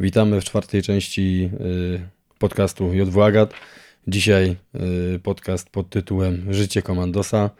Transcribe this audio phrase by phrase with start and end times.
[0.00, 2.00] Witamy w czwartej części y,
[2.38, 3.52] podcastu JW Agat.
[4.06, 4.56] Dzisiaj
[5.14, 7.50] y, podcast pod tytułem Życie Komandosa.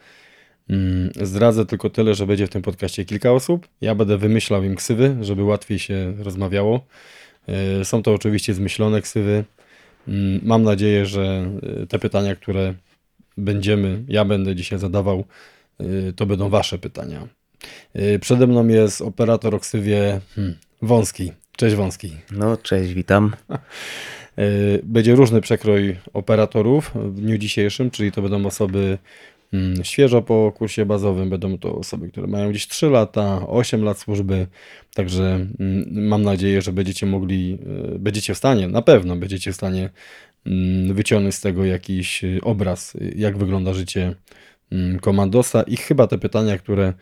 [0.69, 3.67] Mm, Zdradzę tylko tyle, że będzie w tym podcaście kilka osób.
[3.81, 6.85] Ja będę wymyślał im ksywy, żeby łatwiej się rozmawiało.
[7.81, 9.43] Y, Są to oczywiście zmyślone ksywy.
[10.07, 11.51] Mm, Mam nadzieję, że
[11.89, 12.73] te pytania, które
[13.37, 15.23] będziemy, ja będę dzisiaj zadawał,
[16.15, 17.27] to będą Wasze pytania.
[18.21, 21.31] Przede mną jest operator o ksywie hmm, Wąski.
[21.59, 22.11] Cześć Wąski.
[22.31, 23.31] No, cześć, witam.
[24.39, 28.97] Y, Będzie różny przekrój operatorów w dniu dzisiejszym, czyli to będą osoby
[29.53, 33.99] mm, świeżo po kursie bazowym, będą to osoby, które mają gdzieś 3 lata, 8 lat
[33.99, 34.47] służby,
[34.93, 37.57] także mm, mam nadzieję, że będziecie mogli,
[37.95, 39.89] y, będziecie w stanie, na pewno będziecie w stanie
[40.45, 44.15] mm, wyciągnąć z tego jakiś y, obraz, jak wygląda życie
[45.01, 46.93] komandosa i chyba te pytania, które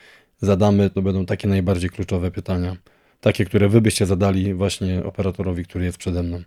[0.42, 2.78] zadamy, to będą takie najbardziej kluczowe pytania.
[3.22, 6.42] Takie, które wy byście zadali właśnie operatorowi, który jest przede mną.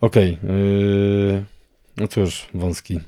[0.00, 0.38] Okej.
[0.42, 1.44] yy,
[1.96, 3.00] no cóż, wąski.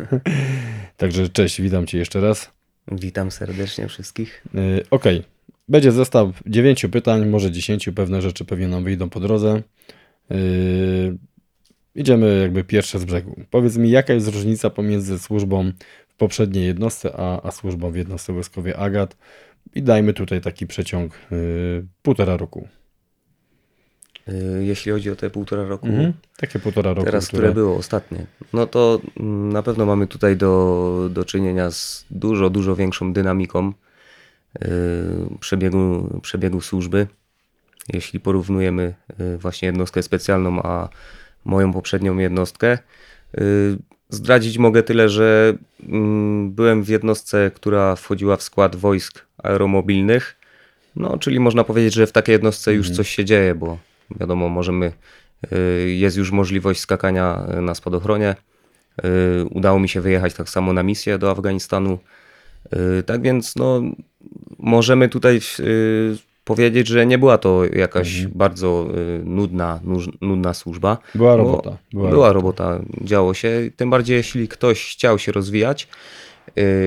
[0.96, 2.50] Także cześć, witam cię jeszcze raz.
[2.92, 4.44] Witam serdecznie wszystkich.
[4.54, 5.22] Yy, Okej.
[5.68, 7.92] Będzie zestaw dziewięciu pytań, może dziesięciu.
[7.92, 9.62] Pewne rzeczy pewnie nam wyjdą po drodze.
[10.30, 11.18] Yy,
[11.94, 13.40] Idziemy jakby pierwsze z brzegu.
[13.50, 15.72] Powiedz mi, jaka jest różnica pomiędzy służbą
[16.08, 19.16] w poprzedniej jednostce, a, a służbą w jednostce wojskowej Agat?
[19.74, 22.68] I dajmy tutaj taki przeciąg yy, półtora roku.
[24.28, 26.12] Y, Jeśli chodzi o te półtora roku, Mhm.
[26.36, 27.04] Takie półtora roku.
[27.04, 32.06] teraz, które było ostatnie, no to mm, na pewno mamy tutaj do, do czynienia z
[32.10, 33.72] dużo, dużo większą dynamiką
[34.62, 34.68] y,
[35.40, 37.06] przebiegu, przebiegu służby.
[37.92, 40.88] Jeśli porównujemy y, właśnie jednostkę specjalną, a
[41.44, 42.78] moją poprzednią jednostkę,
[43.38, 43.78] y,
[44.08, 45.54] zdradzić mogę tyle, że
[45.88, 50.36] mm, byłem w jednostce, która wchodziła w skład wojsk aeromobilnych.
[50.96, 53.78] No, czyli można powiedzieć, że w takiej jednostce już coś się dzieje, bo
[54.20, 54.92] wiadomo, możemy,
[55.52, 58.36] y, jest już możliwość skakania y, na spadochronie.
[59.04, 61.98] Y, Udało mi się wyjechać tak samo na misję do Afganistanu.
[63.06, 63.82] Tak więc, no,
[64.58, 65.40] możemy tutaj
[66.44, 68.86] powiedzieć, że nie była to jakaś bardzo
[69.20, 69.80] y, nudna,
[70.20, 70.98] nudna służba.
[71.14, 71.76] Była Bo robota.
[71.92, 73.70] Była, Była, robota, działo się.
[73.76, 75.88] Tym bardziej, jeśli ktoś chciał się rozwijać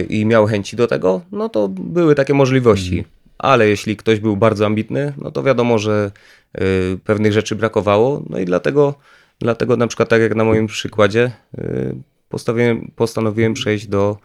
[0.10, 3.06] i miał chęci do tego, no to były takie możliwości.
[3.38, 6.12] Ale jeśli ktoś był bardzo ambitny, no to wiadomo, że
[6.54, 6.64] yy,
[7.04, 8.24] pewnych rzeczy brakowało.
[8.30, 8.96] No i dlatego,
[9.40, 11.96] dlatego na przykład, tak jak na moim przykładzie, yy,
[12.30, 14.18] postanowiłem, postanowiłem przejść do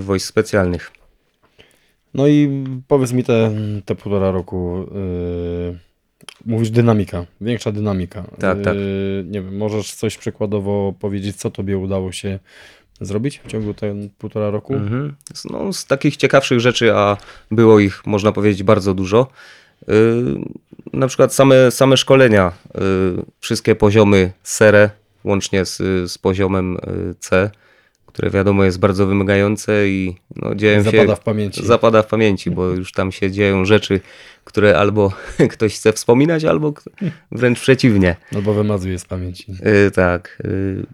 [0.00, 0.90] wojsk specjalnych.
[2.14, 3.52] No i powiedz mi te,
[3.84, 4.86] te półtora roku.
[5.70, 5.78] Yy,
[6.46, 8.22] mówisz dynamika, większa dynamika.
[8.38, 8.74] Tak, tak.
[8.74, 12.38] Yy, nie wiem, możesz coś przykładowo powiedzieć, co tobie udało się
[13.00, 14.74] zrobić w ciągu ten półtora roku?
[14.74, 15.14] Mhm.
[15.34, 17.16] Z- No, z takich ciekawszych rzeczy, a
[17.50, 19.26] było ich, można powiedzieć, bardzo dużo.
[19.88, 19.94] Yy,
[20.92, 22.80] na przykład same, same szkolenia, yy,
[23.40, 24.90] wszystkie poziomy SERE,
[25.24, 25.76] łącznie z,
[26.12, 27.50] z poziomem yy, C,
[28.06, 31.66] które wiadomo jest bardzo wymagające i no, dzieją Zapada się, w pamięci.
[31.66, 34.00] zapada w pamięci, bo już tam się dzieją rzeczy,
[34.44, 35.12] które albo
[35.54, 36.72] ktoś chce wspominać, albo
[37.32, 38.16] wręcz przeciwnie.
[38.34, 39.52] Albo wymazuje z pamięci.
[39.86, 40.38] Y, tak.
[40.44, 40.86] y,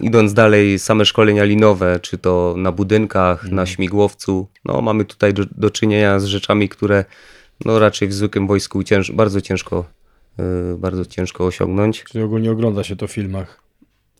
[0.00, 5.44] Idąc dalej, same szkolenia linowe, czy to na budynkach, na śmigłowcu, no mamy tutaj do,
[5.56, 7.04] do czynienia z rzeczami, które
[7.64, 9.84] no raczej w zwykłym wojsku cięż, bardzo ciężko,
[10.40, 12.04] y, bardzo ciężko osiągnąć.
[12.04, 13.62] Czyli ogólnie ogląda się to w filmach.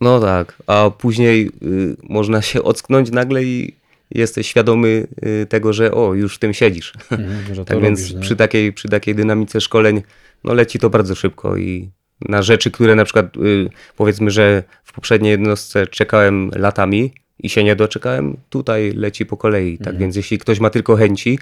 [0.01, 3.75] No tak, a później y, można się ocknąć nagle i
[4.11, 5.07] jesteś świadomy
[5.43, 6.93] y, tego, że o, już w tym siedzisz.
[7.11, 8.21] Mhm, Tak więc robisz, nie?
[8.21, 10.03] przy, takiej, przy takiej dynamice szkoleń
[10.45, 11.91] no leci to bardzo szybko i
[12.21, 17.65] na rzeczy, które na przykład y, powiedzmy, że w poprzedniej jednostce czekałem latami i się
[17.65, 19.79] nie doczekałem, tutaj leci po kolei.
[19.79, 19.99] Tak Mhm.
[19.99, 21.39] więc jeśli ktoś ma tylko chęci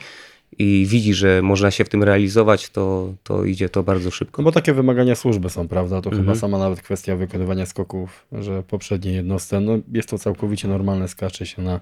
[0.59, 4.42] i widzi, że można się w tym realizować, to, to idzie to bardzo szybko.
[4.42, 6.03] No bo takie wymagania służby są, prawda?
[6.03, 6.38] To chyba Mhm.
[6.38, 11.62] sama nawet kwestia wykonywania skoków, że poprzedniej jednostce, no jest to całkowicie normalne, skacze się
[11.62, 11.80] na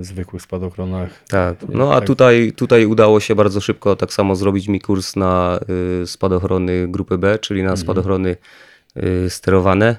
[0.00, 1.24] zwykłych spadochronach.
[1.28, 5.60] Tak, no a tutaj, tutaj udało się bardzo szybko tak samo zrobić mi kurs na
[6.02, 7.72] y, spadochrony grupy B, czyli Mhm.
[7.72, 8.36] na spadochrony
[8.96, 9.96] y, sterowane.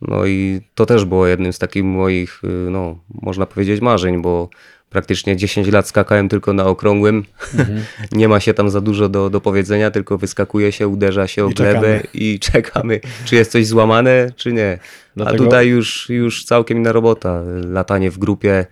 [0.00, 4.48] No i to też było jednym z takich moich, y, no można powiedzieć marzeń, bo
[4.92, 7.24] praktycznie 10 lat skakałem tylko na okrągłym.
[7.58, 7.84] Mhm.
[8.12, 11.48] Nie ma się tam za dużo do, do powiedzenia, tylko wyskakuje się, uderza się o
[11.50, 12.02] I glebę czekamy.
[12.14, 14.78] i czekamy, czy jest coś złamane, czy nie.
[15.16, 17.42] Dlatego- A tutaj już, już całkiem inna robota.
[17.64, 18.66] Latanie w grupie,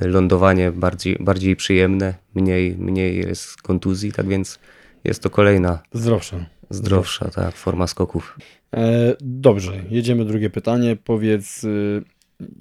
[0.00, 4.58] lądowanie bardziej, bardziej przyjemne, mniej, mniej jest kontuzji, tak więc
[5.04, 6.44] jest to kolejna Zdrowsze.
[6.70, 8.38] zdrowsza tak, forma skoków.
[8.76, 10.96] E, dobrze, jedziemy drugie pytanie.
[11.04, 12.02] Powiedz, y,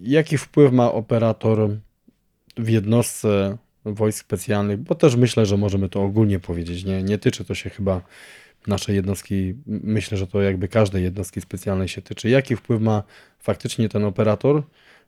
[0.01, 1.69] jaki wpływ ma operator
[2.57, 4.79] w jednostce wojsk specjalnych?
[4.79, 6.83] Bo też myślę, że możemy to ogólnie powiedzieć.
[6.83, 8.01] Nie, nie tyczy to się chyba
[8.67, 12.29] naszej jednostki, myślę, że to jakby każdej jednostki specjalnej się tyczy.
[12.29, 13.03] Jaki wpływ ma
[13.39, 14.63] faktycznie ten operator,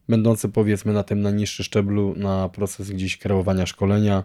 [0.09, 4.23] będący powiedzmy na tym najniższym szczeblu, na proces gdzieś kreowania szkolenia,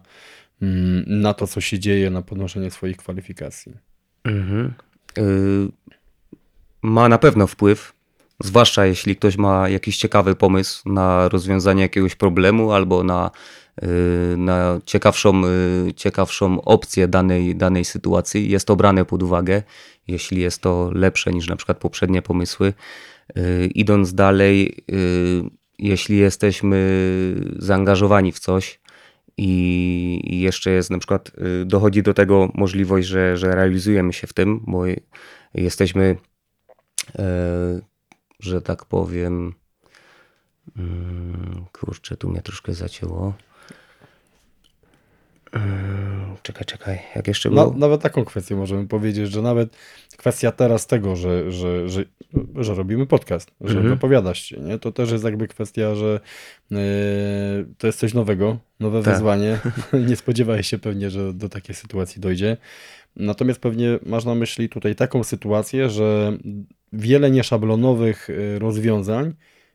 [0.63, 3.73] mm, na to, co się dzieje, na podnoszenie swoich kwalifikacji?
[4.25, 4.75] Mhm.
[5.19, 5.23] Y,
[6.83, 7.94] ma na pewno wpływ,
[8.43, 13.31] zwłaszcza jeśli ktoś ma jakiś ciekawy pomysł na rozwiązanie jakiegoś problemu albo na,
[13.83, 15.43] y, na ciekawszą,
[15.89, 18.51] y, ciekawszą opcję danej, danej sytuacji.
[18.51, 19.63] Jest to brane pod uwagę,
[20.09, 22.73] jeśli jest to lepsze niż na przykład poprzednie pomysły.
[23.75, 24.85] Idąc dalej,
[25.79, 26.79] jeśli jesteśmy
[27.59, 28.81] zaangażowani w coś,
[29.39, 31.31] i jeszcze jest na przykład,
[31.65, 34.85] dochodzi do tego możliwość, że, że realizujemy się w tym, bo
[35.55, 36.17] jesteśmy
[38.45, 39.55] że tak powiem.
[40.77, 43.35] Mm, kurczę, tu mnie troszkę zacięło.
[45.55, 47.71] E, czekaj, czekaj, jak jeszcze było?
[47.71, 49.77] Na, nawet taką kwestię możemy powiedzieć, że nawet
[50.17, 52.05] kwestia teraz tego, że, że, że,
[52.57, 53.95] że robimy podcast, że mhm.
[53.95, 54.79] wypowiadasz się, nie?
[54.79, 56.21] to też jest jakby kwestia, że
[56.71, 56.79] yy,
[57.79, 59.15] to jest coś nowego, nowe tak.
[59.15, 59.59] wyzwanie.
[60.09, 62.57] nie spodziewałeś się pewnie, że do takiej sytuacji dojdzie.
[63.17, 66.39] Natomiast pewnie masz na myśli tutaj taką sytuację, że
[66.95, 69.35] wiele nieszablonowych y, rozwiązań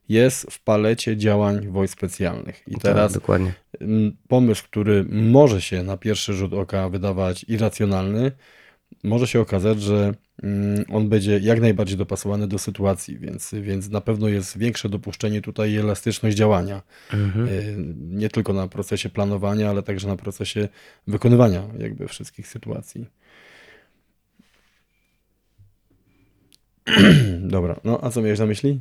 [0.09, 2.63] jest w palecie działań wojsk specjalnych.
[2.67, 3.23] I tak, teraz tak,
[4.27, 8.31] pomysł, który może się na pierwszy rzut oka wydawać irracjonalny,
[9.03, 10.13] może się okazać, że
[10.89, 15.71] on będzie jak najbardziej dopasowany do sytuacji, więc, więc na pewno jest większe dopuszczenie tutaj
[15.71, 16.81] i elastyczność działania.
[17.13, 17.47] Mhm.
[17.47, 20.67] Y, nie tylko na procesie planowania, ale także na procesie
[21.07, 23.05] wykonywania jakby wszystkich sytuacji.
[27.55, 28.79] Dobra, no a co miałeś na myśli?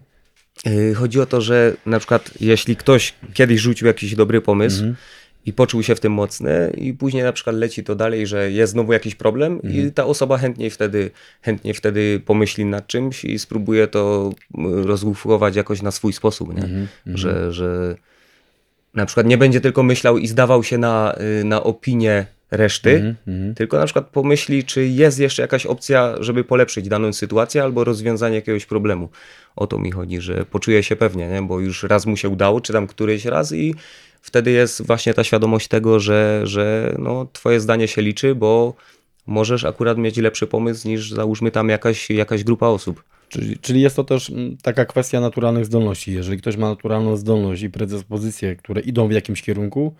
[0.66, 4.96] Y, chodzi o to, że na przykład jeśli ktoś kiedyś rzucił jakiś dobry pomysł mhm.
[5.46, 8.72] i poczuł się w tym mocny i później na przykład leci to dalej, że jest
[8.72, 9.74] znowu jakiś problem mhm.
[9.74, 11.10] i ta osoba chętniej wtedy,
[11.42, 14.32] chętnie wtedy pomyśli nad czymś i spróbuje to
[14.84, 16.62] rozgłufować jakoś na swój sposób, nie?
[16.62, 16.88] Mhm.
[17.06, 17.96] Że, że
[18.94, 23.16] na przykład nie będzie tylko myślał i zdawał się na, y, na opinię reszty, mm
[23.26, 23.54] -hmm.
[23.54, 28.36] tylko na przykład pomyśli, czy jest jeszcze jakaś opcja, żeby polepszyć daną sytuację albo rozwiązanie
[28.36, 29.08] jakiegoś problemu.
[29.56, 31.42] O to mi chodzi, że poczuję się pewnie, nie?
[31.42, 33.74] bo już raz mu się udało, czy tam któryś raz i
[34.20, 38.74] wtedy jest właśnie ta świadomość tego, że, że no, twoje zdanie się liczy, bo
[39.26, 43.04] możesz akurat mieć lepszy pomysł niż załóżmy tam jakaś, jakaś grupa osób.
[43.28, 46.12] Czyli, czyli jest to też mm, taka kwestia naturalnych zdolności.
[46.12, 49.94] Jeżeli ktoś ma naturalną zdolność i predyspozycje, które idą w jakimś kierunku,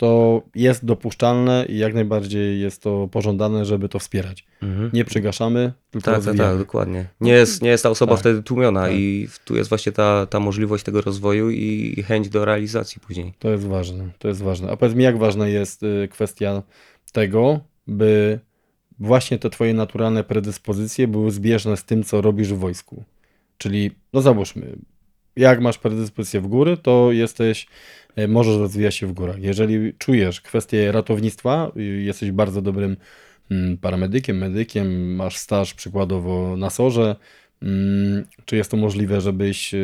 [0.00, 4.44] to jest dopuszczalne i jak najbardziej jest to pożądane, żeby to wspierać.
[4.62, 4.90] Mhm.
[4.92, 7.06] Nie przygaszamy, tylko Tak, tak, tak, dokładnie.
[7.20, 8.92] Nie jest, nie jest ta osoba tak, wtedy tłumiona tak.
[8.94, 13.34] i tu jest właśnie ta, ta możliwość tego rozwoju i chęć do realizacji później.
[13.38, 14.70] To jest ważne, to jest ważne.
[14.70, 16.62] A powiedz mi, jak ważna jest y, kwestia
[17.12, 18.38] tego, by
[18.98, 23.04] właśnie te twoje naturalne predyspozycje były zbieżne z tym, co robisz w wojsku.
[23.58, 24.76] Czyli, no załóżmy,
[25.40, 27.66] jak masz predyspozycję w góry, to jesteś
[28.16, 29.38] E, możesz rozwijać się w górach.
[29.38, 32.96] Jeżeli czujesz kwestię ratownictwa, jesteś bardzo dobrym
[33.50, 37.16] mm, paramedykiem, medykiem, masz staż przykładowo na sorze,
[37.62, 39.78] mm, czy jest to możliwe, żebyś e,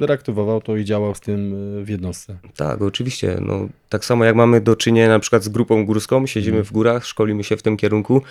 [0.00, 2.38] reaktywował to i działał z tym e, w jednostce.
[2.56, 3.38] Tak, oczywiście.
[3.40, 6.64] No, tak samo jak mamy do czynienia na przykład z grupą górską, siedzimy mm.
[6.64, 8.22] w górach, szkolimy się w tym kierunku.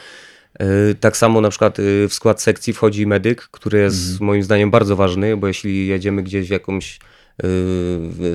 [1.00, 1.77] Tak samo na przykład
[2.10, 4.25] w skład sekcji wchodzi medyk, który jest mm.
[4.25, 7.00] moim zdaniem bardzo ważny, bo jeśli jedziemy gdzieś w jakąś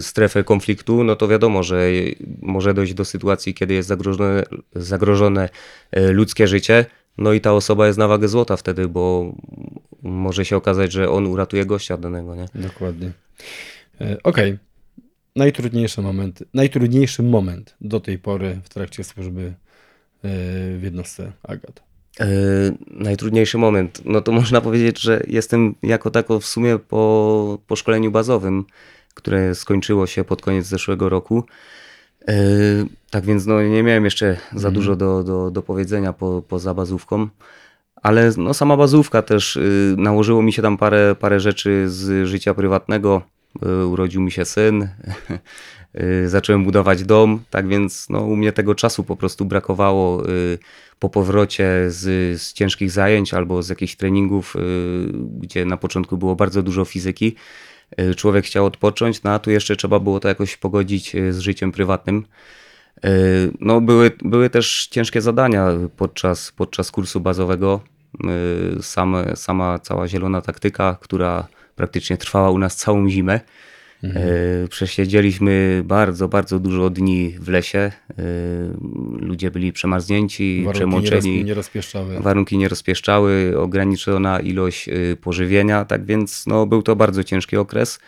[0.01, 1.83] strefę konfliktu, no to wiadomo, że
[2.43, 4.43] może dojść do sytuacji, kiedy jest zagrożone,
[4.75, 5.49] zagrożone
[5.93, 6.87] e, ludzkie życie.
[7.19, 9.35] No i ta osoba jest na wagę złota wtedy, bo
[10.03, 12.35] może się okazać, że on uratuje gościa danego.
[12.35, 12.47] Nie?
[12.55, 13.13] Dokładnie.
[14.01, 14.53] E, okej.
[14.53, 14.59] Okay.
[15.37, 19.53] Najtrudniejszy moment, najtrudniejszy moment do tej pory w trakcie służby e,
[20.79, 21.86] w jednostce Agat.
[22.21, 22.27] Yy,
[22.91, 24.03] najtrudniejszy moment.
[24.05, 28.65] No to można powiedzieć, że jestem jako tako w sumie po, po szkoleniu bazowym,
[29.15, 31.45] które skończyło się pod koniec zeszłego roku.
[32.29, 32.35] Yy,
[33.11, 34.75] tak więc no, nie miałem jeszcze za mhm.
[34.75, 37.29] dużo do, do, do powiedzenia po, poza bazówką.
[38.03, 42.55] Ale no, sama bazówka też yy, nałożyło mi się tam parę, parę rzeczy z życia
[42.55, 43.23] prywatnego.
[43.63, 44.89] Yy, urodził mi się syn,
[46.27, 50.59] zacząłem budować dom, tak więc no, u mnie tego czasu po prostu brakowało yy,
[50.99, 52.03] po powrocie z,
[52.43, 54.55] z ciężkich zajęć albo z jakichś treningów,
[55.39, 57.37] gdzie na początku było bardzo dużo fizyki
[58.01, 61.39] Y, człowiek chciał odpocząć, no a tu jeszcze trzeba było to jakoś pogodzić y, z
[61.39, 62.27] życiem prywatnym.
[63.05, 67.81] Y, no, były, były też ciężkie zadania podczas, podczas kursu bazowego.
[68.81, 73.41] Same, sama cała zielona taktyka, która praktycznie trwała u nas całą zimę.
[74.05, 77.79] E, Przesiedzieliśmy bardzo, bardzo dużo dni w lesie.
[77.79, 77.93] E,
[79.19, 81.45] Ludzie byli przemarznięci, Warunki nie, roz, przemoczeni.
[81.45, 82.21] nie rozpieszczały.
[82.21, 87.99] Warunki nie rozpieszczały, ograniczona ilość y, pożywienia, tak więc no, był to bardzo ciężki okres.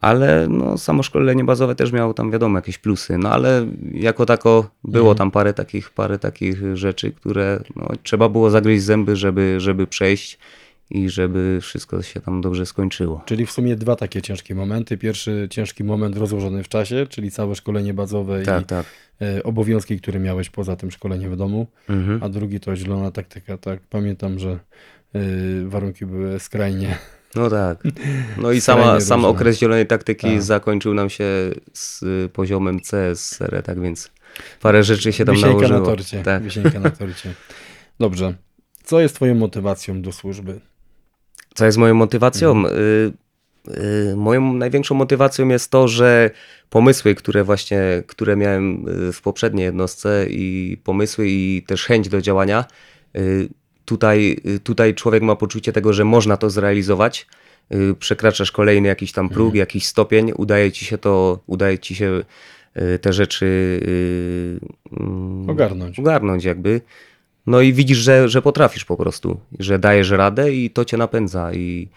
[0.00, 4.70] Ale no, samo szkolenie bazowe też miało tam wiadomo jakieś plusy, no ale jako tako
[4.84, 9.86] było tam parę takich, parę takich rzeczy, które no, trzeba było zagryźć zęby, żeby, żeby
[9.86, 10.38] przejść
[10.94, 13.22] i żeby wszystko się tam dobrze skończyło.
[13.26, 14.98] Czyli w sumie dwa takie ciężkie momenty.
[14.98, 18.86] Pierwszy ciężki moment rozłożony w czasie, czyli całe szkolenie bazowe Tak, i tak.
[19.22, 21.66] e, obowiązki, które miałeś poza tym szkoleniem w domu.
[21.88, 22.22] Mhm.
[22.22, 23.58] A drugi to zielona taktyka.
[23.58, 24.50] Tak, pamiętam, że
[25.14, 25.20] e,
[25.66, 26.98] warunki były skrajnie.
[27.34, 27.82] No tak.
[28.42, 30.42] No i sama, sam okres zielonej taktyki Tak.
[30.42, 31.24] zakończył nam się
[31.72, 34.10] z poziomem C z sery, tak więc
[34.60, 35.80] parę rzeczy się tam Wisienka nałożyło.
[35.80, 36.22] na torcie.
[36.22, 36.42] Tak.
[36.42, 37.34] Wisienka na torcie.
[38.00, 38.34] Dobrze.
[38.84, 40.60] Co jest twoją motywacją do służby?
[41.54, 42.50] Co jest moją motywacją?
[42.50, 42.74] Mhm.
[42.76, 43.12] Y,
[44.12, 46.30] y, moją największą motywacją jest to, że
[46.70, 52.20] pomysły, które właśnie, które miałem y, w poprzedniej jednostce i pomysły i też chęć do
[52.20, 52.64] działania,
[53.84, 57.26] tutaj, tutaj człowiek ma poczucie tego, że można to zrealizować.
[57.98, 59.34] Przekraczasz kolejny jakiś tam Mhm.
[59.34, 62.24] próg, jakiś stopień, udaje ci się to, udaje ci się
[63.00, 63.80] te rzeczy
[65.00, 65.98] mm, Ogarnąć.
[65.98, 66.80] ogarnąć jakby.
[67.46, 71.52] No i widzisz, że, że potrafisz po prostu, że dajesz radę i to cię napędza
[71.52, 71.88] i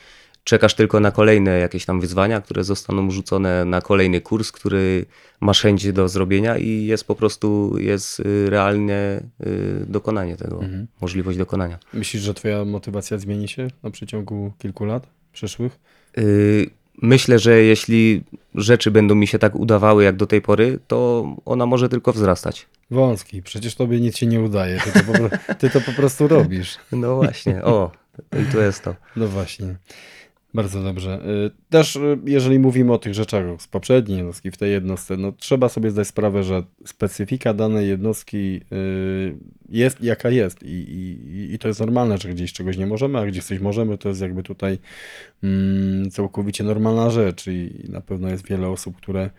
[0.44, 5.06] czekasz tylko na kolejne jakieś tam wyzwania, które zostaną rzucone na kolejny kurs, który
[5.42, 10.60] masz chęć do zrobienia i jest po prostu, jest y, realnie y, dokonanie tego,
[11.02, 11.80] możliwość dokonania.
[11.94, 15.80] Myślisz, że twoja motywacja zmieni się na przeciągu kilku lat przyszłych?
[16.18, 16.70] Y,
[17.02, 18.24] Myślę, że jeśli
[18.56, 22.66] rzeczy będą mi się tak udawały jak do tej pory, to ona może tylko wzrastać.
[22.92, 24.80] Wąski, przecież tobie nic się nie udaje.
[24.80, 25.14] Ty to po,
[25.60, 26.78] ty to po prostu robisz.
[26.92, 27.92] No właśnie, o,
[28.42, 28.96] i to jest to.
[29.16, 29.76] No właśnie.
[30.56, 31.20] Bardzo dobrze.
[31.48, 35.32] Y, Też y, jeżeli mówimy o tych rzeczach z poprzedniej jednostki, w tej jednostce, no
[35.32, 39.38] trzeba sobie zdać sprawę, że specyfika danej jednostki y,
[39.70, 43.26] jest jaka jest i, i, i to jest normalne, że gdzieś czegoś nie możemy, a
[43.26, 44.80] gdzieś coś możemy, to jest jakby tutaj
[45.44, 49.30] mm, całkowicie normalna rzecz i na pewno jest wiele osób, które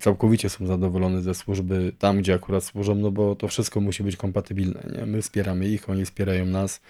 [0.00, 4.16] całkowicie są zadowolone ze służby tam, gdzie akurat służą, no bo to wszystko musi być
[4.16, 5.06] kompatybilne, nie?
[5.06, 6.80] My wspieramy ich, oni wspierają nas,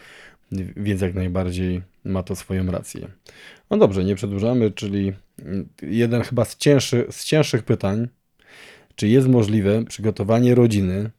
[0.76, 3.08] więc jak najbardziej ma to swoją rację.
[3.70, 8.08] No dobrze, nie przedłużamy, czyli mm, jeden chyba z, cięższy, z cięższych pytań,
[8.94, 11.10] czy jest możliwe przygotowanie rodziny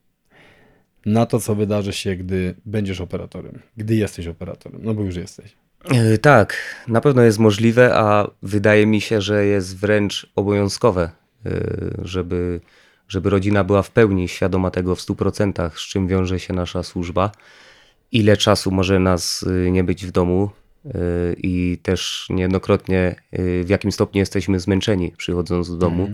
[1.06, 5.56] na to, co wydarzy się, gdy będziesz operatorem, gdy jesteś operatorem, no bo już jesteś.
[5.84, 6.56] E, Tak,
[6.88, 11.10] na pewno jest możliwe, a wydaje mi się, że jest wręcz obowiązkowe,
[11.46, 11.50] e,
[12.02, 12.60] żeby,
[13.08, 17.32] żeby rodzina była w pełni świadoma tego w 100%, z czym wiąże się nasza służba,
[18.12, 20.50] ile czasu może nas e, nie być w domu
[21.36, 23.14] i też niejednokrotnie
[23.64, 26.08] w jakim stopniu jesteśmy zmęczeni przychodząc do domu,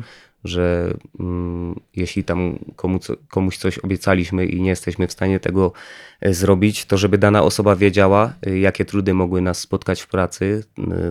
[0.47, 2.99] że mm, jeśli tam komu,
[3.29, 5.73] komuś coś obiecaliśmy i nie jesteśmy w stanie tego
[6.21, 10.65] e, zrobić, to żeby dana osoba wiedziała, e, jakie trudy mogły nas spotkać w pracy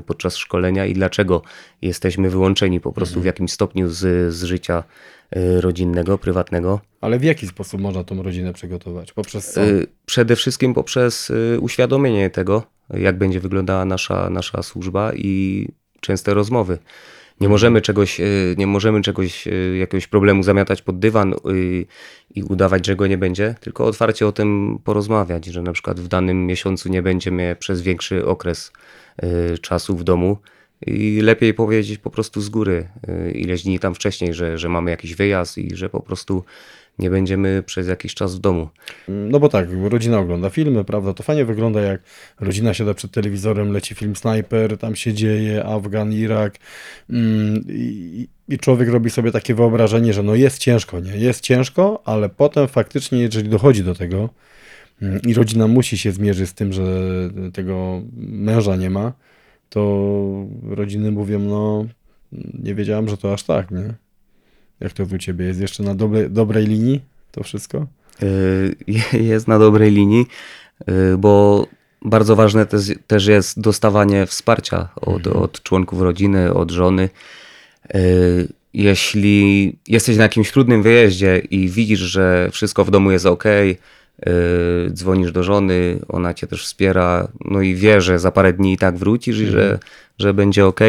[0.05, 1.41] podczas szkolenia i dlaczego
[1.81, 4.83] jesteśmy wyłączeni po prostu w jakimś stopniu z, z życia
[5.31, 6.79] e, rodzinnego, prywatnego.
[7.01, 9.13] Ale w jaki sposób można tą rodzinę przygotować?
[9.13, 9.61] Poprzez co?
[10.05, 15.67] Przede wszystkim poprzez uświadomienie tego, jak będzie wyglądała nasza, nasza służba i
[16.01, 16.77] częste rozmowy.
[17.41, 21.85] Nie możemy czegoś, y, nie możemy czegoś, y, jakiegoś problemu zamiatać pod dywan y,
[22.35, 26.07] i udawać, że go nie będzie, tylko otwarcie o tym porozmawiać, że na przykład w
[26.07, 28.71] danym miesiącu nie będzie mnie przez większy okres
[29.61, 30.37] czasu w domu.
[30.87, 34.91] I lepiej powiedzieć po prostu z góry, y, ileś dni tam wcześniej, że, że mamy
[34.91, 36.43] jakiś wyjazd i że po prostu
[36.99, 38.69] nie będziemy przez jakiś czas w domu.
[39.07, 41.13] No bo tak, rodzina ogląda filmy, prawda?
[41.13, 42.01] To fajnie wygląda, jak
[42.39, 46.55] rodzina siada przed telewizorem, leci film Sniper, tam się dzieje, Afgan, Irak
[47.09, 51.17] mm, i, i człowiek robi sobie takie wyobrażenie, że no jest ciężko, nie?
[51.17, 54.29] Jest ciężko, ale potem faktycznie, jeżeli dochodzi do tego
[55.01, 56.83] mm, i rodzina musi się zmierzyć z tym, że
[57.53, 59.13] tego męża nie ma,
[59.75, 61.85] to rodziny mówią, no
[62.63, 63.93] nie wiedziałam, że to aż tak, nie?
[64.79, 67.01] Jak to u ciebie jest jeszcze na dobre, dobrej linii
[67.31, 67.87] to wszystko?
[68.23, 68.75] Y,
[69.31, 70.25] jest na dobrej linii,
[70.89, 71.67] y, bo
[72.01, 72.65] bardzo ważne
[73.07, 77.09] też, jest dostawanie wsparcia od, od członków rodziny, od żony.
[77.95, 83.43] Y, Jeśli jesteś na jakimś trudnym wyjeździe i widzisz, że wszystko w domu jest ok,
[84.93, 88.77] dzwonisz do żony, ona cię też wspiera, no i wie, że za parę dni i
[88.77, 89.79] tak wrócisz i że,
[90.19, 90.79] że będzie ok,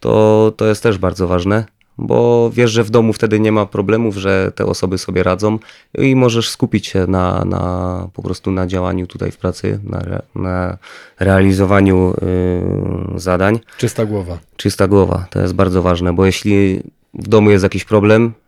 [0.00, 1.64] to, to jest też bardzo ważne,
[1.98, 5.58] bo wiesz, że w domu wtedy nie ma problemów, że te osoby sobie radzą
[5.98, 10.22] i możesz skupić się na, na po prostu na działaniu tutaj w pracy, na, re,
[10.34, 10.78] na
[11.20, 12.14] realizowaniu
[13.16, 13.58] y, zadań.
[13.78, 14.38] Czysta głowa.
[14.56, 16.80] Czysta głowa, to jest bardzo ważne, bo jeśli
[17.14, 18.32] w domu jest jakiś problem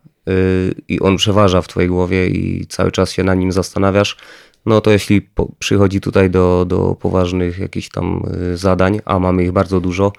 [0.87, 4.17] i on przeważa w twojej głowie i cały czas się na nim zastanawiasz,
[4.65, 8.23] no to jeśli przychodzi tutaj do, do poważnych jakichś tam
[8.53, 10.13] y, zadań, a mamy ich bardzo dużo,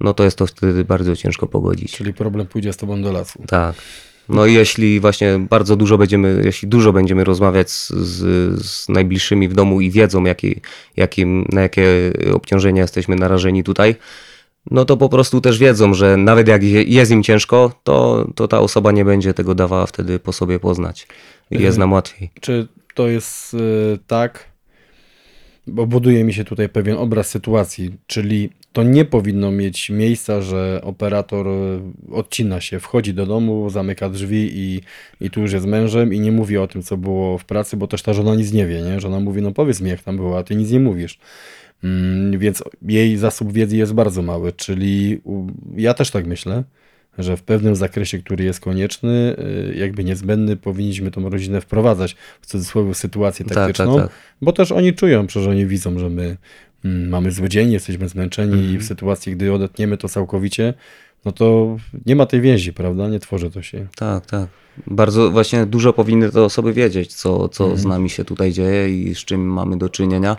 [0.00, 1.92] no to jest to wtedy bardzo ciężko pogodzić.
[1.92, 3.42] Czyli problem pójdzie z tobą do lasu.
[3.46, 3.74] Tak.
[4.28, 9.48] No i jeśli właśnie bardzo dużo będziemy, jeśli dużo będziemy rozmawiać z, z, z najbliższymi
[9.48, 10.60] w domu i wiedzą, jakie,
[10.96, 13.94] jakim, na jakie obciążenia jesteśmy narażeni tutaj,
[14.70, 18.48] no to po prostu też wiedzą, że nawet jak je- jest im ciężko, to, to
[18.48, 21.06] ta osoba nie będzie tego dawała wtedy po sobie poznać.
[21.50, 22.30] I jest nam łatwiej.
[22.40, 23.58] Czy to jest y,
[24.06, 24.44] tak,
[25.66, 30.80] bo buduje mi się tutaj pewien obraz sytuacji, czyli to nie powinno mieć miejsca, że
[30.84, 31.80] operator y,
[32.12, 34.80] odcina się, wchodzi do domu, zamyka drzwi i,
[35.20, 37.86] i tu już jest mężem i nie mówi o tym, co było w pracy, bo
[37.86, 39.00] też ta żona nic nie wie, nie?
[39.00, 41.18] Żona mówi, no powiedz mi, jak tam było, a ty nic nie mówisz.
[41.84, 45.20] Mm, więc jej zasób wiedzy jest bardzo mały, czyli
[45.76, 46.64] ja też tak myślę,
[47.18, 49.36] że w pewnym zakresie, który jest konieczny,
[49.70, 54.16] y, jakby niezbędny, powinniśmy tą rodzinę wprowadzać w cudzysłowie sytuację Tak, taktyczną, tak, tak.
[54.42, 56.36] bo też oni czują, przecież oni widzą, że my
[56.84, 58.74] mm, mamy zły dzień, jesteśmy zmęczeni Mhm.
[58.74, 60.74] i w sytuacji, gdy odetniemy to całkowicie,
[61.24, 63.08] no to nie ma tej więzi, prawda?
[63.08, 63.86] Nie tworzy to się.
[63.96, 64.46] Tak, tak.
[64.86, 67.80] Bardzo właśnie dużo powinny te osoby wiedzieć, co, co Mhm.
[67.80, 70.36] z nami się tutaj dzieje i z czym mamy do czynienia.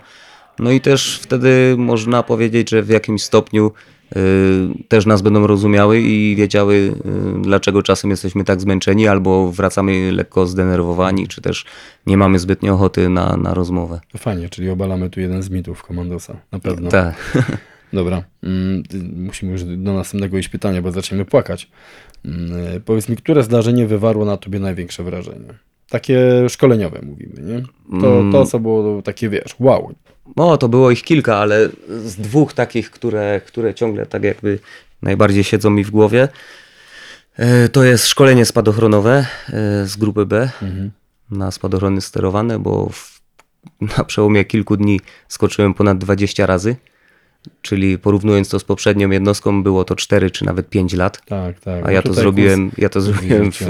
[0.60, 3.72] No i też wtedy można powiedzieć, że w jakimś stopniu
[4.16, 4.18] y,
[4.88, 6.92] też nas będą rozumiały i wiedziały, y,
[7.42, 11.64] dlaczego czasem jesteśmy tak zmęczeni, albo wracamy lekko zdenerwowani, czy też
[12.06, 14.00] nie mamy zbytnio ochoty na, na rozmowę.
[14.16, 16.90] Fajnie, czyli obalamy tu jeden z mitów komandosa, na pewno.
[16.90, 17.14] Tak.
[17.92, 18.82] Dobra, mm,
[19.16, 21.70] musimy już do następnego iść pytania, bo zaczniemy płakać.
[22.24, 22.50] Mm,
[22.84, 25.48] Powiedz mi, które zdarzenie wywarło na tobie największe wrażenie?
[25.88, 27.62] Takie szkoleniowe mówimy, nie?
[28.00, 28.32] To, Mm.
[28.32, 29.94] to co było takie, wiesz, wow.
[30.36, 34.58] No, to było ich kilka, ale z dwóch takich, które, które ciągle tak jakby
[35.02, 36.28] najbardziej siedzą mi w głowie,
[37.36, 40.90] e, to jest szkolenie spadochronowe e, z grupy B Mhm.
[41.30, 43.20] na spadochrony sterowane, bo w,
[43.98, 46.76] na przełomie kilku dni skoczyłem ponad 20 razy,
[47.62, 51.82] czyli porównując to z poprzednią jednostką, było to 4 czy nawet 5 lat, Tak, tak.
[51.82, 53.66] a No ja to zrobiłem, ja to zrobiłem w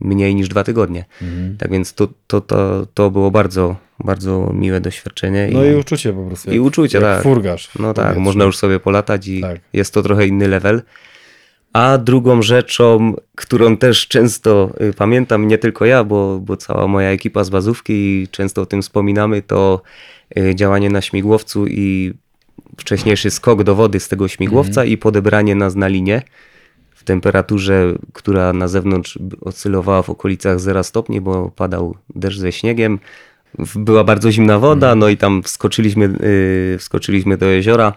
[0.00, 1.04] mniej niż dwa tygodnie.
[1.22, 1.56] Mhm.
[1.56, 5.48] Tak więc to, to, to, to było bardzo, bardzo miłe doświadczenie.
[5.52, 6.50] No i uczucie po prostu.
[6.50, 7.22] I jak- uczucie, jak tak.
[7.22, 7.70] furgasz.
[7.78, 8.20] No tak, powietrzu.
[8.20, 9.60] można już sobie polatać i Tak.
[9.72, 10.82] jest to trochę inny level.
[11.72, 17.10] A drugą rzeczą, którą też często y, pamiętam, nie tylko ja, bo, bo cała moja
[17.10, 19.82] ekipa z bazówki i często o tym wspominamy, to
[20.38, 22.12] y, działanie na śmigłowcu i
[22.78, 26.22] wcześniejszy skok do wody z tego śmigłowca i podebranie nas na linię
[26.94, 32.98] w temperaturze, która na zewnątrz oscylowała w okolicach 0 stopni, bo padał deszcz ze śniegiem.
[33.76, 36.04] Była bardzo zimna woda, no i tam wskoczyliśmy,
[36.72, 37.92] yy, wskoczyliśmy do jeziora.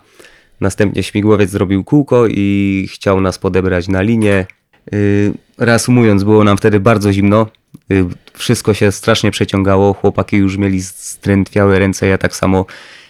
[0.61, 4.45] Następnie śmigłowiec zrobił kółko i chciał nas podebrać na linię.
[4.91, 7.47] Yy, Reasumując, było nam wtedy bardzo zimno.
[7.89, 9.93] Yy, Wszystko się strasznie przeciągało.
[9.93, 12.65] Chłopaki już mieli strętwiałe ręce, ja tak samo.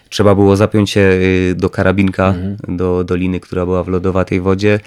[0.09, 1.09] Trzeba było zapiąć się
[1.55, 2.33] do karabinka,
[2.67, 4.79] do, do liny, która była w lodowatej wodzie.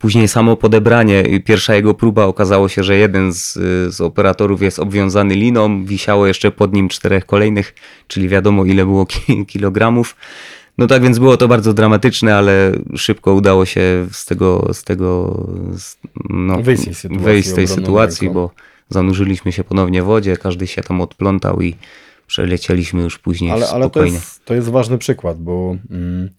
[0.00, 1.22] Później samo podebranie.
[1.28, 5.84] Yy, Pierwsza jego próba okazało się, że jeden z, yy, z operatorów jest obwiązany liną.
[5.84, 7.74] Wisiało jeszcze pod nim czterech kolejnych,
[8.08, 10.16] czyli wiadomo ile było ki- kilogramów.
[10.78, 15.40] No tak więc było to bardzo dramatyczne, ale szybko udało się z tego, z tego
[15.76, 15.96] z,
[16.30, 18.40] no, Wyjść z tej sytuacji wyjść z tej sytuacji, ręką.
[18.40, 18.50] bo
[18.88, 21.76] zanurzyliśmy się ponownie w wodzie, każdy się tam odplątał i
[22.26, 24.14] przelecieliśmy już później Ale, ale to, spokojnie.
[24.14, 26.30] jest, to jest ważny przykład, bo mm,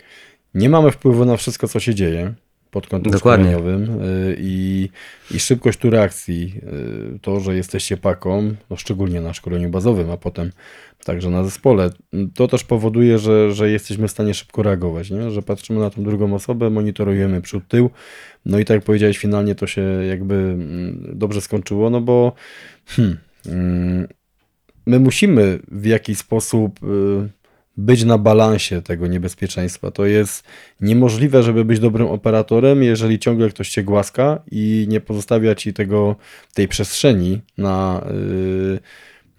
[0.54, 2.34] nie mamy wpływu na wszystko, co się dzieje
[2.72, 3.46] pod kątem Dokładnie.
[3.46, 4.90] szkoleniowym y, i,
[5.32, 6.54] i szybkość tu reakcji,
[7.16, 10.52] y, to, że jesteście paką, no szczególnie na szkoleniu bazowym, a potem
[11.06, 11.90] także na zespole,
[12.36, 15.32] to też powoduje, że, że jesteśmy w stanie szybko reagować, nie?
[15.32, 17.90] że patrzymy na tą drugą osobę, monitorujemy przód, tył,
[18.46, 22.34] no i tak jak powiedziałeś, finalnie to się jakby mm, dobrze skończyło, no bo
[22.86, 24.08] hmm, mm,
[24.86, 27.41] my musimy w jakiś sposób y,
[27.78, 29.92] być na balansie tego niebezpieczeństwa.
[29.92, 30.44] To jest
[30.82, 36.16] niemożliwe, żeby być dobrym operatorem, jeżeli ciągle ktoś cię głaska i nie pozostawia ci tego,
[36.54, 38.80] tej przestrzeni na y,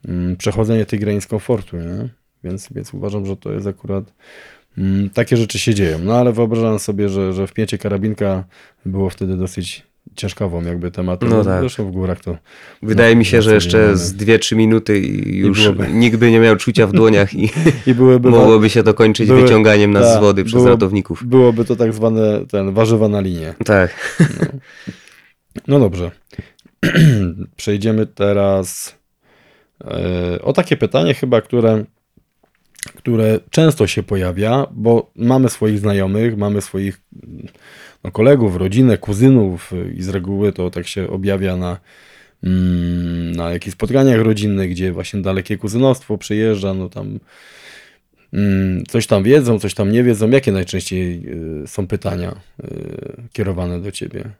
[0.08, 1.76] mm, przechodzenie tych granic komfortu.
[1.76, 2.08] Nie?
[2.44, 4.12] Więc, więc uważam, że to jest akurat.
[4.78, 5.98] mm, Takie rzeczy się dzieją.
[5.98, 8.44] No ale wyobrażam sobie, że, że wpięcie karabinka
[8.86, 11.28] było wtedy dosyć ciężkową jakby tematem.
[11.28, 11.60] No tak.
[11.60, 12.36] Zresztą w górach to.
[12.82, 15.88] Wydaje mi się, że jeszcze z 2-3 minuty i już byłoby.
[15.92, 17.50] nikt by nie miał czucia w dłoniach i
[17.90, 21.24] I byłyby mogłoby się to kończyć były- wyciąganiem nas tak, z wody przez było- ratowników.
[21.26, 23.54] Byłoby to tak zwane ten warzywa na linię.
[23.64, 24.18] Tak.
[25.68, 26.10] No dobrze.
[27.56, 28.96] Przejdziemy teraz
[29.84, 31.84] e, o takie pytanie chyba, które,
[32.96, 37.00] które często się pojawia, bo mamy swoich znajomych, mamy swoich
[38.04, 41.78] no, kolegów, rodzinę, kuzynów y, i z reguły to tak się objawia na,
[42.44, 47.18] mm, na jakichś spotkaniach rodzinnych, gdzie właśnie dalekie kuzynostwo przyjeżdża, no tam
[48.32, 50.30] mm, coś tam wiedzą, coś tam nie wiedzą.
[50.30, 51.22] Jakie najczęściej
[51.64, 54.30] y, są pytania y, kierowane do ciebie?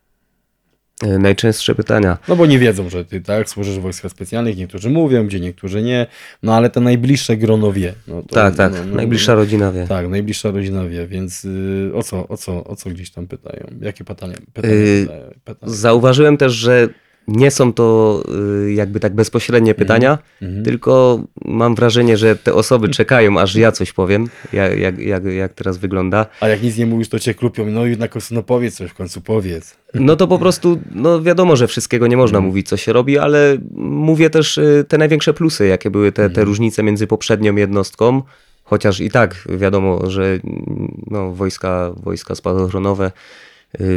[1.03, 2.19] E, Najczęstsze pytania.
[2.29, 5.83] No bo nie wiedzą, że ty tak służysz w wojskach specjalnych, niektórzy mówią, gdzie niektórzy
[5.83, 6.07] nie,
[6.43, 7.95] no ale te najbliższe grono wie.
[8.09, 8.73] No to, Tak, tak.
[8.73, 9.87] no, no, Najbliższa rodzina wie.
[9.87, 13.67] Tak, najbliższa rodzina wie, więc y, o, co, o, co, o co gdzieś tam pytają?
[13.81, 14.35] Jakie pytania?
[14.53, 15.73] pytania, Y, pytania, pytania?
[15.73, 16.89] Zauważyłem też, że
[17.29, 18.23] nie są to
[18.67, 20.65] y, jakby tak bezpośrednie pytania, Mhm.
[20.65, 25.53] tylko mam wrażenie, że te osoby czekają, aż ja coś powiem, jak, jak, jak, jak
[25.55, 26.27] teraz wygląda.
[26.41, 27.67] A jak nic nie mówisz, to cię klupią.
[27.67, 29.77] No jednak no powiedz coś w końcu, powiedz.
[29.95, 33.59] No to po prostu, no wiadomo, że wszystkiego nie można mówić, co się robi, ale
[33.77, 38.23] mówię też y, te największe plusy, jakie były te, te różnice między poprzednią jednostką,
[38.65, 43.11] chociaż i tak wiadomo, że mm, no, wojska, wojska spadochronowe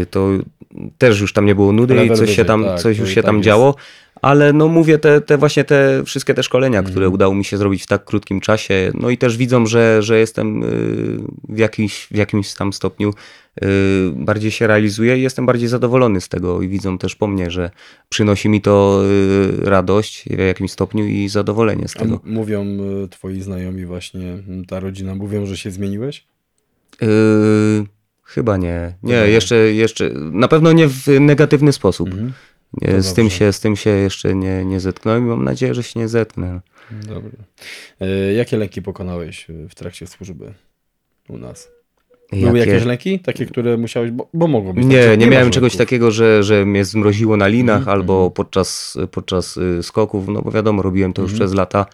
[0.10, 0.30] to
[0.98, 3.14] też już tam nie było nudy Level i coś się tam, tak, coś już i
[3.14, 3.46] się tak tam jest.
[3.46, 3.76] działo,
[4.22, 6.92] ale no mówię te, te właśnie te wszystkie te szkolenia, Mhm.
[6.94, 10.20] które udało mi się zrobić w tak krótkim czasie, no i też widzą, że, że
[10.20, 10.68] jestem y,
[11.50, 13.66] w jakimś, w jakimś tam stopniu y,
[14.16, 17.72] bardziej się realizuję i jestem bardziej zadowolony z tego i widzą też po mnie, że
[18.10, 19.02] przynosi mi to
[19.64, 22.14] y, radość w jakimś stopniu i zadowolenie z A tego.
[22.26, 22.66] m- mówią
[23.06, 26.26] y, twoi znajomi właśnie, ta rodzina, mówią, że się zmieniłeś?
[27.04, 27.06] Y,
[28.26, 28.94] chyba nie.
[29.04, 29.32] Nie, Chyba nie.
[29.32, 32.10] jeszcze, jeszcze, na pewno nie w negatywny sposób.
[32.10, 32.34] Mhm.
[32.82, 33.38] Nie, z, tym dobrze.
[33.38, 36.62] się, z tym się jeszcze nie, nie zetknąłem i mam nadzieję, że się nie zetknę.
[36.92, 37.30] Dobra.
[38.02, 40.54] Y, jakie lęki pokonałeś y, w trakcie służby
[41.30, 41.72] u nas?
[42.32, 43.20] Były Jakie- jakieś lęki?
[43.20, 44.84] Takie, które musiałeś, bo, bo mogło być.
[44.84, 47.94] tak, Nie, że nie masz miałem czegoś takiego, że, że mnie zmroziło na linach Mhm,
[48.00, 48.32] albo mhm.
[48.32, 51.48] podczas, podczas y, skoków, no bo wiadomo, robiłem to już Mhm.
[51.50, 51.86] przez lata.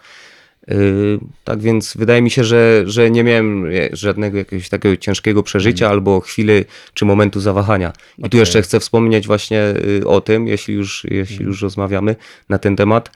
[0.70, 5.42] Y, Tak więc wydaje mi się, że, że nie miałem e, żadnego jakiegoś takiego ciężkiego
[5.42, 6.52] przeżycia albo chwili
[6.94, 7.88] czy momentu zawahania.
[7.88, 8.28] I tu Mhm.
[8.28, 8.40] Okej.
[8.40, 9.62] jeszcze chcę wspomnieć właśnie
[10.00, 11.48] y, o tym, jeśli już, jeśli Mhm.
[11.48, 12.16] już rozmawiamy
[12.48, 13.10] na ten temat.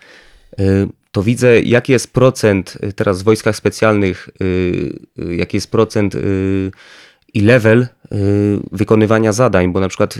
[0.60, 0.64] y,
[1.12, 4.28] To widzę, jaki jest procent teraz w wojskach specjalnych,
[5.36, 6.16] jaki jest procent
[7.34, 7.86] i level
[8.72, 10.18] wykonywania zadań, bo na przykład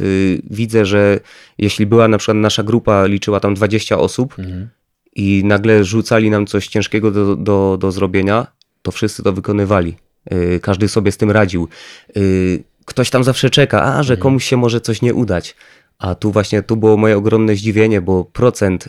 [0.51, 1.21] widzę, że
[1.59, 4.69] jeśli była na przykład nasza grupa liczyła tam 20 osób Mhm.
[5.17, 8.47] I nagle rzucali nam coś ciężkiego do, do, do zrobienia,
[8.83, 9.97] to wszyscy to wykonywali.
[10.33, 11.69] Y, Każdy sobie z tym radził.
[12.17, 15.57] Y, Ktoś tam zawsze czeka, a że komuś się może coś nie udać.
[15.99, 18.89] A tu właśnie tu było moje ogromne zdziwienie, bo procent y,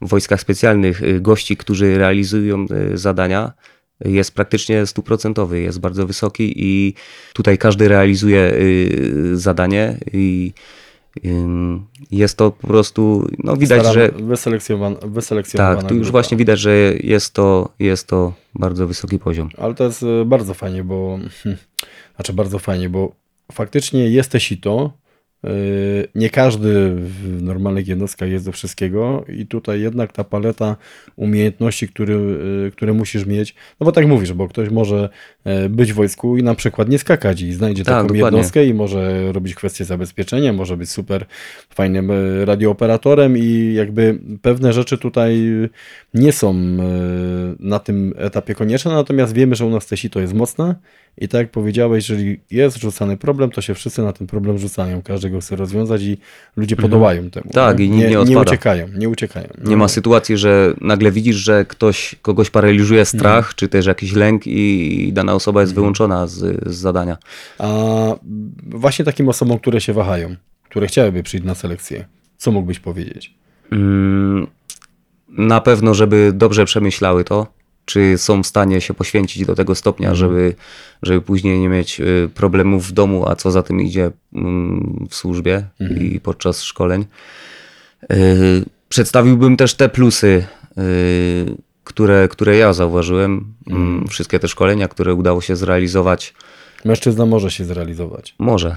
[0.00, 3.52] w wojskach specjalnych gości, którzy realizują zadania,
[4.04, 6.94] jest praktycznie stuprocentowy, jest bardzo wysoki i
[7.32, 8.52] tutaj każdy realizuje
[9.32, 10.52] zadanie i
[12.10, 16.12] jest to po prostu, no widać, Staram- że Wyselekcjonowana, wyselekcjonowana tak, tu już grupa.
[16.12, 19.48] właśnie widać, że jest to, jest to bardzo wysoki poziom.
[19.58, 21.18] Ale to jest y, bardzo fajnie, bo
[22.16, 23.12] znaczy bardzo fajnie, bo
[23.52, 24.92] faktycznie jesteś i to.
[25.44, 30.76] Y, Nie każdy w normalnych jednostkach jest do wszystkiego i tutaj jednak ta paleta
[31.16, 32.14] umiejętności, który,
[32.66, 35.08] y, które musisz mieć, no bo tak mówisz, bo ktoś może
[35.44, 38.24] e, być w wojsku i na przykład nie skakać i znajdzie Tak, taką dokładnie.
[38.38, 41.26] jednostkę i może robić kwestie zabezpieczenia, może być super
[41.74, 45.42] fajnym e, radiooperatorem i jakby pewne rzeczy tutaj
[46.14, 46.56] nie są e,
[47.60, 50.74] na tym etapie konieczne, natomiast wiemy, że u nas te sito jest mocne
[51.18, 55.02] i tak jak powiedziałeś, jeżeli jest rzucany problem, to się wszyscy na ten problem rzucają,
[55.02, 56.18] każdy go chce rozwiązać i
[56.56, 57.50] ludzie podołają temu.
[57.52, 58.40] Tak, i nikt nie nie odpada.
[58.40, 59.48] uciekają, nie uciekają.
[59.64, 63.54] Nie ma sytuacji, że nagle widzisz, że ktoś, kogoś paraliżuje strach, Mhm.
[63.56, 67.16] czy też jakiś lęk i, i dana osoba jest wyłączona z, z zadania.
[67.58, 67.68] A
[68.66, 70.36] właśnie takim osobom, które się wahają,
[70.70, 72.04] które chciałyby przyjść na selekcję,
[72.38, 73.34] co mógłbyś powiedzieć?
[73.72, 74.46] Mm,
[75.28, 77.46] Na pewno, żeby dobrze przemyślały to,
[77.86, 80.54] czy są w stanie się poświęcić do tego stopnia, żeby,
[81.02, 85.14] żeby później nie mieć y, problemów w domu, a co za tym idzie mm, w
[85.14, 85.64] służbie
[86.00, 87.04] i podczas szkoleń.
[88.12, 90.46] Y, Przedstawiłbym też te plusy,
[90.78, 93.54] y, które, które ja zauważyłem.
[93.66, 96.34] Mm, Wszystkie te szkolenia, które udało się zrealizować.
[96.84, 98.34] Mężczyzna może się zrealizować.
[98.38, 98.76] Może.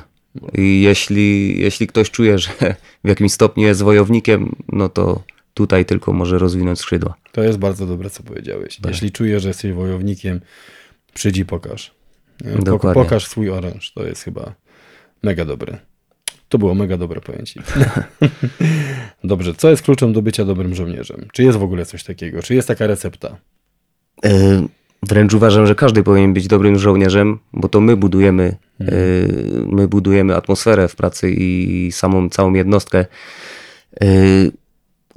[0.53, 2.49] I jeśli, jeśli ktoś czuje, że
[3.03, 5.23] w jakimś stopniu jest wojownikiem, no to
[5.59, 7.13] tutaj tylko może rozwinąć skrzydła.
[7.31, 8.77] To jest bardzo dobre, co powiedziałeś.
[8.77, 8.91] Tak.
[8.91, 10.41] Jeśli czujesz, że jesteś wojownikiem,
[11.13, 11.91] przyjdź i pokaż.
[12.45, 12.51] Nie?
[12.51, 13.03] Pok- Dokładnie.
[13.03, 13.91] Pokaż swój oręż.
[13.93, 14.53] To jest chyba
[15.23, 15.77] mega dobre.
[16.49, 17.61] To było mega dobre pojęcie.
[19.23, 21.27] Dobrze, co jest kluczem do bycia dobrym żołnierzem?
[21.33, 22.41] Czy jest w ogóle coś takiego?
[22.41, 23.37] Czy jest taka recepta?
[24.25, 24.29] Y,
[25.03, 28.85] Wręcz uważam, że każdy powinien być dobrym żołnierzem, bo to my budujemy, y,
[29.67, 33.05] my budujemy atmosferę w pracy i samą całą jednostkę.
[34.03, 34.51] Y,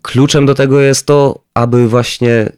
[0.02, 2.52] Kluczem do tego jest to, aby właśnie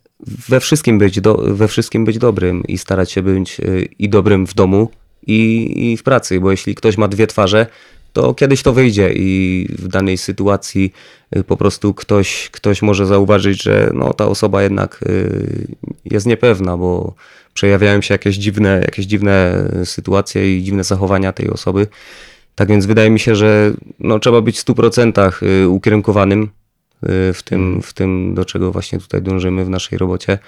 [0.49, 4.47] we wszystkim być, do, we wszystkim być dobrym i starać się być y, i dobrym
[4.47, 4.91] w domu,
[5.27, 7.67] i, i w pracy, bo jeśli ktoś ma dwie twarze,
[8.13, 10.93] to kiedyś to wyjdzie i w danej sytuacji
[11.37, 15.67] y, po prostu ktoś, ktoś może zauważyć, że no, ta osoba jednak y,
[16.05, 17.15] jest niepewna, bo
[17.55, 21.87] przejawiają się jakieś dziwne, jakieś dziwne sytuacje i dziwne zachowania tej osoby.
[22.55, 26.49] Tak więc wydaje mi się, że no, trzeba być w 100% y, ukierunkowanym
[27.35, 30.39] w tym, w tym, do czego właśnie tutaj dążymy w naszej robocie.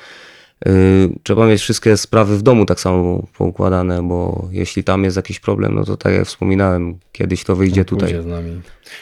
[0.67, 5.41] Y, Trzeba mieć wszystkie sprawy w domu tak samo poukładane, bo jeśli tam jest jakiś
[5.41, 8.09] problem, no to tak jak wspominałem, kiedyś to wyjdzie tutaj.
[8.09, 8.61] Pójdzie z nami.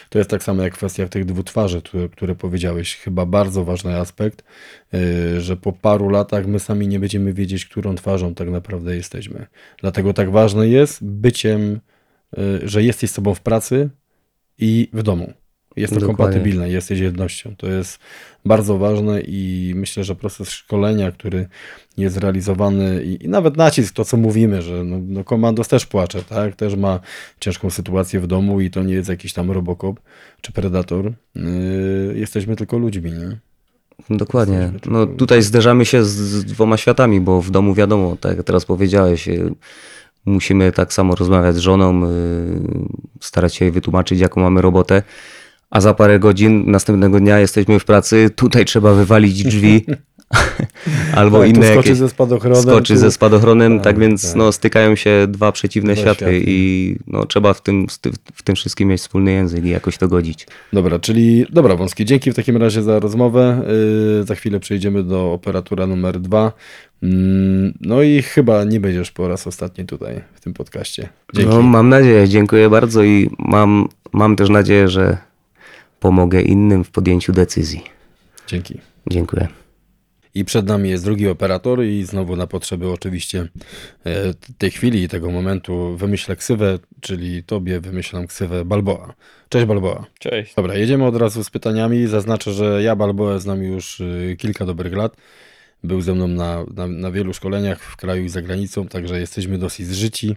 [0.09, 2.95] To jest tak samo jak kwestia tych dwóch twarzy, które, które powiedziałeś.
[2.95, 4.43] Chyba bardzo ważny aspekt,
[4.93, 9.47] yy, że po paru latach my sami nie będziemy wiedzieć, którą twarzą tak naprawdę jesteśmy.
[9.81, 11.79] Dlatego tak ważne jest byciem,
[12.63, 13.89] że jesteś sobą w pracy
[14.57, 15.33] i w domu.
[15.75, 16.17] Jest to Dokładnie.
[16.17, 17.55] kompatybilne, jesteś jednością.
[17.57, 17.99] To jest
[18.45, 21.47] bardzo ważne i myślę, że proces szkolenia, który
[21.97, 26.23] jest realizowany i, i nawet nacisk, to co mówimy, że no, no komandos też płacze,
[26.23, 26.55] tak?
[26.55, 26.99] Też ma
[27.39, 29.99] ciężką sytuację w domu i to nie jest jakiś tam robokop
[30.41, 31.11] czy predator.
[31.35, 31.43] Yy,
[32.15, 33.37] jesteśmy tylko ludźmi, nie?
[34.09, 34.71] Dokładnie.
[34.85, 38.65] No tutaj zderzamy się z, z dwoma światami, bo w domu wiadomo, tak jak teraz
[38.65, 39.55] powiedziałeś, y,
[40.25, 42.09] musimy tak samo rozmawiać z żoną, y,
[43.21, 45.03] starać się jej wytłumaczyć, jaką mamy robotę,
[45.69, 49.85] a za parę godzin następnego dnia jesteśmy w pracy, tutaj trzeba wywalić drzwi
[51.15, 51.97] albo Tak, inne skoczy jakieś...
[51.97, 52.61] ze spadochronem.
[52.63, 54.35] skoczy tu- ze spadochronem, tak, Tak, więc tak.
[54.35, 56.43] No, stykają się dwa przeciwne światy światy.
[56.47, 57.87] i no, trzeba w tym,
[58.33, 60.47] w tym wszystkim mieć wspólny język i jakoś to godzić.
[60.73, 63.61] Dobra, czyli dobra, Wąski, dzięki w takim razie za rozmowę.
[64.17, 66.51] Yy, za chwilę przejdziemy do operatora numer dwa.
[67.03, 71.09] Mm, no i chyba nie będziesz po raz ostatni tutaj w tym podcaście.
[71.33, 71.49] Dzięki.
[71.55, 75.17] No, mam nadzieję, dziękuję bardzo i mam, mam też nadzieję, że
[75.99, 77.83] pomogę innym w podjęciu decyzji.
[78.47, 78.79] Dzięki.
[79.11, 79.47] Dziękuję.
[80.35, 83.47] I przed nami jest drugi operator i znowu na potrzeby oczywiście
[84.05, 89.13] e, tej chwili i tego momentu wymyślę ksywę, czyli tobie wymyślam ksywę Balboa.
[89.49, 90.05] Cześć Balboa.
[90.19, 90.55] Cześć.
[90.55, 92.07] Dobra, jedziemy od razu z pytaniami.
[92.07, 95.17] Zaznaczę, że ja Balboa znam już y, kilka dobrych lat.
[95.83, 99.57] Był ze mną na, na, na wielu szkoleniach w kraju i za granicą, także jesteśmy
[99.57, 100.35] dosyć zżyci.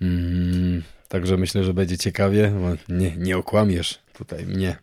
[0.00, 2.52] Mm, także myślę, że będzie ciekawie.
[2.60, 4.76] bo Nie, nie okłamiesz tutaj mnie.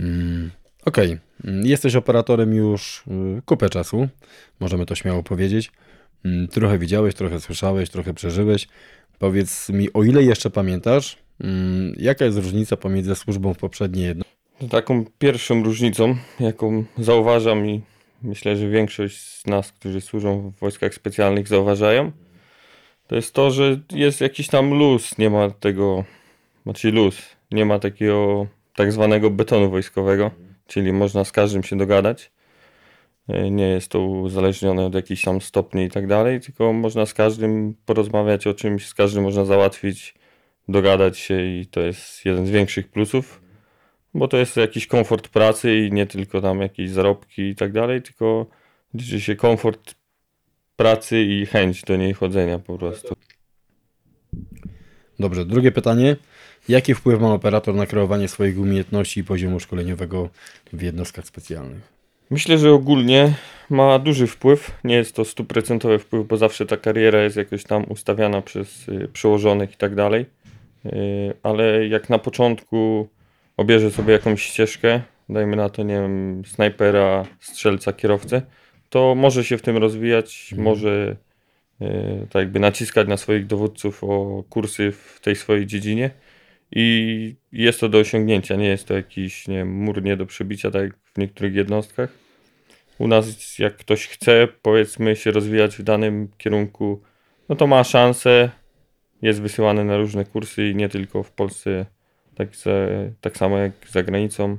[0.00, 0.50] Mm,
[0.84, 3.04] Okej, Mm, jesteś operatorem już
[3.38, 4.08] y, kupę czasu,
[4.60, 5.70] możemy to śmiało powiedzieć.
[6.24, 8.68] Mm, Trochę widziałeś, trochę słyszałeś, trochę przeżyłeś.
[9.18, 11.18] Powiedz mi, o ile jeszcze pamiętasz,
[11.96, 14.24] jaka jest różnica pomiędzy służbą w poprzedniej jedno
[14.70, 17.82] Taką pierwszą różnicą, jaką zauważam i
[18.22, 22.12] myślę, że większość z nas, którzy służą w wojskach specjalnych, zauważają,
[23.06, 26.04] to jest to, że jest jakiś tam luz, nie ma tego,
[26.62, 27.16] znaczy luz,
[27.52, 30.30] nie ma takiego tak zwanego betonu wojskowego,
[30.66, 32.32] czyli można z każdym się dogadać.
[33.28, 37.14] E, Nie jest to uzależnione od jakichś tam stopni i tak dalej, tylko można z
[37.14, 40.14] każdym porozmawiać o czymś, z każdym można załatwić,
[40.68, 43.42] dogadać się i to jest jeden z większych plusów.
[44.14, 48.02] Bo to jest jakiś komfort pracy i nie tylko tam jakieś zarobki i tak dalej,
[48.02, 48.46] tylko
[48.94, 49.94] liczy się komfort
[50.76, 53.14] pracy i chęć do niej chodzenia po prostu.
[55.18, 56.16] Dobrze, drugie pytanie.
[56.68, 60.28] Jaki wpływ ma operator na kreowanie swoich umiejętności i poziomu szkoleniowego
[60.72, 61.92] w jednostkach specjalnych?
[62.30, 63.34] Myślę, że ogólnie
[63.70, 64.70] ma duży wpływ.
[64.84, 69.08] Nie jest to stuprocentowy wpływ, bo zawsze ta kariera jest jakoś tam ustawiana przez y,
[69.12, 70.26] przełożonych i tak dalej.
[70.86, 70.90] Y,
[71.42, 73.08] Ale jak na początku
[73.56, 78.42] obierze sobie jakąś ścieżkę, dajmy na to, nie wiem, snajpera, strzelca, kierowcę,
[78.90, 81.16] to może się w tym rozwijać, może
[81.82, 81.86] y,
[82.30, 86.10] tak jakby naciskać na swoich dowódców o kursy w tej swojej dziedzinie.
[86.72, 90.70] I jest to do osiągnięcia, nie jest to jakiś nie wiem, mur nie do przebicia,
[90.70, 92.10] tak jak w niektórych jednostkach.
[92.98, 97.02] U nas, jak ktoś chce, powiedzmy, się rozwijać w danym kierunku,
[97.48, 98.50] no to ma szansę,
[99.22, 101.86] jest wysyłany na różne kursy i nie tylko w Polsce,
[102.34, 102.70] tak, za,
[103.20, 104.58] tak samo jak za granicą.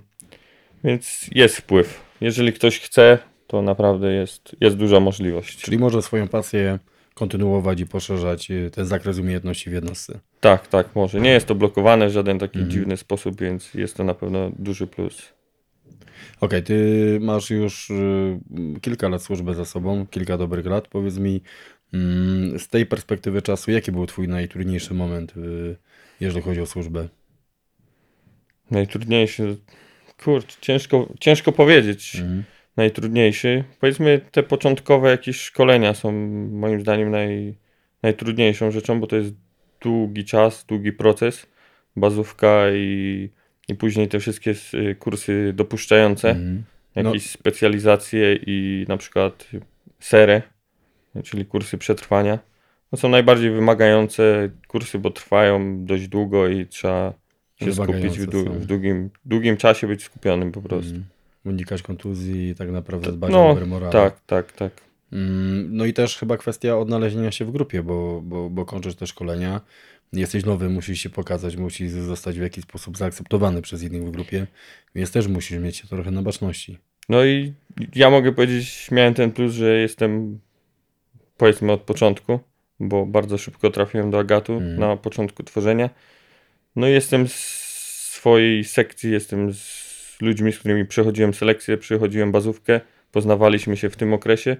[0.83, 2.03] Więc jest wpływ.
[2.21, 5.57] Jeżeli ktoś chce, to naprawdę jest, jest duża możliwość.
[5.57, 6.79] Czyli może swoją pasję
[7.13, 10.19] kontynuować i poszerzać y, ten zakres umiejętności w jednostce.
[10.39, 11.21] Tak, tak, może.
[11.21, 12.71] Nie jest to blokowane w żaden taki Mhm.
[12.71, 15.33] dziwny sposób, więc jest to na pewno duży plus.
[16.41, 18.39] Okej, ty masz już y,
[18.81, 20.87] kilka lat służby za sobą, kilka dobrych lat.
[20.87, 21.41] Powiedz mi,
[21.93, 25.75] mm, z tej perspektywy czasu, jaki był twój najtrudniejszy moment, y,
[26.19, 27.07] jeżeli chodzi o służbę?
[28.71, 29.57] Najtrudniejszy,
[30.23, 32.15] kurczę, ciężko, ciężko powiedzieć.
[32.15, 32.43] Mhm.
[32.77, 33.63] Najtrudniejszy.
[33.79, 36.11] Powiedzmy, te początkowe jakieś szkolenia są
[36.51, 37.55] moim zdaniem naj,
[38.03, 39.33] najtrudniejszą rzeczą, bo to jest
[39.81, 41.47] długi czas, długi proces,
[41.95, 43.29] bazówka i,
[43.67, 46.63] i później te wszystkie s- kursy dopuszczające, Mhm.
[46.95, 47.09] No.
[47.09, 49.47] jakieś specjalizacje i na przykład
[49.99, 50.41] serę,
[51.23, 52.39] czyli kursy przetrwania.
[52.91, 57.13] To są najbardziej wymagające kursy, bo trwają dość długo i trzeba
[57.55, 60.89] się skupić w, dłu- w długim, długim czasie, być skupionym po prostu.
[60.89, 61.05] Mhm.
[61.45, 63.91] Unikać kontuzji i tak naprawdę dbać No, o dobry moral.
[63.91, 64.71] Tak, tak, tak.
[65.11, 69.07] Mm, No i też chyba kwestia odnalezienia się w grupie, bo, bo, bo kończysz te
[69.07, 69.61] szkolenia,
[70.13, 74.47] jesteś nowy, musisz się pokazać, musisz zostać w jakiś sposób zaakceptowany przez innych w grupie,
[74.95, 76.77] więc też musisz mieć się trochę na baczności.
[77.09, 77.53] No i
[77.95, 80.39] ja mogę powiedzieć, miałem ten plus, że jestem
[81.37, 82.39] powiedzmy od początku,
[82.79, 84.79] bo bardzo szybko trafiłem do Agatu Mhm.
[84.79, 85.89] na początku tworzenia.
[86.75, 87.33] No i jestem z
[88.11, 89.82] swojej sekcji, jestem z
[90.21, 94.57] ludźmi, z którymi przechodziłem selekcję, przechodziłem bazówkę, poznawaliśmy się w tym okresie.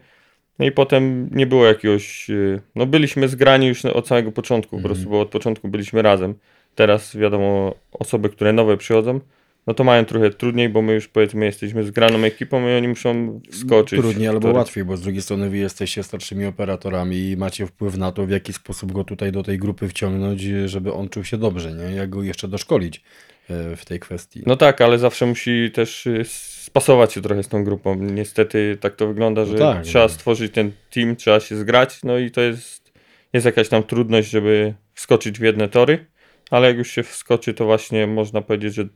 [0.59, 4.77] No i potem nie było jakiegoś, y, no byliśmy zgrani już od samego początku, po
[4.77, 4.93] Mhm.
[4.93, 6.35] prostu, bo od początku byliśmy razem.
[6.75, 9.19] Teraz wiadomo, osoby, które nowe przychodzą,
[9.67, 13.41] no to mają trochę trudniej, bo my już powiedzmy jesteśmy zgraną ekipą i oni muszą
[13.51, 13.99] wskoczyć.
[13.99, 14.53] Trudniej albo tory.
[14.53, 18.29] łatwiej, bo z drugiej strony wy jesteście starszymi operatorami i macie wpływ na to, w
[18.29, 21.95] jaki sposób go tutaj do tej grupy wciągnąć, żeby on czuł się dobrze, nie?
[21.95, 23.01] Jak go jeszcze doszkolić
[23.49, 24.43] w tej kwestii.
[24.45, 27.95] No tak, ale zawsze musi też y, spasować się trochę z tą grupą.
[27.95, 30.09] Niestety tak to wygląda, że tak, trzeba no.
[30.09, 32.91] stworzyć ten team, trzeba się zgrać, no i to jest,
[33.33, 36.05] jest jakaś tam trudność, żeby wskoczyć w jedne tory,
[36.49, 38.87] ale jak już się wskoczy, to właśnie można powiedzieć, że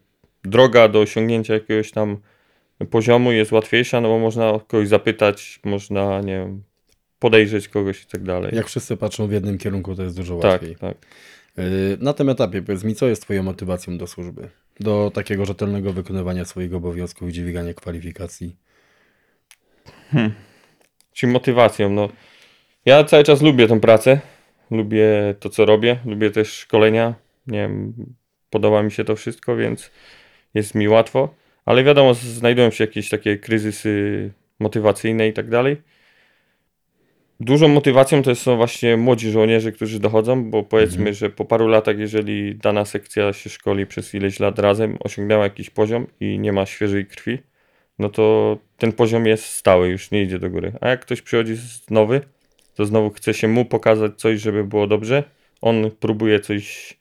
[0.43, 2.17] droga do osiągnięcia jakiegoś tam
[2.89, 6.63] poziomu jest łatwiejsza, no bo można kogoś zapytać, można, nie wiem,
[7.19, 8.55] podejrzeć kogoś i tak dalej.
[8.55, 10.75] Jak wszyscy patrzą w jednym kierunku, to jest dużo tak, łatwiej.
[10.75, 10.93] tak.
[10.93, 10.97] Y,
[11.99, 14.49] Na tym etapie powiedz mi, co jest twoją motywacją do służby?
[14.79, 18.55] Do takiego rzetelnego wykonywania swoich obowiązków i dźwigania kwalifikacji?
[21.13, 22.09] Czyli motywacją, no.
[22.85, 24.19] Ja cały czas lubię tę pracę,
[24.71, 27.15] lubię to, co robię, lubię też szkolenia,
[27.47, 27.93] nie wiem,
[28.49, 29.91] podoba mi się to wszystko, więc
[30.53, 35.77] jest mi łatwo, ale wiadomo, znajdują się jakieś takie kryzysy motywacyjne i tak dalej.
[37.39, 41.15] Dużą motywacją to są właśnie młodzi żołnierze, którzy dochodzą, bo powiedzmy, Mhm.
[41.15, 45.69] że po paru latach, jeżeli dana sekcja się szkoli przez ileś lat razem, osiągnęła jakiś
[45.69, 47.37] poziom i nie ma świeżej krwi,
[47.99, 50.71] no to ten poziom jest stały, już nie idzie do góry.
[50.81, 51.53] A jak ktoś przychodzi
[51.89, 52.21] nowy,
[52.75, 55.23] to znowu chce się mu pokazać coś, żeby było dobrze.
[55.61, 56.97] On próbuje coś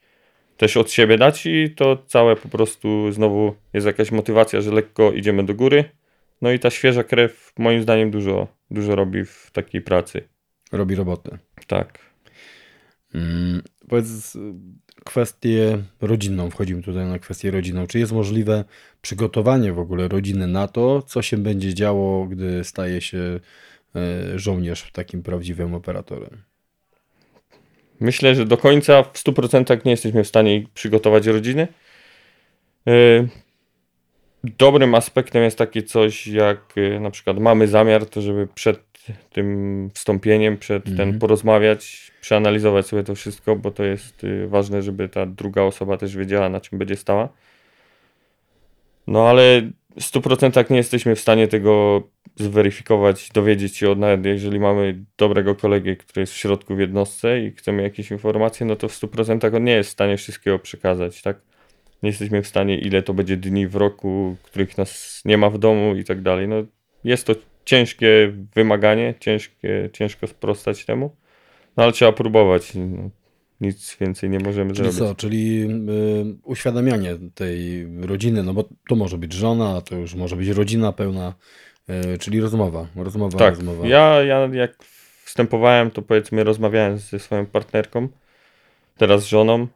[0.57, 5.13] też od siebie dać i to całe po prostu znowu jest jakaś motywacja, że lekko
[5.13, 5.85] idziemy do góry.
[6.43, 10.29] No i ta świeża krew moim zdaniem dużo, dużo robi w takiej pracy.
[10.73, 11.39] Robi robotę.
[11.67, 11.99] Tak.
[13.15, 14.37] Mm, powiedz
[15.05, 17.87] kwestię rodzinną, wchodzimy tutaj na kwestię rodzinną.
[17.87, 18.65] Czy jest możliwe
[19.03, 23.41] przygotowanie w ogóle rodziny na to, co się będzie działo, gdy staje się
[23.97, 26.43] e, żołnierz takim prawdziwym operatorem?
[28.01, 31.69] Myślę, że do końca w 100% nie jesteśmy w stanie przygotować rodziny.
[34.59, 38.81] Dobrym aspektem jest takie coś, jak yy, na przykład mamy zamiar, to żeby przed
[39.33, 40.97] tym wstąpieniem, przed Mhm.
[40.97, 45.97] ten porozmawiać, przeanalizować sobie to wszystko, bo to jest yy, ważne, żeby ta druga osoba
[45.97, 47.29] też wiedziała, na czym będzie stała.
[49.07, 49.63] No ale
[49.97, 52.03] w 100% nie jesteśmy w stanie tego
[52.37, 57.41] zweryfikować, dowiedzieć się od nawet jeżeli mamy dobrego kolegę, który jest w środku w jednostce
[57.41, 61.23] i chcemy jakieś informacje, no to w 100% on nie jest w stanie wszystkiego przekazać,
[61.23, 61.37] tak?
[62.07, 65.59] Nie jesteśmy w stanie, ile to będzie dni w roku, których nas nie ma w
[65.59, 66.49] domu i tak dalej.
[66.49, 66.57] No,
[67.05, 71.17] jest to ciężkie wymaganie, ciężkie, ciężko sprostać temu,
[71.77, 72.75] no ale trzeba próbować.
[72.75, 73.11] No,
[73.61, 74.99] nic więcej nie możemy Czyli zrobić.
[74.99, 75.15] co?
[75.15, 75.67] Czyli y,
[76.45, 81.35] uświadamianie tej rodziny, no bo to może być żona, to już może być rodzina pełna,
[82.15, 83.87] y, czyli rozmowa, rozmowa, Tak, rozmowa.
[83.89, 84.77] ja, ja jak
[85.25, 88.09] wstępowałem, to powiedzmy rozmawiałem ze swoją partnerką,
[88.97, 89.67] teraz żoną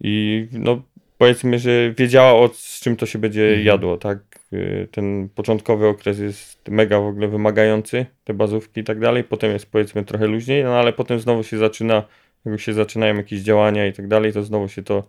[0.00, 0.82] i no
[1.20, 3.66] powiedzmy, że wiedziała o z czym to się będzie Mhm.
[3.66, 4.18] jadło, tak?
[4.52, 9.52] Y, Ten początkowy okres jest mega w ogóle wymagający, te bazówki i tak dalej, potem
[9.52, 12.02] jest powiedzmy trochę luźniej, no ale potem znowu się zaczyna,
[12.44, 15.04] jak się zaczynają jakieś działania i tak dalej, to znowu się to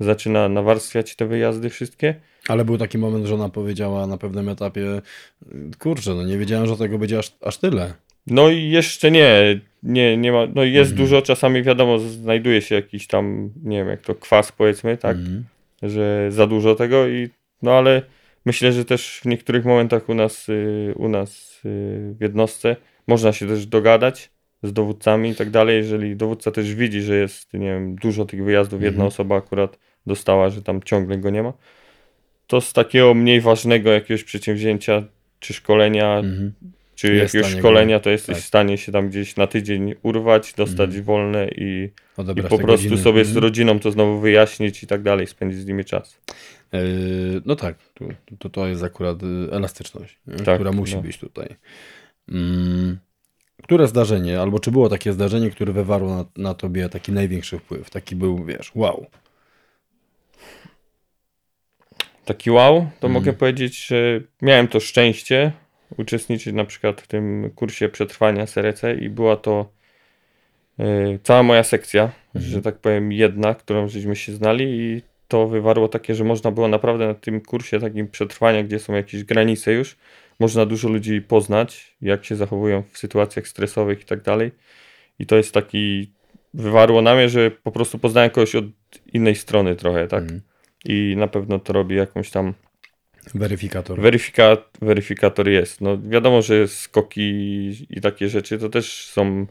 [0.00, 2.14] zaczyna nawarstwiać te wyjazdy wszystkie.
[2.48, 5.02] Ale był taki moment, że ona powiedziała na pewnym etapie,
[5.78, 7.94] kurczę, no nie wiedziałem, że tego będzie aż, aż tyle.
[8.26, 11.06] No i jeszcze nie, nie, nie ma, no jest Mhm.
[11.08, 15.44] dużo, czasami wiadomo, znajduje się jakiś tam, nie wiem, jak to kwas powiedzmy, tak, Mhm.
[15.82, 17.28] że za dużo tego i,
[17.62, 18.02] no ale
[18.46, 23.32] myślę, że też w niektórych momentach u nas, y, u nas y, w jednostce można
[23.32, 24.30] się też dogadać
[24.62, 28.44] z dowódcami i tak dalej, jeżeli dowódca też widzi, że jest, nie wiem, dużo tych
[28.44, 29.08] wyjazdów, jedna Mhm.
[29.08, 31.52] osoba akurat dostała, że tam ciągle go nie ma,
[32.46, 35.02] to z takiego mniej ważnego jakiegoś przedsięwzięcia
[35.40, 36.52] czy szkolenia, Mhm.
[37.00, 38.44] Czy Jest jakiegoś szkolenia, to jesteś tak.
[38.44, 41.90] W stanie się tam gdzieś na tydzień urwać, dostać wolne i,
[42.36, 42.98] i po prostu godziny.
[42.98, 43.44] sobie z Mhm.
[43.44, 46.20] rodziną to znowu wyjaśnić i tak dalej, spędzić z nimi czas.
[46.72, 46.80] Yy,
[47.44, 47.76] No tak,
[48.38, 50.18] to, to jest akurat y, elastyczność?
[50.44, 51.02] Tak, która musi no.
[51.02, 51.56] być tutaj.
[52.28, 52.98] Mm,
[53.62, 57.90] Które zdarzenie, albo czy było takie zdarzenie, które wywarło na, na tobie taki największy wpływ?
[57.90, 59.06] Taki był, wiesz, wow.
[62.24, 63.12] Taki wow, to Mhm.
[63.12, 65.52] mogę powiedzieć, że miałem to szczęście
[65.98, 69.72] uczestniczyć na przykład w tym kursie przetrwania Serece i była to
[70.80, 72.52] y, cała moja sekcja, Mhm.
[72.52, 76.68] że tak powiem jedna, którą żeśmy się znali i to wywarło takie, że można było
[76.68, 79.96] naprawdę na tym kursie takim przetrwania, gdzie są jakieś granice już,
[80.40, 84.50] można dużo ludzi poznać, jak się zachowują w sytuacjach stresowych i tak dalej.
[85.18, 86.12] I to jest taki,
[86.54, 88.64] wywarło na mnie, że po prostu poznałem kogoś od
[89.12, 90.22] innej strony trochę, tak?
[90.22, 90.40] Mhm.
[90.84, 92.54] I na pewno to robi jakąś tam
[93.34, 94.00] Weryfikator.
[94.00, 95.80] Weryfika, weryfikator jest.
[95.80, 97.22] No wiadomo, że skoki
[97.90, 99.46] i takie rzeczy to też są.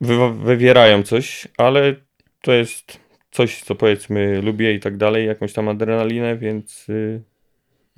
[0.00, 1.94] Wy, wywierają coś, ale
[2.42, 3.00] to jest
[3.30, 7.22] coś, co powiedzmy lubię i tak dalej, jakąś tam adrenalinę, więc, y,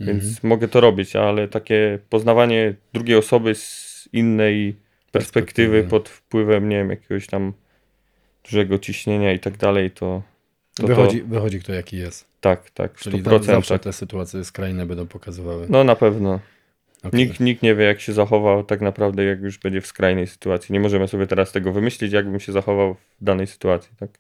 [0.01, 0.19] Mhm.
[0.21, 4.77] więc mogę to robić, ale takie poznawanie drugiej osoby z innej
[5.13, 5.83] perspektywy Perspektywy.
[5.91, 7.53] pod wpływem, nie wiem, jakiegoś tam
[8.45, 10.23] dużego ciśnienia i tak dalej, to,
[10.75, 12.25] to, wychodzi, to wychodzi kto jaki jest.
[12.41, 13.43] tak, tak, Czyli 100%.
[13.43, 13.83] zawsze tak.
[13.83, 15.67] te sytuacje skrajne będą pokazywały.
[15.69, 16.41] No na pewno.
[17.05, 17.21] Okej.
[17.21, 20.73] Nikt, nikt nie wie, jak się zachował tak naprawdę, jak już będzie w skrajnej sytuacji.
[20.73, 23.91] Nie możemy sobie teraz tego wymyślić, jakbym się zachował w danej sytuacji.
[24.01, 24.11] Tak?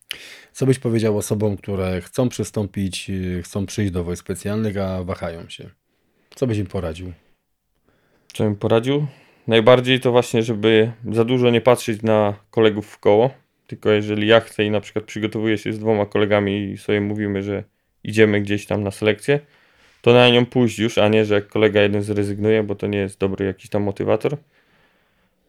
[0.52, 3.10] Co byś powiedział osobom, które chcą przystąpić,
[3.42, 5.70] chcą przyjść do wojsk specjalnych, a wahają się?
[6.34, 7.12] Co byś im poradził?
[8.32, 9.06] Co bym poradził?
[9.46, 13.30] Najbardziej to właśnie, żeby za dużo nie patrzeć na kolegów w koło.
[13.72, 17.42] Tylko jeżeli ja chcę i na przykład przygotowuję się z dwoma kolegami i sobie mówimy,
[17.42, 17.64] że
[18.04, 19.40] idziemy gdzieś tam na selekcję,
[20.02, 22.98] to na nią pójść już, a nie, że jak kolega jeden zrezygnuje, bo to nie
[22.98, 24.36] jest dobry jakiś tam motywator.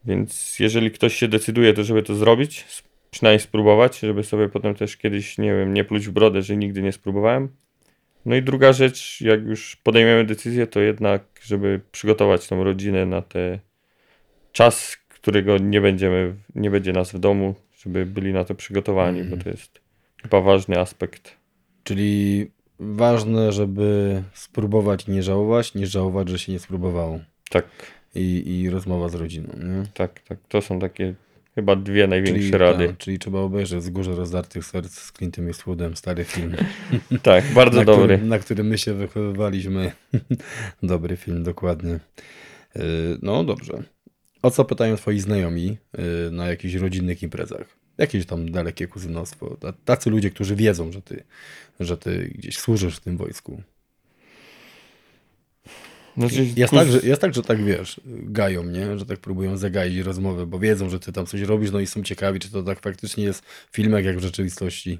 [0.06, 2.66] Więc jeżeli ktoś się decyduje, to żeby to zrobić,
[3.12, 6.82] przynajmniej spróbować, żeby sobie potem też kiedyś, nie wiem, nie pluć w brodę, że nigdy
[6.82, 7.50] nie spróbowałem.
[8.26, 13.22] No i druga rzecz, jak już podejmiemy decyzję, to jednak, żeby przygotować tą rodzinę na
[13.22, 13.60] te
[14.52, 17.56] czas, którego nie będziemy, nie będzie nas w domu,
[17.86, 19.82] żeby byli na to przygotowani, bo to jest
[20.22, 21.38] chyba ważny aspekt.
[21.84, 22.48] Czyli
[22.80, 27.20] ważne, żeby spróbować i nie żałować, nie żałować, że się nie spróbowało.
[27.50, 27.66] Tak,
[28.16, 29.48] I, i rozmowa z rodziną.
[29.48, 29.84] Nie?
[29.94, 30.38] tak, tak.
[30.48, 31.14] To są takie
[31.56, 32.88] chyba dwie największe Czyli, rady.
[32.88, 36.56] tak, czyli trzeba obejrzeć Wzgórze Rozdartych Serc z Clintem Eastwoodem, stary film.
[37.24, 38.04] Tak, bardzo na dobry.
[38.16, 39.92] Którym, na którym my się wychowywaliśmy.
[40.84, 42.00] Dobry film, dokładnie.
[42.76, 42.82] Yy,
[43.22, 43.84] No dobrze.
[44.44, 47.68] O co pytają twoi znajomi yy, na jakichś rodzinnych imprezach?
[47.98, 49.58] Jakieś tam dalekie kuzynostwo.
[49.60, 51.24] Ta- Tacy ludzie, którzy wiedzą, że ty,
[51.80, 53.62] że ty gdzieś służysz w tym wojsku.
[56.18, 59.00] Znaczy, Jest kuz- tak, że, jest tak, że tak wiesz, gają, nie?
[59.00, 62.04] Że tak próbują zagaić rozmowę, bo wiedzą, że ty tam coś robisz, no i są
[62.04, 65.00] ciekawi, czy to tak faktycznie jest filmek, jak w rzeczywistości.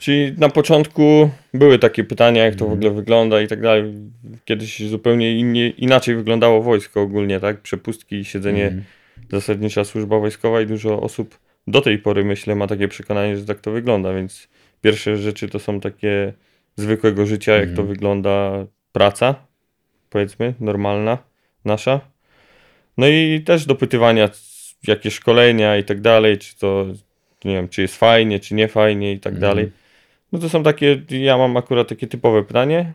[0.00, 2.70] Czyli na początku były takie pytania, jak to Mhm.
[2.70, 3.84] w ogóle wygląda i tak dalej.
[4.44, 7.60] Kiedyś zupełnie innie, inaczej wyglądało wojsko ogólnie, tak?
[7.60, 8.84] Przepustki, siedzenie, Mhm.
[9.32, 13.60] zasadnicza służba wojskowa i dużo osób do tej pory, myślę, ma takie przekonanie, że tak
[13.60, 14.48] to wygląda, więc
[14.82, 16.32] pierwsze rzeczy to są takie
[16.76, 17.88] zwykłego życia, jak to Mhm.
[17.88, 19.34] wygląda praca,
[20.10, 21.18] powiedzmy, normalna,
[21.64, 22.00] nasza.
[22.96, 24.28] No i też dopytywania,
[24.86, 26.86] jakie szkolenia i tak dalej, czy to,
[27.44, 29.40] nie wiem, czy jest fajnie, czy nie fajnie i tak Mhm.
[29.50, 29.70] dalej.
[30.32, 32.92] No to są takie, ja mam akurat takie typowe pytanie,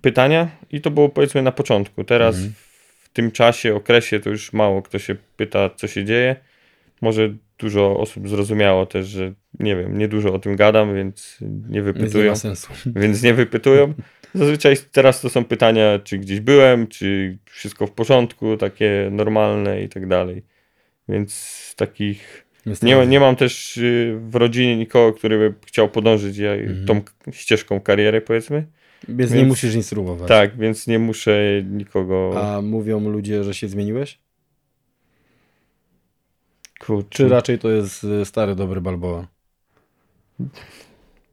[0.00, 2.04] pytania i to było powiedzmy na początku.
[2.04, 2.52] Teraz Mhm.
[3.00, 6.36] w tym czasie, okresie to już mało kto się pyta, co się dzieje.
[7.00, 11.48] Może dużo osób zrozumiało też, że nie wiem, nie dużo o tym gadam, więc nie
[11.48, 12.72] Więc nie wypytują, ma sensu.
[13.02, 13.94] więc nie wypytują.
[14.34, 19.88] Zazwyczaj teraz to są pytania, czy gdzieś byłem, czy wszystko w porządku, takie normalne i
[19.88, 20.42] tak dalej.
[21.08, 22.46] Więc takich
[22.82, 26.86] Nie, nie mam też y, w rodzinie nikogo, który by chciał podążyć ja, Mhm.
[26.86, 27.00] tą
[27.32, 28.66] ścieżką kariery, powiedzmy.
[29.08, 30.28] Więc nie więc- musisz nic spróbować.
[30.28, 31.40] Tak, więc nie muszę
[31.70, 32.42] nikogo.
[32.54, 34.18] A mówią ludzie, że się zmieniłeś?
[36.80, 37.08] Kurczę.
[37.10, 39.26] Czy raczej to jest y, stary, dobry Balboa?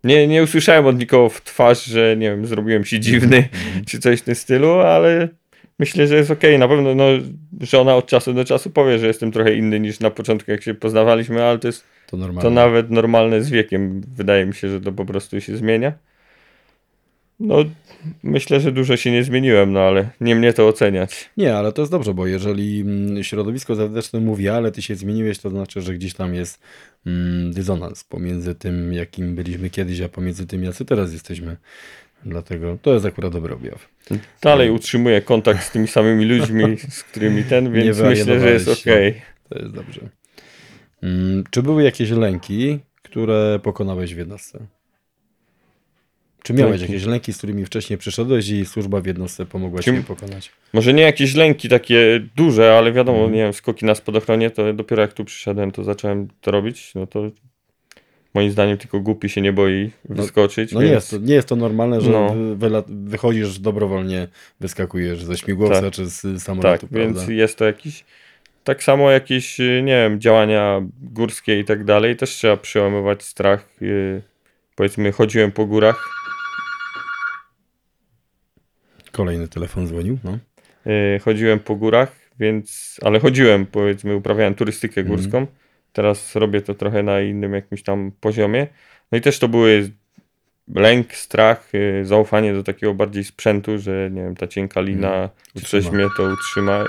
[0.03, 3.85] Nie, nie usłyszałem od nikogo w twarz, że nie wiem, zrobiłem się dziwny, Mhm.
[3.85, 5.29] czy coś w tym stylu, ale
[5.79, 6.59] myślę, że jest okej.
[6.59, 7.05] Na pewno, no,
[7.61, 10.63] że ona od czasu do czasu powie, że jestem trochę inny niż na początku, jak
[10.63, 14.01] się poznawaliśmy, ale to jest To to nawet normalne z wiekiem.
[14.15, 15.93] Wydaje mi się, że to po prostu się zmienia.
[17.39, 17.55] No,
[18.23, 21.29] myślę, że dużo się nie zmieniłem, no ale nie mnie to oceniać.
[21.37, 25.39] Nie, ale to jest dobrze, bo jeżeli mm, środowisko zewnętrzne mówi, ale ty się zmieniłeś,
[25.39, 26.59] to znaczy, że gdzieś tam jest
[27.05, 31.57] mm, dysonans pomiędzy tym, jakim byliśmy kiedyś, a pomiędzy tym, jacy teraz jesteśmy.
[32.25, 33.89] Dlatego to jest akurat dobry objaw.
[34.41, 39.21] Dalej utrzymuję kontakt z tymi samymi ludźmi, z którymi ten, więc myślę, że jest okej.
[39.49, 40.01] To jest dobrze.
[41.03, 44.59] Mm, czy były jakieś lęki, które pokonałeś w jednostce?
[46.43, 46.93] Czy miałeś Lęki?
[46.93, 50.51] jakieś lęki, z którymi wcześniej przyszedłeś i służba w jednostce pomogła ci Czym- je pokonać?
[50.73, 53.35] Może nie jakieś lęki takie duże, ale wiadomo, Mhm.
[53.35, 57.07] nie wiem, skoki na spadochronie, to dopiero jak tu przyszedłem, to zacząłem to robić, no
[57.07, 57.31] to
[58.37, 61.47] moim zdaniem tylko głupi się nie boi wyskoczyć, No więc nie, jest to, nie jest
[61.47, 62.35] to normalne, że No.
[62.55, 64.27] wy, wychodzisz dobrowolnie,
[64.59, 65.93] wyskakujesz ze śmigłowca Tak.
[65.93, 66.97] czy z tak, samolotu, prawda?
[66.99, 68.05] więc jest to jakiś,
[68.63, 73.69] tak samo jakieś, y, nie wiem, działania górskie i tak dalej, też trzeba przełamywać strach,
[73.81, 74.21] y,
[74.75, 76.09] powiedzmy, chodziłem po górach,
[79.11, 80.37] Kolejny telefon dzwonił, no.
[81.15, 85.47] y, chodziłem po górach, więc, ale chodziłem, powiedzmy, uprawiałem turystykę górską,
[85.97, 88.67] teraz robię to trochę na innym jakimś tam poziomie,
[89.11, 89.91] no i też to były
[90.75, 95.65] lęk, strach, y, zaufanie do takiego bardziej sprzętu, że nie wiem, ta cienka lina, czy
[95.65, 96.85] coś mnie to utrzyma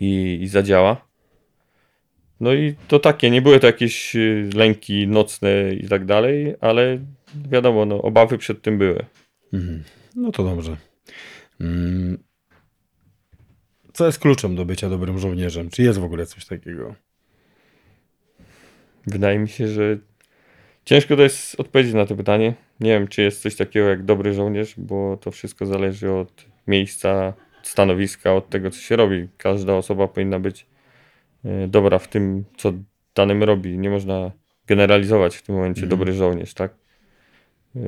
[0.00, 1.08] i, i zadziała.
[2.40, 6.98] No i to takie, nie były to jakieś y, lęki nocne i tak dalej, ale
[7.50, 9.04] wiadomo, no, obawy przed tym były.
[9.52, 9.84] Mhm.
[10.16, 10.76] No to dobrze.
[11.60, 12.18] Mm.
[13.92, 15.70] Co jest kluczem do bycia dobrym żołnierzem?
[15.70, 17.07] Czy jest w ogóle coś takiego?
[19.10, 19.98] Wydaje mi się, że
[20.84, 22.54] ciężko to jest odpowiedzieć na to pytanie.
[22.80, 27.32] Nie wiem, czy jest coś takiego jak dobry żołnierz, bo to wszystko zależy od miejsca,
[27.62, 29.28] stanowiska, od tego, co się robi.
[29.38, 30.66] Każda osoba powinna być
[31.44, 32.72] e, dobra w tym, co
[33.14, 33.78] danym robi.
[33.78, 34.30] Nie można
[34.66, 35.90] generalizować w tym momencie Mhm.
[35.90, 36.74] dobry żołnierz, tak?
[37.76, 37.80] E,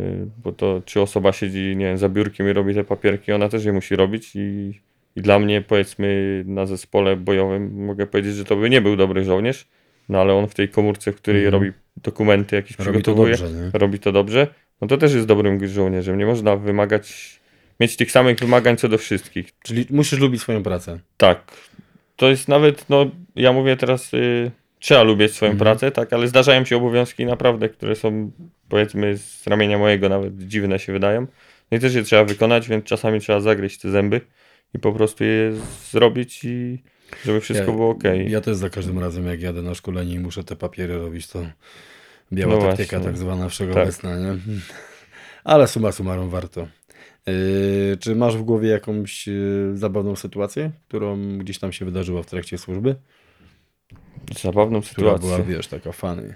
[0.45, 3.65] Bo to, czy osoba siedzi, nie wiem, za biurkiem i robi te papierki, ona też
[3.65, 4.81] je musi robić i,
[5.17, 9.25] i dla mnie, powiedzmy, na zespole bojowym mogę powiedzieć, że to by nie był dobry
[9.25, 9.69] żołnierz,
[10.11, 11.63] no ale on w tej komórce, w której Mhm.
[11.63, 13.71] robi dokumenty jakieś Robi to przygotowuje, dobrze, nie?
[13.73, 14.47] robi to dobrze,
[14.81, 16.19] no to też jest dobrym żołnierzem.
[16.19, 17.41] Nie można wymagać,
[17.81, 19.53] mieć tych samych wymagań co do wszystkich.
[19.63, 20.99] Czyli musisz lubić swoją pracę.
[21.17, 21.53] Tak.
[22.17, 25.59] To jest nawet, no ja mówię teraz, y, trzeba lubić swoją Mhm.
[25.59, 28.31] pracę, tak, ale zdarzają się obowiązki naprawdę, które są
[28.69, 31.27] powiedzmy z ramienia mojego nawet dziwne się wydają.
[31.71, 34.21] No i też je trzeba wykonać, więc czasami trzeba zagryźć te zęby
[34.75, 35.53] i po prostu je
[35.91, 36.83] zrobić i
[37.25, 38.03] żeby wszystko Ja- było ok.
[38.29, 41.47] Ja też za każdym razem, jak jadę na szkolenie i muszę te papiery robić, to
[42.33, 43.05] biała No taktyka właśnie.
[43.13, 43.51] tak zwana Tak.
[43.53, 44.37] wszechobecna, nie?
[45.45, 46.67] Ale suma summarum warto.
[47.27, 52.27] Yy, czy masz w głowie jakąś yy, zabawną sytuację, którą gdzieś tam się wydarzyła w
[52.27, 52.95] trakcie służby?
[54.43, 55.29] Zabawną Która sytuację.
[55.45, 56.35] była, wiesz, taka fany.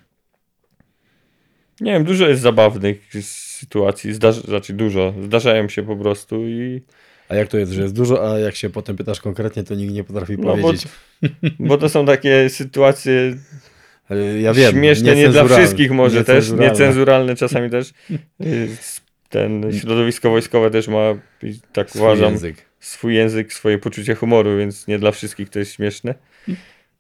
[1.80, 6.82] Nie wiem, dużo jest zabawnych sytuacji, Zdarzy, znaczy dużo, zdarzają się po prostu i
[7.35, 9.93] A jak to jest, że jest dużo, a jak się potem pytasz konkretnie, to nikt
[9.95, 10.89] nie potrafi No, bo- powiedzieć.
[11.59, 13.37] bo to są takie sytuacje
[14.41, 14.72] Ja wiem.
[14.72, 15.57] śmieszne nie dla niecenzuralne.
[15.64, 16.72] wszystkich może też, Niecenzuralne.
[16.72, 17.93] niecenzuralne czasami też.
[18.41, 18.68] Y,
[19.28, 21.14] Ten środowisko wojskowe też ma,
[21.72, 22.57] tak Swój uważam, język.
[22.80, 26.14] swój język, swoje poczucie humoru, więc nie dla wszystkich to jest śmieszne.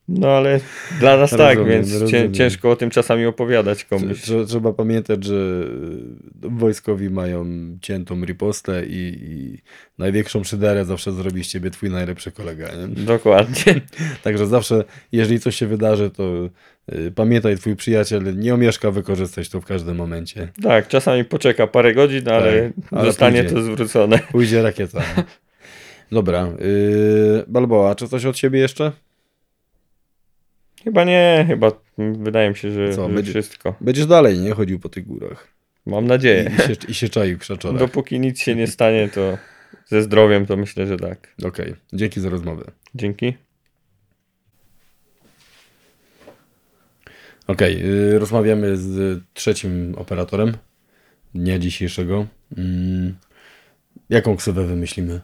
[0.08, 0.60] No ale
[1.00, 2.34] dla nas tak, Rozumiem, więc cię, rozumiem.
[2.34, 4.20] ciężko o tym czasami opowiadać komuś.
[4.22, 7.46] Trze- Trzeba pamiętać, że y, wojskowi mają
[7.80, 9.58] ciętą ripostę i, i
[9.98, 12.66] największą szyderę zawsze zrobi z ciebie twój najlepszy kolega.
[12.74, 12.88] Nie?
[13.04, 13.74] Dokładnie.
[14.24, 16.48] Także zawsze, jeżeli coś się wydarzy, to
[16.92, 20.48] y, pamiętaj, twój przyjaciel nie omieszka wykorzystać to w każdym momencie.
[20.62, 23.54] Tak, czasami poczeka parę godzin, ale, Tak, ale zostanie pójdzie.
[23.56, 24.18] to zwrócone.
[24.18, 25.02] Pójdzie rakieta.
[26.12, 26.46] Dobra.
[26.60, 28.92] Yy, Balboa, czy coś od siebie jeszcze?
[30.84, 33.74] Chyba nie, chyba wydaje mi się, że, Co, że będzie- wszystko.
[33.80, 34.52] Będziesz dalej, nie?
[34.52, 35.48] Chodził po tych górach.
[35.86, 36.50] Mam I, nadzieję.
[36.58, 37.78] i, się, i się czaił krzaczorach.
[37.78, 39.38] Dopóki nic się nie stanie, to
[39.86, 41.34] ze zdrowiem to myślę, że tak.
[41.44, 42.64] Okej, dzięki za rozmowę.
[42.94, 43.34] Dzięki.
[47.46, 50.56] Okej, yy, rozmawiamy z trzecim operatorem
[51.34, 52.26] dnia dzisiejszego.
[52.56, 53.16] Mm,
[54.10, 55.20] jaką ksywę wymyślimy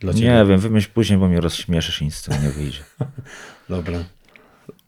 [0.00, 0.28] dla Ciebie?
[0.28, 2.80] Nie wiem, wymyśl później, bo mnie rozśmieszysz i nic z tego nie wyjdzie.
[3.68, 4.04] Dobra.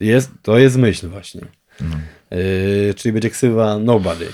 [0.01, 1.41] Jest, to jest myśl właśnie.
[1.81, 1.97] No.
[2.31, 4.29] Yy, czyli będzie ksywa Nobody.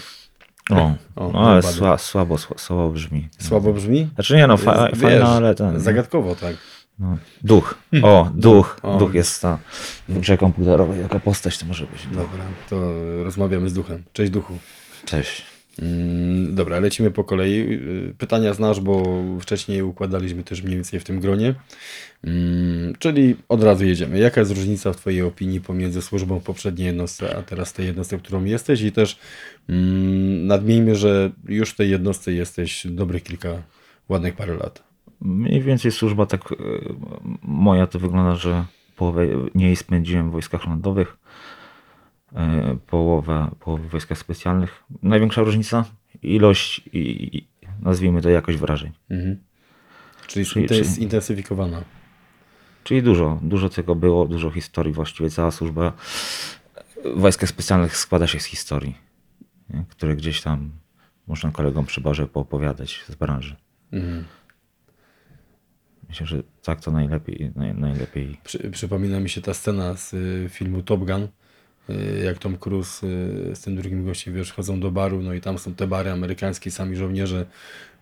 [0.70, 3.28] O, O, no, ale sła, słabo, sła, słabo brzmi.
[3.38, 4.08] Słabo brzmi?
[4.14, 5.80] Znaczy nie no, fa, fajna, ale ten.
[5.80, 6.56] Zagadkowo, tak.
[6.98, 7.18] No.
[7.44, 7.74] Duch.
[8.02, 8.78] O, duch.
[8.82, 8.98] O.
[8.98, 9.58] Duch jest ta.
[10.08, 11.00] W grze komputerowej.
[11.00, 12.06] Jaka postać to może być?
[12.06, 12.92] Dobra, to
[13.24, 14.02] rozmawiamy z duchem.
[14.12, 14.58] Cześć duchu.
[15.04, 15.49] Cześć.
[15.80, 17.60] Mm, Dobra, lecimy po kolei.
[17.60, 21.54] Y, Pytania znasz, bo wcześniej układaliśmy też mniej więcej w tym gronie.
[22.24, 24.18] Mm, Czyli od razu jedziemy.
[24.18, 28.18] Jaka jest różnica w Twojej opinii pomiędzy służbą w poprzedniej jednostce, a teraz tej jednostce,
[28.18, 28.82] w którą jesteś?
[28.82, 29.18] I też
[29.68, 33.62] mm, nadmijmy, że już w tej jednostce jesteś dobrych kilka,
[34.08, 34.82] ładnych parę lat.
[35.20, 36.56] Mniej więcej służba tak e,
[37.42, 38.64] moja to wygląda, że
[38.96, 41.16] połowę nie spędziłem w wojskach lądowych,
[42.36, 44.82] e, połowę, połowę w wojskach specjalnych.
[45.02, 45.84] Największa różnica
[46.22, 47.46] ilość i, i
[47.82, 48.92] nazwijmy to jakość wrażeń.
[49.10, 49.40] Mhm.
[50.26, 51.82] Czyli, Czyli- to jest czyli- intensyfikowana.
[52.84, 54.92] Czyli dużo, dużo tego było, dużo historii.
[54.92, 55.92] Właściwie cała służba
[57.16, 58.96] w wojskach specjalnych składa się z historii,
[59.70, 59.84] nie?
[59.88, 60.70] które gdzieś tam
[61.26, 63.56] można kolegom przy barze poopowiadać z branży.
[63.92, 64.24] Mhm.
[66.08, 70.48] Myślę, że tak to najlepiej, naj, najlepiej Przy, przypomina mi się ta scena z y,
[70.50, 71.28] filmu Top Gun,
[72.24, 75.58] jak Tom Cruise y, z tym drugim gościem, wiesz, chodzą do baru, no i tam
[75.58, 77.46] są te bary amerykańskie, sami żołnierze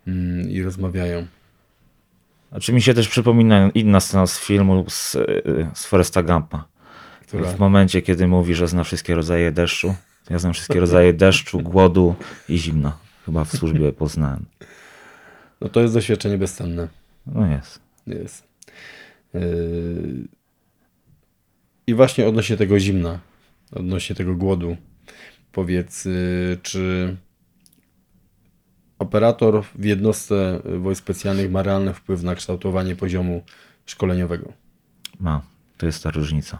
[0.07, 1.27] mm, i rozmawiają.
[2.49, 6.65] Znaczy mi się też przypomina inna scena z filmu z, y, z Foresta Gampa.
[7.21, 9.95] Która, W momencie, kiedy mówi, że zna wszystkie rodzaje deszczu,
[10.29, 12.15] ja znam wszystkie rodzaje deszczu, głodu
[12.49, 12.97] i zimna.
[13.25, 14.45] Chyba w służbie poznałem.
[15.61, 16.87] no to jest doświadczenie bezcenne.
[17.27, 17.79] No jest.
[18.07, 18.43] Jest.
[19.33, 19.41] Yy,
[21.87, 23.19] I właśnie odnośnie tego zimna,
[23.71, 24.77] odnośnie tego głodu,
[25.51, 27.15] powiedz, yy, czy
[28.99, 33.43] operator w jednostce wojsk specjalnych ma realny wpływ na kształtowanie poziomu
[33.85, 34.53] szkoleniowego?
[35.19, 35.41] Ma.
[35.77, 36.59] To jest ta różnica.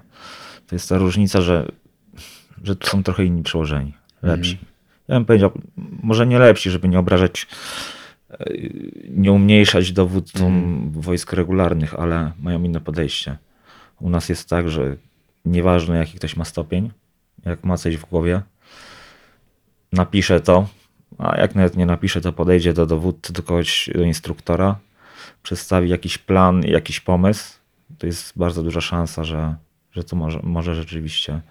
[0.67, 1.71] To jest ta różnica, że,
[2.63, 3.93] że tu są trochę inni przełożeni.
[4.21, 4.57] Lepsi.
[5.07, 5.51] Ja bym powiedział,
[6.03, 7.47] może nie lepsi, żeby nie obrażać,
[8.29, 8.45] e,
[9.09, 13.37] nie umniejszać dowódcom wojsk regularnych, ale mają inne podejście.
[13.99, 14.95] U nas jest tak, że
[15.45, 16.91] nieważne jaki ktoś ma stopień,
[17.45, 18.41] jak ma coś w głowie,
[19.93, 20.67] napisze to,
[21.17, 24.75] a jak nawet nie napisze, to podejdzie do dowódcy, do kogoś, do instruktora,
[25.43, 27.53] przedstawi jakiś plan, jakiś pomysł,
[27.97, 29.55] to jest bardzo duża szansa, że,
[29.91, 31.41] że to może, może rzeczywiście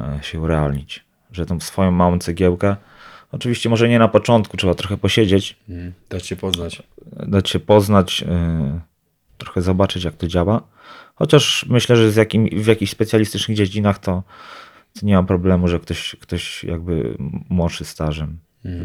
[0.00, 1.04] e, się urealnić.
[1.32, 2.76] Że tą swoją małą cegiełkę,
[3.32, 5.92] oczywiście może nie na początku, trzeba trochę posiedzieć, Mhm.
[6.10, 6.82] Dać się poznać.
[7.06, 8.80] dać się poznać, e,
[9.38, 10.62] trochę zobaczyć jak to działa.
[11.14, 14.22] Chociaż myślę, że z jakim, w jakichś specjalistycznych dziedzinach to,
[15.00, 17.16] to nie ma problemu, że ktoś, ktoś jakby
[17.48, 18.38] młodszy stażem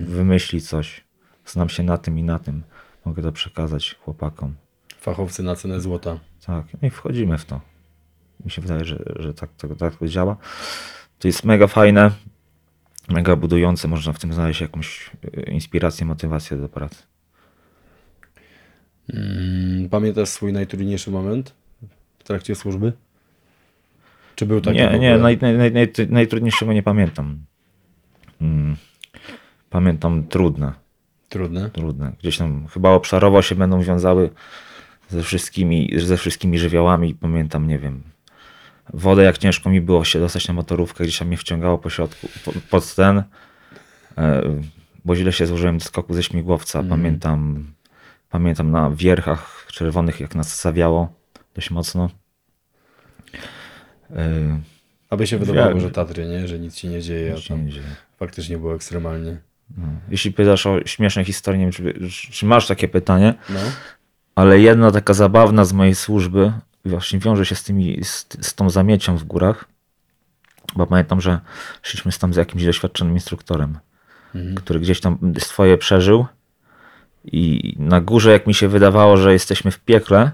[0.06, 1.04] wymyśli coś.
[1.46, 2.64] Znam się na tym i na tym.
[3.06, 4.56] Mogę to przekazać chłopakom.
[5.00, 6.20] Fachowcy na cenę złota.
[6.46, 7.62] Tak, no i wchodzimy w to.
[8.46, 10.38] Mi się wydaje, że, że tak, to, tak to działa.
[11.20, 12.12] To jest mega fajne,
[13.10, 13.88] mega budujące.
[13.88, 17.04] Można w tym znaleźć jakąś e, inspirację, motywację do pracy.
[19.14, 21.54] Mm, Pamiętasz swój najtrudniejszy moment
[22.26, 22.94] trakcie służby?
[24.36, 24.78] Czy był taki?
[24.78, 27.38] nie, nie, naj, naj, naj, naj, najtrudniejszego nie pamiętam.
[28.42, 28.76] Mm,
[29.70, 30.74] Pamiętam trudne,
[31.30, 31.70] Trudne.
[31.70, 32.12] trudne.
[32.20, 34.30] Gdzieś tam chyba obszarowo się będą wiązały
[35.10, 37.16] ze wszystkimi, ze wszystkimi żywiołami.
[37.16, 38.04] Pamiętam, nie wiem,
[38.94, 42.28] wodę jak ciężko mi było się dostać na motorówkę, gdzieś tam mnie wciągało po środku,
[42.46, 43.24] po, pod ten,
[44.18, 44.42] e,
[45.06, 46.84] bo źle się złożyłem do skoku ze śmigłowca.
[46.90, 47.66] Pamiętam,
[48.30, 51.14] pamiętam na wierchach czerwonych, jak nas zawiało
[51.56, 52.10] dość mocno.
[54.16, 54.60] E,
[55.10, 56.48] Aby się wydawało, że Tatry, nie?
[56.48, 57.86] Że nic się nie dzieje, nic a tam nie dzieje.
[58.18, 59.38] faktycznie było ekstremalnie.
[59.78, 59.88] No.
[60.10, 61.72] Jeśli pytasz o śmieszne historie, nie wiem,
[62.10, 63.60] czy, czy masz takie pytanie, No.
[64.36, 66.52] ale jedna taka zabawna z mojej służby
[66.86, 69.66] właśnie wiąże się z, tymi, z, z tą zamiecią w górach,
[70.76, 71.40] bo pamiętam, że
[71.82, 73.78] szliśmy tam z jakimś doświadczonym instruktorem,
[74.56, 76.26] który gdzieś tam swoje przeżył
[77.26, 80.32] i na górze, jak mi się wydawało, że jesteśmy w piekle,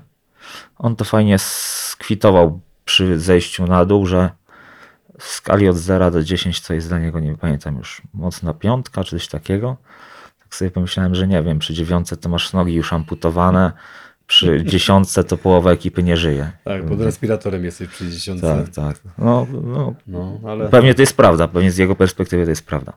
[0.78, 4.30] on to fajnie skwitował przy zejściu na dół, że
[5.20, 9.04] w skali od 0 do 10, co jest dla niego, nie pamiętam już, mocna piątka
[9.04, 9.78] czy coś takiego.
[10.44, 13.72] Tak sobie pomyślałem, że nie wiem, przy dziewiątce to masz nogi już amputowane,
[14.28, 16.52] przy dziesiątce to połowa ekipy nie żyje.
[16.64, 18.64] Tak, pod respiratorem jesteś przy dziesiątce.
[18.66, 19.14] Tak, tak.
[19.18, 22.94] No, no, No, ale, pewnie to jest prawda, pewnie z jego perspektywy to jest prawda.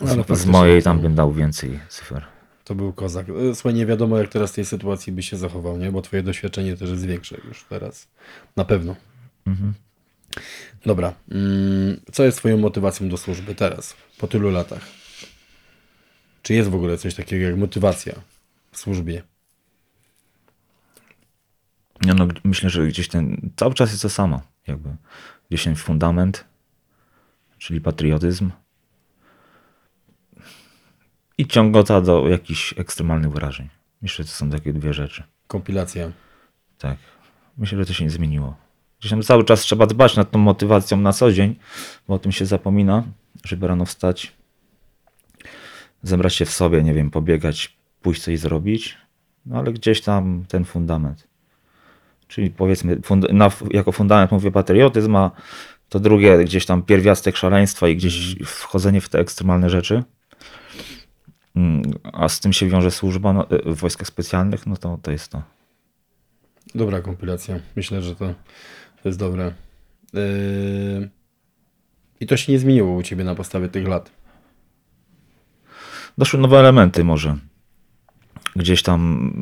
[0.00, 2.24] Ale Z, z faktycznie mojej to- tam bym dał więcej cyfer.
[2.64, 3.26] To był kozak.
[3.28, 5.92] E, Słuchaj, nie wiadomo jak teraz w tej sytuacji by się zachował, nie?
[5.92, 8.08] Bo twoje doświadczenie też jest większe już teraz.
[8.56, 8.96] Na pewno.
[10.86, 11.14] Dobra.
[11.30, 14.86] Mm, Co jest twoją motywacją do służby teraz, po tylu latach?
[16.42, 18.14] Czy jest w ogóle coś takiego jak motywacja
[18.72, 19.22] w służbie?
[22.04, 24.88] Nie, no, myślę, że gdzieś ten, cały czas jest to samo, jakby.
[25.48, 26.44] Gdzieś ten fundament,
[27.58, 28.50] czyli patriotyzm
[31.38, 33.68] i ciągota do jakichś ekstremalnych wyrażeń.
[34.02, 35.22] Myślę, że to są takie dwie rzeczy.
[35.46, 36.10] Kompilacja.
[36.78, 36.96] Tak.
[37.58, 38.56] Myślę, że to się nie zmieniło.
[39.00, 41.56] Gdzieś tam cały czas trzeba dbać nad tą motywacją na co dzień,
[42.08, 43.04] bo o tym się zapomina,
[43.44, 44.32] żeby rano wstać,
[46.02, 48.98] zebrać się w sobie, nie wiem, pobiegać, pójść coś zrobić,
[49.46, 51.28] no ale gdzieś tam ten fundament.
[52.28, 55.30] Czyli powiedzmy, fund na, jako fundament mówię patriotyzm, a
[55.88, 60.02] to drugie gdzieś tam pierwiastek szaleństwa i gdzieś wchodzenie w te ekstremalne rzeczy.
[61.56, 61.82] Mm,
[62.12, 65.42] A z tym się wiąże służba no, w wojskach specjalnych, no to, to jest to.
[66.74, 67.58] Dobra kompilacja.
[67.76, 68.34] Myślę, że to
[69.04, 69.52] jest dobre.
[70.12, 71.10] Yy...
[72.20, 74.10] I to się nie zmieniło u ciebie na podstawie tych lat.
[76.18, 77.36] Doszły nowe elementy może.
[78.56, 79.32] Gdzieś tam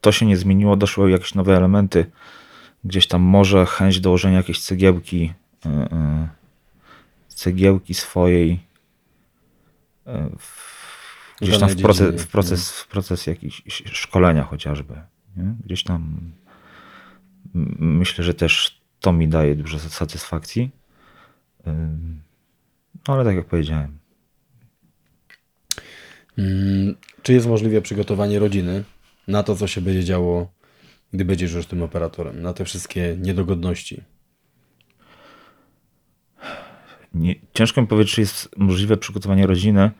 [0.00, 2.10] to się nie zmieniło, doszły jakieś nowe elementy.
[2.84, 5.32] Gdzieś tam może chęć dołożenia jakiejś cegiełki,
[5.64, 6.28] yy,
[7.28, 8.60] cegiełki swojej
[10.06, 10.79] yy, w,
[11.40, 14.94] gdzieś tam w proces, w proces, w proces jakiś szkolenia chociażby.
[15.36, 15.54] Nie?
[15.64, 16.20] Gdzieś tam
[17.78, 20.70] myślę, że też to mi daje dużo satysfakcji.
[23.08, 24.00] No ale tak jak powiedziałem,
[26.38, 28.84] Mm, Czy jest możliwe przygotowanie rodziny
[29.28, 30.52] na to, co się będzie działo,
[31.12, 32.42] gdy będziesz już tym operatorem?
[32.42, 34.02] Na te wszystkie niedogodności.
[37.14, 39.90] nie, ciężko mi powiedzieć, czy jest możliwe przygotowanie rodziny,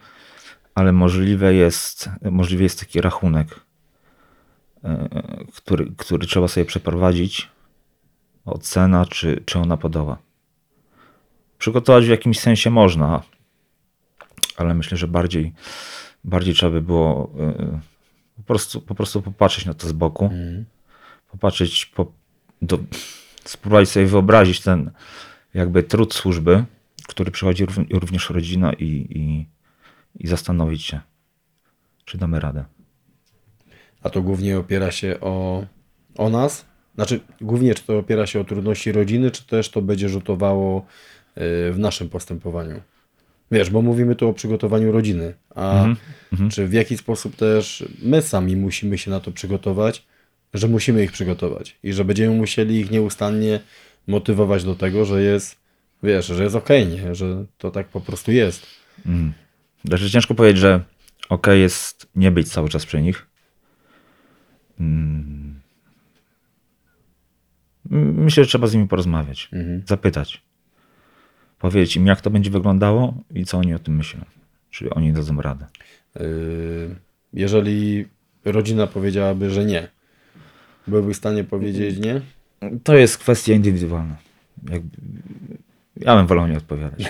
[0.80, 3.60] ale możliwe jest, możliwy jest taki rachunek,
[4.84, 5.08] e,
[5.54, 7.48] który, który trzeba sobie przeprowadzić.
[8.44, 10.18] Ocena, czy, czy ona podoba.
[11.58, 13.22] Przygotować w jakimś sensie można,
[14.56, 15.52] ale myślę, że bardziej,
[16.24, 17.80] bardziej trzeba by było e,
[18.36, 20.30] po prostu, po prostu popatrzeć na to z boku,
[21.30, 22.12] popatrzeć, po,
[22.62, 22.78] do,
[23.44, 24.90] spróbować sobie wyobrazić ten
[25.54, 26.64] jakby trud służby,
[27.08, 29.46] który przychodzi rów- również rodzina i, i,
[30.18, 31.00] i zastanowić się,
[32.04, 32.64] czy damy radę.
[34.02, 35.64] A to głównie opiera się o,
[36.16, 36.64] o nas?
[36.94, 41.72] Znaczy, głównie czy to opiera się o trudności rodziny, czy też to będzie rzutowało y,
[41.72, 42.80] w naszym postępowaniu?
[43.50, 45.84] Wiesz, bo mówimy tu o przygotowaniu rodziny, a
[46.50, 50.06] czy w jaki sposób też my sami musimy się na to przygotować,
[50.54, 53.60] że musimy ich przygotować i że będziemy musieli ich nieustannie
[54.06, 55.56] motywować do tego, że jest,
[56.02, 57.14] wiesz, że jest okej, nie?
[57.14, 58.66] Że to tak po prostu jest.
[59.84, 60.80] Znaczy ciężko powiedzieć, że
[61.28, 63.26] ok jest nie być cały czas przy nich.
[64.80, 65.60] Mm.
[67.90, 69.50] Myślę, że trzeba z nimi porozmawiać,
[69.86, 70.42] zapytać.
[71.58, 74.20] Powiedzieć im, jak to będzie wyglądało i co oni o tym myślą.
[74.70, 75.66] Czy oni dadzą radę.
[76.14, 76.96] Yy,
[77.32, 78.06] jeżeli
[78.44, 79.88] rodzina powiedziałaby, że nie,
[80.86, 82.20] byłby w stanie powiedzieć nie?
[82.84, 84.16] To jest kwestia indywidualna.
[84.70, 84.96] Jakby...
[85.96, 87.02] Ja bym wolał nie odpowiadać.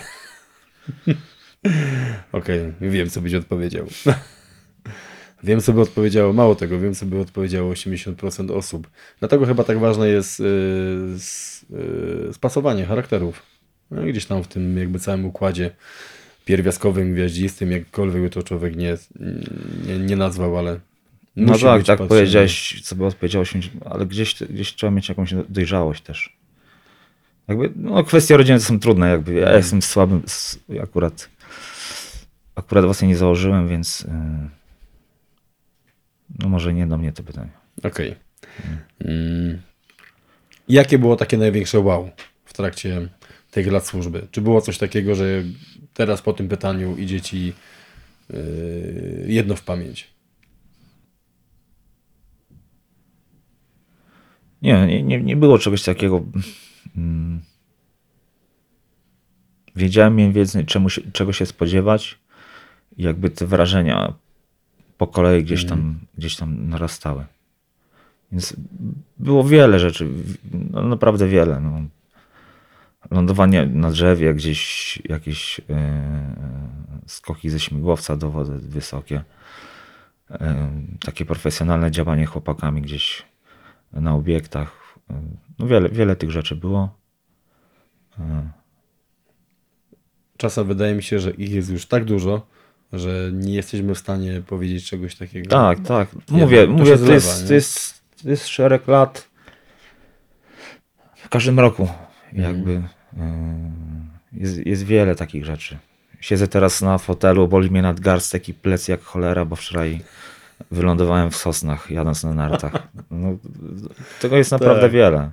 [2.32, 3.86] Okej, wiem, co byś odpowiedział.
[5.44, 8.90] wiem, co by odpowiedziało, mało tego, wiem, co by odpowiedziało 80% osób.
[9.18, 13.42] Dlatego chyba tak ważne jest yy, spasowanie charakterów.
[13.90, 15.70] No, gdzieś tam w tym jakby całym układzie
[16.44, 18.96] pierwiastkowym, gwiaździstym, jakkolwiek by to człowiek nie,
[19.86, 20.80] nie, nie nazwał, ale
[21.36, 22.20] No musi tak, być tak patrzenie.
[22.20, 26.36] powiedziałeś, co by odpowiedziało się, ale gdzieś, gdzieś trzeba mieć jakąś dojrzałość też.
[27.48, 30.22] Jakby, no kwestie rodziny są trudne, jakby ja jestem słabym,
[30.82, 31.28] akurat,
[32.54, 34.10] akurat własnie nie założyłem, więc yy,
[36.38, 37.50] no może nie do mnie to pytanie.
[37.82, 38.16] Okej.
[39.04, 39.62] Mm.
[40.68, 42.10] Jakie było takie największe wow
[42.44, 43.08] w trakcie
[43.50, 44.26] tych lat służby?
[44.30, 45.24] Czy było coś takiego, że
[45.94, 47.52] teraz po tym pytaniu idzie ci
[48.30, 50.10] yy, jedno w pamięć?
[54.62, 56.24] Nie, nie, nie, nie było czegoś takiego.
[56.96, 57.40] Mm.
[59.76, 62.18] Wiedziałem mniej więcej, czemu się, czego się spodziewać.
[62.96, 64.14] Jakby te wrażenia
[64.98, 67.24] po kolei gdzieś tam, gdzieś tam narastały.
[68.32, 68.56] Więc
[69.18, 70.08] było wiele rzeczy,
[70.70, 71.60] no naprawdę wiele.
[71.60, 71.82] No.
[73.10, 76.36] Lądowanie na drzewie, gdzieś jakieś e,
[77.06, 79.24] skoki ze śmigłowca do wody wysokie.
[80.30, 80.70] E,
[81.00, 83.22] takie profesjonalne działanie chłopakami gdzieś
[83.92, 84.98] na obiektach.
[85.58, 87.00] No wiele, wiele tych rzeczy było.
[90.36, 92.46] Czasem wydaje mi się, że ich jest już tak dużo,
[92.92, 95.50] że nie jesteśmy w stanie powiedzieć czegoś takiego.
[95.50, 96.08] Tak, tak.
[96.28, 99.28] Mówię, to mówię to, zlewa, jest, to, jest, to jest szereg lat.
[101.16, 101.88] W każdym roku
[102.32, 102.82] jakby yy,
[104.32, 105.78] jest, jest wiele takich rzeczy.
[106.20, 110.00] Siedzę teraz na fotelu, boli mnie nadgarstek i plec jak cholera, bo wczoraj
[110.70, 112.88] wylądowałem w Sosnach jadąc na nartach.
[113.10, 113.36] No,
[114.20, 114.90] tego jest naprawdę Tak.
[114.92, 115.30] wiele.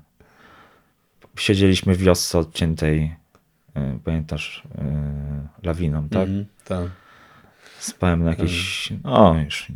[1.38, 3.16] Siedzieliśmy w wiosce odciętej,
[4.04, 4.64] pamiętasz,
[5.64, 6.22] lawiną, tak?
[6.22, 7.07] Mhm, tak.
[7.80, 8.90] Spałem na jakieś.
[9.04, 9.68] O, już.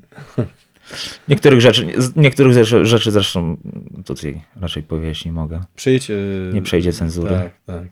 [1.27, 3.57] Niektórych rzeczy, niektórych rzeczy, rzeczy zresztą
[4.05, 5.63] tutaj raczej powiedzieć nie mogę.
[5.75, 6.09] Przyjdź.
[6.09, 7.29] yy, Nie przejdzie cenzury.
[7.35, 7.87] Tak, tak.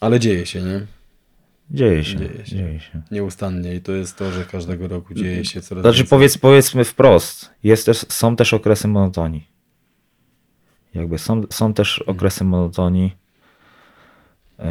[0.00, 0.86] Ale dzieje się, nie?
[1.70, 2.56] Dzieje się, Dzieje się.
[2.56, 3.02] dzieje się.
[3.10, 6.10] Nieustannie i to jest to, że każdego roku dzieje się coraz Znaczy więcej.
[6.10, 9.48] powiedz, powiedzmy wprost, jest też, są też okresy monotonii.
[10.94, 13.16] Jakby są, są też okresy monotonii.
[14.58, 14.64] Yy,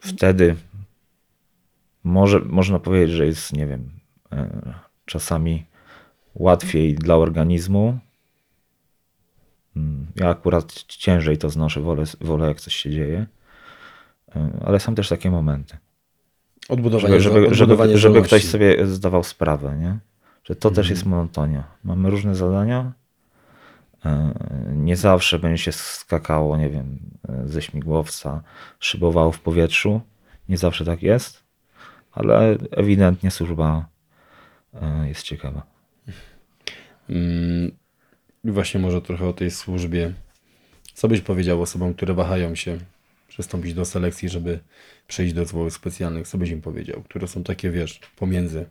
[0.00, 0.56] Wtedy
[2.04, 3.90] może, można powiedzieć, że jest, nie wiem,
[4.32, 4.38] yy,
[5.04, 5.66] czasami
[6.34, 7.98] łatwiej dla organizmu.
[9.76, 13.26] Mm, Ja akurat ciężej to znoszę, wolę, wolę jak coś się dzieje.
[14.34, 15.76] Yy, Ale są też takie momenty
[16.68, 18.28] Odbudowanie, żeby, żeby, żeby, odbudowanie żeby zdolności.
[18.36, 19.98] ktoś sobie zdawał sprawę, nie?
[20.44, 21.64] że to też jest monotonia.
[21.84, 22.92] Mamy różne zadania.
[24.04, 24.32] e,
[24.76, 26.98] Nie zawsze będzie się skakało, nie wiem,
[27.28, 28.42] e, ze śmigłowca,
[28.80, 30.00] szybowało w powietrzu.
[30.48, 31.41] Nie zawsze tak jest,
[32.12, 33.88] ale ewidentnie służba
[34.74, 35.62] e, jest ciekawa.
[37.10, 37.72] Mm,
[38.44, 40.12] właśnie może trochę o tej służbie.
[40.94, 42.78] Co byś powiedział osobom, które wahają się
[43.28, 44.60] przystąpić do selekcji, żeby
[45.08, 46.28] przejść do zespołów specjalnych?
[46.28, 47.02] Co byś im powiedział?
[47.02, 48.66] Które są takie, wiesz, pomiędzy.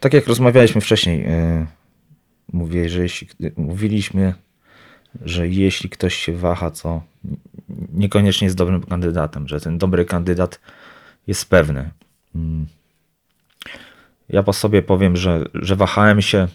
[0.00, 1.66] Tak jak rozmawialiśmy wcześniej, e,
[2.52, 4.34] mówię, że jeśli, mówiliśmy,
[5.24, 7.02] że jeśli ktoś się waha, to
[7.92, 10.60] niekoniecznie jest dobrym kandydatem, że ten dobry kandydat
[11.26, 11.90] jest pewny.
[12.34, 12.66] Mm.
[14.28, 16.48] Ja po sobie powiem, że, że wahałem się,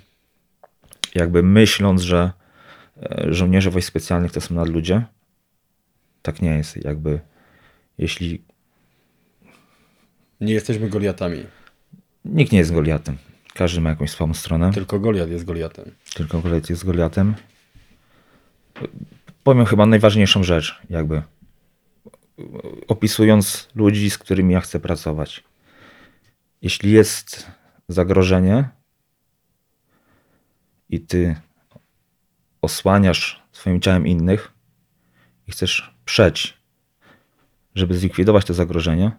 [1.15, 2.31] jakby myśląc, że
[3.03, 5.05] e, żołnierze wojsk specjalnych to są nadludzie.
[6.21, 6.85] Tak nie jest.
[6.85, 7.19] Jakby
[7.97, 8.41] jeśli
[10.41, 11.45] Nie jesteśmy Goliatami,
[12.25, 13.17] nikt nie jest Goliatem,
[13.53, 14.71] każdy ma jakąś słabą stronę.
[14.73, 15.85] tylko Goliat jest Goliatem.
[16.13, 17.35] tylko Goliat jest Goliatem.
[19.43, 21.21] Powiem chyba najważniejszą rzecz, jakby
[22.87, 25.43] opisując ludzi, z którymi ja chcę pracować.
[26.61, 27.51] Jeśli jest
[27.87, 28.69] zagrożenie
[30.89, 31.35] i ty
[32.61, 34.51] osłaniasz swoim ciałem innych
[35.47, 36.57] i chcesz przeć,
[37.75, 39.11] żeby zlikwidować to zagrożenie,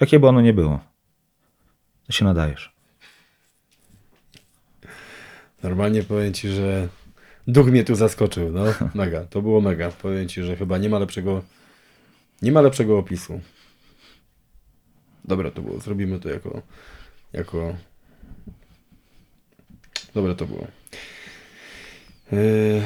[0.00, 0.80] jakie by ono nie było,
[2.06, 2.72] to się nadajesz.
[5.62, 6.88] Normalnie powiem ci, że
[7.46, 8.52] duch mnie tu zaskoczył.
[8.52, 8.64] No,
[8.94, 9.24] mega.
[9.24, 9.90] To było mega.
[9.90, 11.42] Powiem ci, że chyba nie ma lepszego,
[12.42, 13.40] nie ma lepszego opisu.
[15.24, 15.80] Dobra to było.
[15.80, 16.62] Zrobimy to jako,
[17.32, 17.76] jako...
[20.14, 20.66] Dobre to było.
[22.32, 22.82] Yy...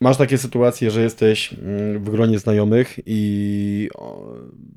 [0.00, 3.88] Masz takie sytuacje, że jesteś mm, w gronie znajomych i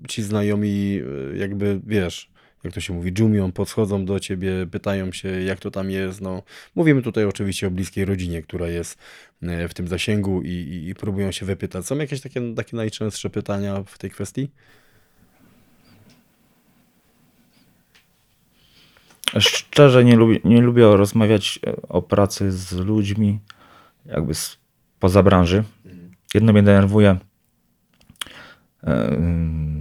[0.08, 1.02] ci znajomi
[1.34, 2.31] y, jakby, wiesz,
[2.64, 6.22] jak to się mówi, dżumią, podchodzą do ciebie, pytają się, jak to tam jest.
[6.22, 6.44] No,
[6.76, 9.00] mówimy tutaj oczywiście o bliskiej rodzinie, która jest
[9.42, 11.86] e, w tym zasięgu i, i, i próbują się wypytać.
[11.86, 14.50] Są jakieś takie, takie najczęstsze pytania w tej kwestii?
[19.40, 23.40] Szczerze nie lubię, nie lubię rozmawiać e, o pracy z ludźmi
[24.06, 24.58] jakby z
[25.00, 25.64] poza branży.
[26.34, 27.18] Jedno mnie denerwuje.
[28.88, 29.81] ym,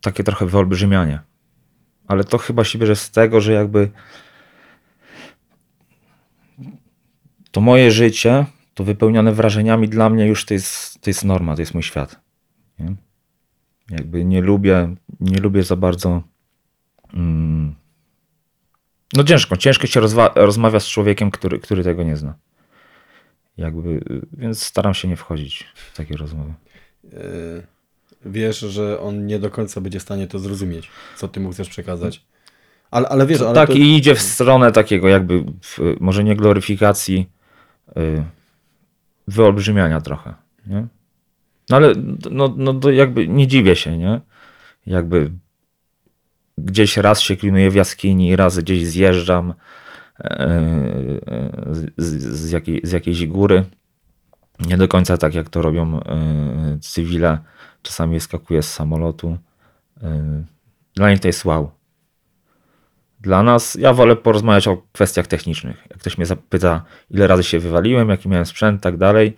[0.00, 1.20] Takie trochę wyolbrzymianie.
[2.06, 3.90] Ale to chyba się bierze z tego, że jakby
[7.50, 11.62] to moje życie, to wypełnione wrażeniami dla mnie już to jest, to jest norma, to
[11.62, 12.20] jest mój świat.
[12.78, 12.94] Nie?
[13.90, 16.22] Jakby nie lubię, nie lubię za bardzo
[17.14, 17.74] Mm.
[19.12, 20.00] No ciężko, ciężko się
[20.34, 22.34] rozmawia z człowiekiem, który, który tego nie zna.
[23.56, 26.54] Jakby, y, więc staram się nie wchodzić w takie rozmowy.
[27.04, 27.66] Yy,
[28.24, 31.68] wiesz, że on nie do końca będzie w stanie to zrozumieć, co ty mu chcesz
[31.68, 32.24] przekazać.
[32.90, 36.36] Ale, ale wiesz, ale tak to, i idzie w stronę takiego jakby, w, może nie
[36.36, 37.30] gloryfikacji,
[37.96, 38.24] y,
[39.28, 40.34] wyolbrzymiania trochę,
[40.66, 40.86] nie?
[41.70, 41.92] No ale
[42.30, 44.20] no, no to jakby nie dziwię się, nie?
[44.86, 45.30] Jakby
[46.58, 49.54] gdzieś raz się klinuję w jaskini, raz gdzieś zjeżdżam
[50.20, 50.60] e,
[51.96, 53.64] z, z, jakiej, z jakiejś góry.
[54.66, 57.38] Nie do końca tak, jak to robią e, cywile.
[57.82, 59.38] Czasami skakuję z samolotu.
[60.02, 60.44] E,
[60.94, 61.70] Dla nich to jest wow.
[63.20, 65.86] Dla nas, ja wolę porozmawiać o kwestiach technicznych.
[65.90, 69.36] Jak ktoś mnie zapyta, ile razy się wywaliłem, jaki miałem sprzęt, tak dalej.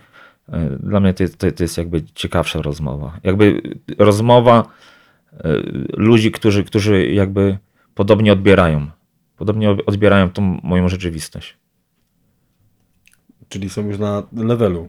[0.49, 3.21] e, Dla mnie to, to, to jest jakby ciekawsza rozmowa.
[3.23, 3.63] Jakby
[3.99, 4.65] rozmowa
[5.35, 5.39] e,
[5.97, 7.59] ludzi, którzy, którzy jakby
[7.95, 8.91] podobnie odbierają.
[9.37, 11.57] Podobnie odbierają tą moją rzeczywistość.
[13.49, 14.89] Czyli są już na levelu.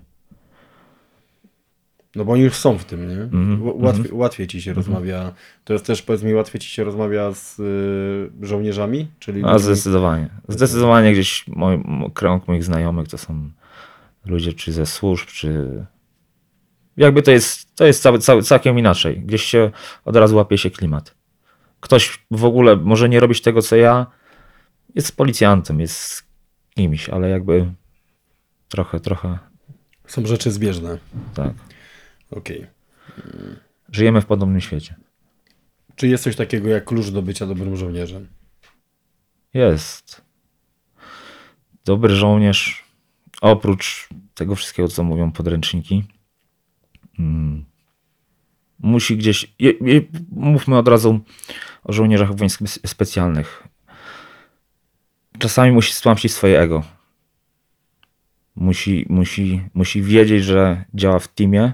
[2.16, 3.22] No bo oni już są w tym, nie?
[3.22, 5.34] Mhm, Ł- Łatwiej, łatwiej ci się rozmawia.
[5.64, 9.08] To jest też, powiedz mi, łatwiej ci się rozmawia z y, żołnierzami?
[9.20, 10.30] Czyli A zdecydowanie.
[10.48, 11.84] Zdecydowanie gdzieś mój,
[12.14, 13.50] krąg moich znajomych to są
[14.26, 15.68] ludzie czy ze służb, czy
[16.98, 19.20] jakby to jest, to jest cały, cały, całkiem inaczej.
[19.22, 19.72] Gdzieś się
[20.06, 21.16] od razu łapie się klimat.
[21.80, 24.06] Ktoś w ogóle może nie robić tego, co ja,
[24.96, 26.24] jest policjantem, jest
[26.76, 27.72] kimś, ale jakby
[28.70, 29.40] trochę, trochę
[30.08, 30.98] Są rzeczy zbieżne.
[31.34, 31.54] Tak.
[32.32, 32.68] Okej.
[33.92, 34.96] Żyjemy w podobnym świecie.
[35.96, 38.28] Czy jest coś takiego jak klucz do bycia dobrym żołnierzem?
[39.54, 40.22] Jest.
[41.86, 42.84] Dobry żołnierz,
[43.42, 46.04] oprócz tego wszystkiego, co mówią podręczniki,
[47.20, 47.66] mm,
[48.80, 49.54] musi gdzieś.
[49.60, 50.02] Je, je,
[50.32, 51.20] mówmy od razu
[51.84, 53.68] o żołnierzach spe- specjalnych.
[55.40, 56.84] Czasami musi stłamsić swoje ego.
[58.56, 61.74] Musi, musi, musi wiedzieć, że działa w teamie.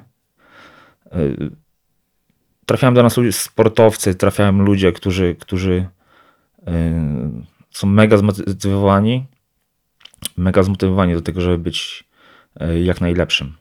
[1.15, 1.51] Y,
[2.65, 5.87] Trafiałem do nas ludzie, sportowcy, trafiałem ludzie, którzy, którzy
[6.61, 6.71] y,
[7.71, 9.25] są mega zmotywowani,
[10.37, 12.09] mega zmotywowani do tego, żeby być
[12.61, 13.53] y, jak najlepszym.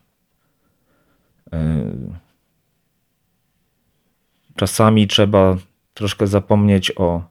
[4.56, 5.56] Czasami trzeba
[5.94, 7.22] troszkę zapomnieć o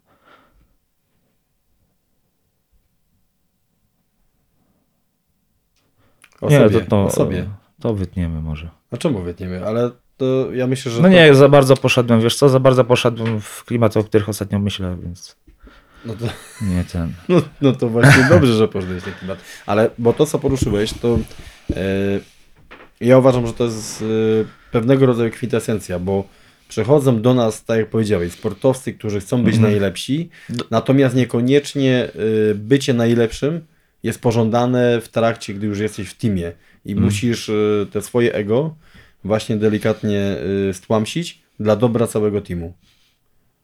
[6.42, 6.80] O nie, sobie.
[6.82, 7.50] to, to, o sobie.
[7.80, 8.70] to wytniemy może.
[8.92, 9.66] A czemu wytniemy?
[9.66, 10.98] Ale to ja myślę, że.
[10.98, 14.30] No to, nie, za bardzo poszedłem, wiesz co, za bardzo poszedłem w klimaty, o których
[14.30, 15.36] ostatnio myślę, więc
[16.06, 16.26] No to,
[16.62, 17.14] nie ten.
[17.30, 19.40] no, no to właśnie dobrze, że poszedłeś w ten klimat.
[19.66, 21.20] Ale bo to, co poruszyłeś, to
[21.76, 21.76] e,
[23.02, 24.06] ja uważam, że to jest e,
[24.72, 26.24] pewnego rodzaju kwintesencja, bo
[26.70, 29.72] przychodzą do nas, tak jak powiedziałeś, sportowcy, którzy chcą być Mhm.
[29.74, 30.30] najlepsi,
[30.72, 32.04] natomiast niekoniecznie
[32.52, 33.62] e, bycie najlepszym
[34.04, 36.52] jest pożądane w trakcie, gdy już jesteś w teamie
[36.86, 37.06] i Mhm.
[37.06, 37.52] musisz
[37.92, 38.76] te swoje ego
[39.26, 40.38] właśnie delikatnie
[40.70, 42.74] e, stłamsić dla dobra całego teamu.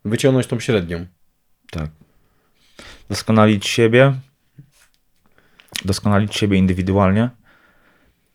[0.06, 1.06] Wyciągnąć tą średnią.
[1.72, 1.90] Tak.
[3.10, 4.14] Doskonalić siebie,
[5.86, 7.30] doskonalić siebie indywidualnie,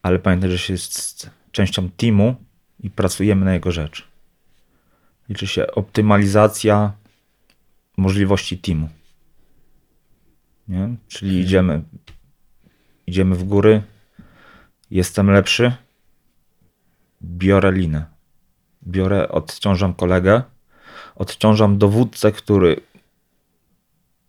[0.03, 2.37] ale pamiętaj, że się jest częścią teamu
[2.81, 4.09] i pracujemy na jego rzecz.
[5.29, 6.93] Liczy się optymalizacja
[7.97, 8.89] możliwości teamu.
[10.68, 10.97] Nie?
[11.09, 11.83] Czyli idziemy,
[13.07, 13.83] idziemy w góry,
[14.91, 15.72] jestem lepszy,
[17.23, 18.05] biorę linę.
[18.87, 20.43] Biorę, odciążam kolegę,
[21.14, 22.81] odciążam dowódcę, który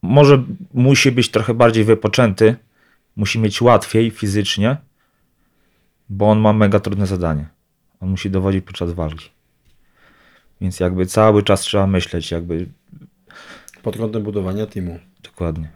[0.01, 2.55] może musi być trochę bardziej wypoczęty,
[3.15, 4.77] musi mieć łatwiej fizycznie,
[6.09, 7.47] bo on ma mega trudne zadanie.
[7.99, 9.29] On musi dowodzić podczas walki.
[10.61, 12.67] Więc jakby cały czas trzeba myśleć, jakby
[13.83, 14.99] Pod kątem budowania teamu.
[15.23, 15.69] dokładnie.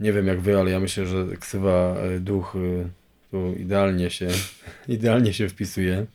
[0.00, 2.54] Nie wiem jak wy, ale ja myślę, że ksywa e, duch
[3.36, 4.28] e, tu idealnie się,
[4.88, 6.06] idealnie się wpisuje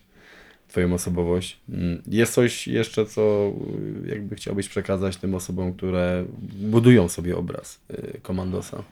[0.68, 1.60] twoją osobowość.
[1.70, 3.54] Mm, Jest coś jeszcze, co
[4.06, 8.84] e, jakby chciałbyś przekazać tym osobom, które budują sobie obraz e, komandosa?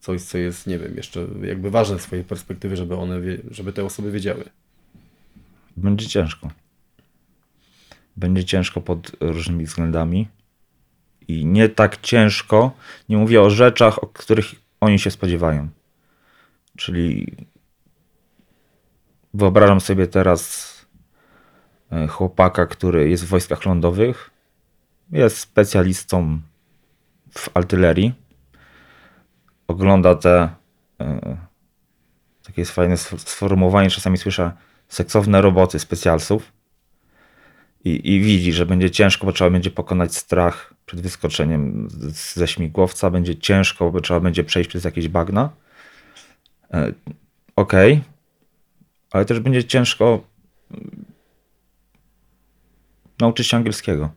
[0.00, 3.20] Coś, co jest, nie wiem, jeszcze jakby ważne z twojej perspektywy, żeby one,
[3.50, 4.44] żeby te osoby wiedziały.
[5.76, 6.50] Będzie ciężko.
[8.16, 10.28] Będzie ciężko pod różnymi względami.
[11.28, 12.72] I nie tak ciężko,
[13.08, 14.46] nie mówię o rzeczach, o których
[14.80, 15.68] oni się spodziewają.
[16.76, 17.36] Czyli
[19.34, 20.72] wyobrażam sobie teraz
[21.92, 24.30] e, chłopaka, który jest w wojskach lądowych,
[25.12, 26.40] jest specjalistą
[27.30, 28.12] w artylerii,
[29.68, 30.48] ogląda te
[31.00, 31.36] e,
[32.42, 34.52] takie jest fajne sf- sformułowanie, czasami słyszę
[34.88, 36.52] seksowne roboty specjalsów
[37.84, 41.88] i, i widzi, że będzie ciężko, bo trzeba będzie pokonać strach przed wyskoczeniem
[42.34, 45.50] ze śmigłowca, będzie ciężko, bo trzeba będzie przejść przez jakieś bagna.
[46.74, 46.92] E,
[47.56, 48.02] Okej,
[49.12, 50.24] ale też będzie ciężko
[50.70, 51.04] mm,
[53.20, 54.10] nauczyć się angielskiego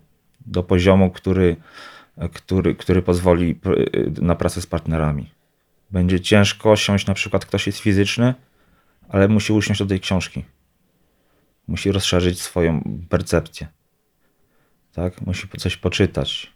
[0.45, 1.55] do poziomu, który,
[2.33, 5.29] który, który pozwoli pr- na pracę z partnerami.
[5.91, 8.33] Będzie ciężko siąść, na przykład ktoś jest fizyczny,
[9.09, 10.45] ale musi usiąść do tej książki.
[11.67, 13.67] Musi rozszerzyć swoją percepcję.
[14.93, 15.21] Tak?
[15.21, 16.53] Musi coś poczytać.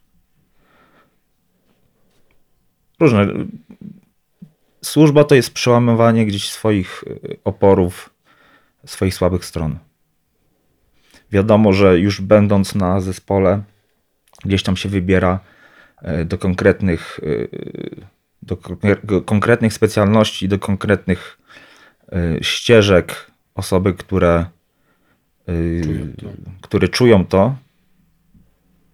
[3.00, 3.28] Różne.
[4.84, 8.10] Służba to jest przełamywanie gdzieś swoich y, oporów,
[8.86, 9.80] swoich słabych stron.
[11.32, 13.64] Wiadomo, że już będąc na zespole,
[14.46, 15.40] gdzieś tam się wybiera
[16.22, 18.06] y, do konkretnych, y,
[18.42, 21.38] do konkre- konkretnych specjalności, do konkretnych
[22.42, 24.46] ścieżek osoby, które,
[25.84, 26.28] Czują to.
[26.62, 27.56] które czują to,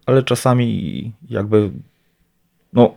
[0.05, 1.71] ale czasami jakby
[2.73, 2.95] no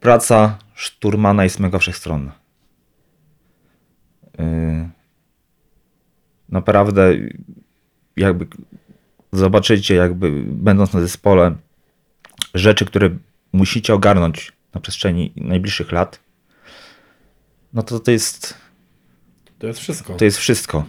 [0.00, 2.32] praca szturmana jest mega wszechstronna.
[4.40, 4.88] Y,
[6.48, 7.14] Naprawdę
[8.16, 8.46] jakby
[9.32, 11.54] zobaczycie jakby będąc na zespole
[12.54, 13.10] rzeczy, które
[13.52, 16.20] musicie ogarnąć na przestrzeni najbliższych lat,
[17.72, 18.54] no to to jest,
[19.58, 20.14] To jest wszystko.
[20.14, 20.84] to jest wszystko.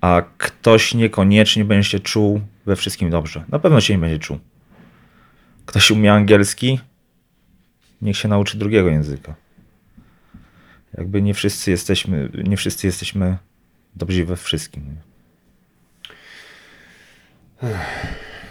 [0.00, 3.44] A ktoś niekoniecznie będzie się czuł we wszystkim dobrze.
[3.48, 4.38] Na pewno się nie będzie czuł.
[5.66, 6.80] Ktoś umie angielski,
[8.02, 9.34] niech się nauczy drugiego języka.
[10.98, 13.36] Jakby nie wszyscy jesteśmy, nie wszyscy jesteśmy
[13.96, 14.96] dobrzy we wszystkim.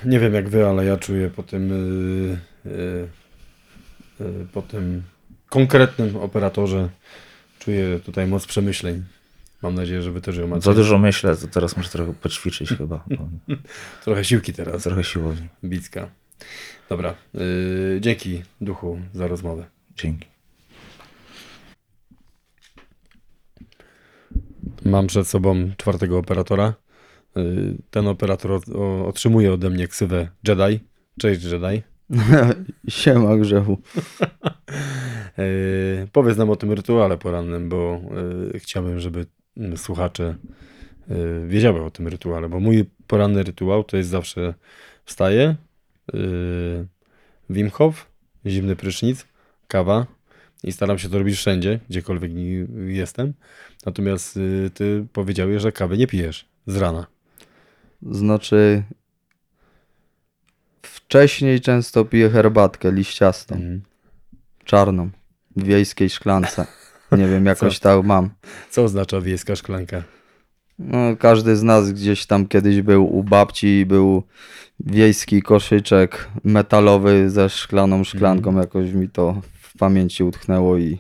[0.04, 0.20] nie?
[0.20, 2.38] Wiem jak wy, ale ja czuję po tym, y,
[2.70, 3.08] y,
[4.22, 5.04] y, po tym
[5.49, 6.89] konkretnym operatorze,
[7.60, 9.04] czuję tutaj moc przemyśleń.
[9.62, 10.62] Mam nadzieję, że wy też ją macie.
[10.62, 13.06] Za dużo myślę, to teraz muszę trochę poćwiczyć chyba.
[14.04, 14.84] Trochę siłki teraz.
[14.84, 15.47] Trochę siłowni.
[15.64, 16.10] Bicka.
[16.92, 17.16] Dobra.
[17.36, 19.66] y, dzięki duchu za rozmowę.
[19.96, 20.28] Dzięki.
[24.86, 26.74] Mam przed sobą czwartego operatora.
[27.38, 27.42] Y,
[27.92, 30.80] Ten operator o- otrzymuje ode mnie ksywę Jedi.
[31.20, 31.82] Cześć Jedi.
[33.02, 33.78] Siema grzechu.
[35.39, 38.02] Y, Powiedz nam o tym rytuale porannym, bo
[38.56, 39.26] y, chciałbym, żeby
[39.76, 40.36] słuchacze
[41.48, 44.54] wiedziały o tym rytuale, bo mój poranny rytuał to jest zawsze
[45.06, 45.56] wstaję,
[46.14, 46.88] y,
[47.49, 48.07] Wim Hof,
[48.45, 49.26] zimny prysznic,
[49.68, 50.05] kawa
[50.64, 52.32] i staram się to robić wszędzie, gdziekolwiek
[52.88, 53.34] jestem.
[53.86, 57.07] Natomiast y, ty powiedziałeś, że kawy nie pijesz z rana.
[58.12, 58.84] Znaczy,
[60.82, 63.82] wcześniej często piję herbatkę liściastą, Mhm.
[64.66, 65.09] czarną,
[65.55, 66.66] w wiejskiej szklance.
[67.12, 68.30] Nie wiem, jakoś tak mam.
[68.70, 70.03] Co oznacza wiejska szklanka?
[70.88, 74.24] No, każdy z nas gdzieś tam kiedyś był u babci i był
[74.80, 78.58] wiejski koszyczek metalowy ze szklaną szklanką.
[78.60, 80.98] Jakoś mi to w pamięci utknęło i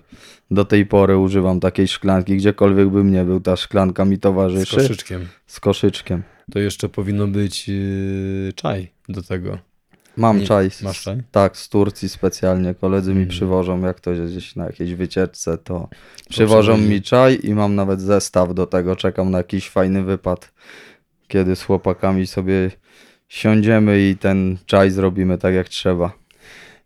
[0.51, 2.37] do tej pory używam takiej szklanki.
[2.37, 4.75] Gdziekolwiek bym nie był, ta szklanka mi Z towarzyszy.
[4.75, 5.27] koszyczkiem.
[5.47, 6.23] Z koszyczkiem.
[6.51, 9.57] To jeszcze powinno być y, czaj do tego.
[10.17, 10.71] Mam Nie- czaj.
[10.71, 11.17] z- masz czaj?
[11.31, 12.73] Tak, z Turcji specjalnie.
[12.73, 13.29] Koledzy mi Mhm.
[13.29, 15.89] przywożą, jak to jest gdzieś na jakiejś wycieczce, to
[16.29, 18.95] przywożą mi czaj i mam nawet zestaw do tego.
[18.95, 20.53] Czekam na jakiś fajny wypad,
[21.27, 22.71] kiedy z chłopakami sobie
[23.27, 26.11] siądziemy i ten czaj zrobimy tak jak trzeba.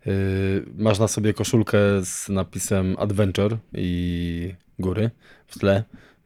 [0.07, 5.09] Y, Masz na sobie koszulkę z napisem Adventure i góry
[5.47, 5.83] w tle.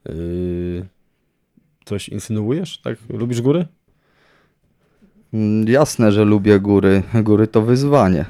[0.10, 0.86] Y,
[1.86, 2.82] Coś insynuujesz?
[2.82, 2.98] Tak?
[3.10, 3.66] Lubisz góry?
[5.34, 7.04] Mm, Jasne, że lubię góry.
[7.24, 8.26] Góry to wyzwanie.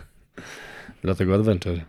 [1.02, 1.82] Dlatego Adventure.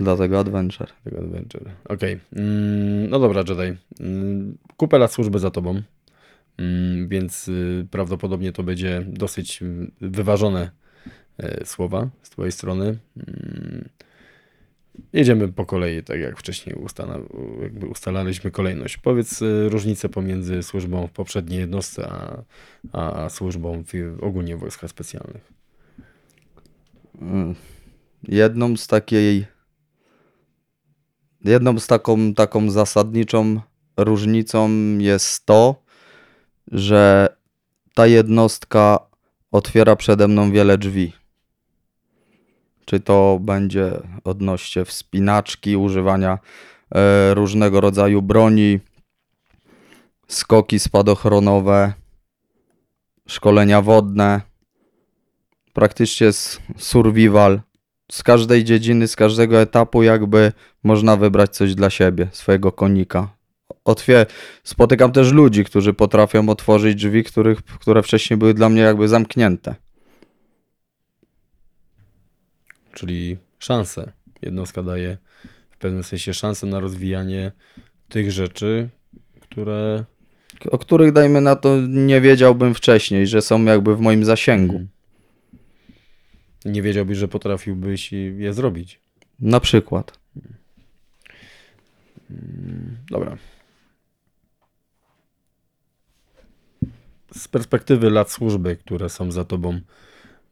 [0.00, 0.88] Dlatego adventure.
[1.04, 1.70] Dlatego Adventure.
[1.88, 2.20] Okej.
[2.36, 3.78] Mm, No dobra, Jedi.
[4.00, 5.82] Mm, Kupę lat służby za tobą.
[7.08, 9.60] Więc y, prawdopodobnie to będzie dosyć
[10.00, 10.70] wyważone
[11.42, 12.98] y, słowa z twojej strony.
[15.12, 17.18] Jedziemy po kolei, tak jak wcześniej ustala,
[17.62, 18.96] jakby ustalaliśmy kolejność.
[18.96, 22.10] Powiedz y, różnicę pomiędzy służbą w poprzedniej jednostce,
[22.92, 25.52] a, a służbą w, ogólnie wojskach specjalnych.
[27.20, 27.54] Mm.
[28.22, 29.46] Jedną z takiej
[31.44, 33.60] jedną z taką, taką zasadniczą
[33.96, 35.82] różnicą jest to,
[36.72, 37.28] że
[37.94, 38.98] ta jednostka
[39.52, 41.12] otwiera przede mną wiele drzwi.
[42.84, 43.90] Czy to będzie
[44.24, 46.38] odnośnie wspinaczki, używania
[46.94, 48.80] e, różnego rodzaju broni,
[50.28, 51.92] skoki spadochronowe,
[53.28, 54.40] szkolenia wodne,
[55.72, 56.30] praktycznie
[56.78, 57.60] survival.
[58.12, 63.28] Z każdej dziedziny, z każdego etapu jakby można wybrać coś dla siebie, swojego konika.
[63.84, 64.26] Otwie...
[64.64, 69.74] Spotykam też ludzi, którzy potrafią otworzyć drzwi, których, które wcześniej były dla mnie jakby zamknięte.
[72.94, 74.12] Czyli szansę.
[74.42, 75.18] Jednostka daje
[75.70, 77.52] w pewnym sensie szansę na rozwijanie
[78.08, 78.88] tych rzeczy,
[79.40, 80.04] które.
[80.70, 84.74] O których dajmy na to nie wiedziałbym wcześniej, że są jakby w moim zasięgu.
[84.74, 84.88] Mhm.
[86.64, 89.00] Nie wiedziałbyś, że potrafiłbyś je zrobić.
[89.40, 90.18] Na przykład.
[93.10, 93.36] Dobra.
[97.34, 99.80] Z perspektywy lat służby, które są za tobą,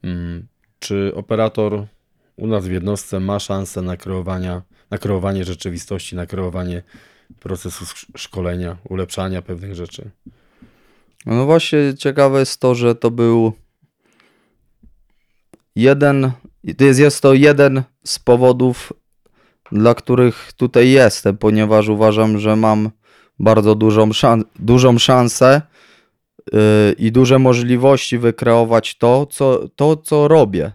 [0.03, 0.47] mm,
[0.79, 1.87] czy operator
[2.37, 6.83] u nas w jednostce ma szansę na, kreowania, na kreowanie rzeczywistości, na kreowanie
[7.41, 10.11] procesu sz- szkolenia, ulepszania pewnych rzeczy?
[11.27, 13.53] No właśnie ciekawe jest to, że to był
[15.77, 16.33] jeden,
[16.65, 18.93] jest, jest to jeden z powodów,
[19.73, 22.91] dla których tutaj jestem, ponieważ uważam, że mam
[23.39, 25.63] bardzo dużą, szan dużą szansę
[26.53, 26.61] yy,
[26.99, 30.73] i duże możliwości wykreować to co, to, co robię,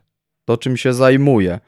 [0.48, 1.60] to, czym się zajmuję.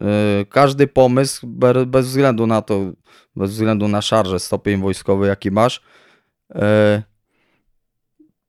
[0.00, 0.06] Yy,
[0.50, 2.92] każdy pomysł, be- bez względu na to,
[3.36, 5.82] bez względu na szarże, stopień wojskowy, jaki masz,
[6.54, 6.60] yy,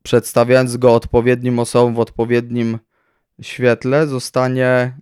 [0.03, 2.79] przedstawiając go odpowiednim osobom w odpowiednim
[3.41, 4.97] świetle, zostanie,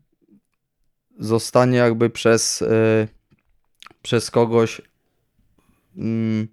[1.19, 3.07] zostanie jakby przez, y,
[4.01, 4.81] przez kogoś.
[5.97, 6.47] mm,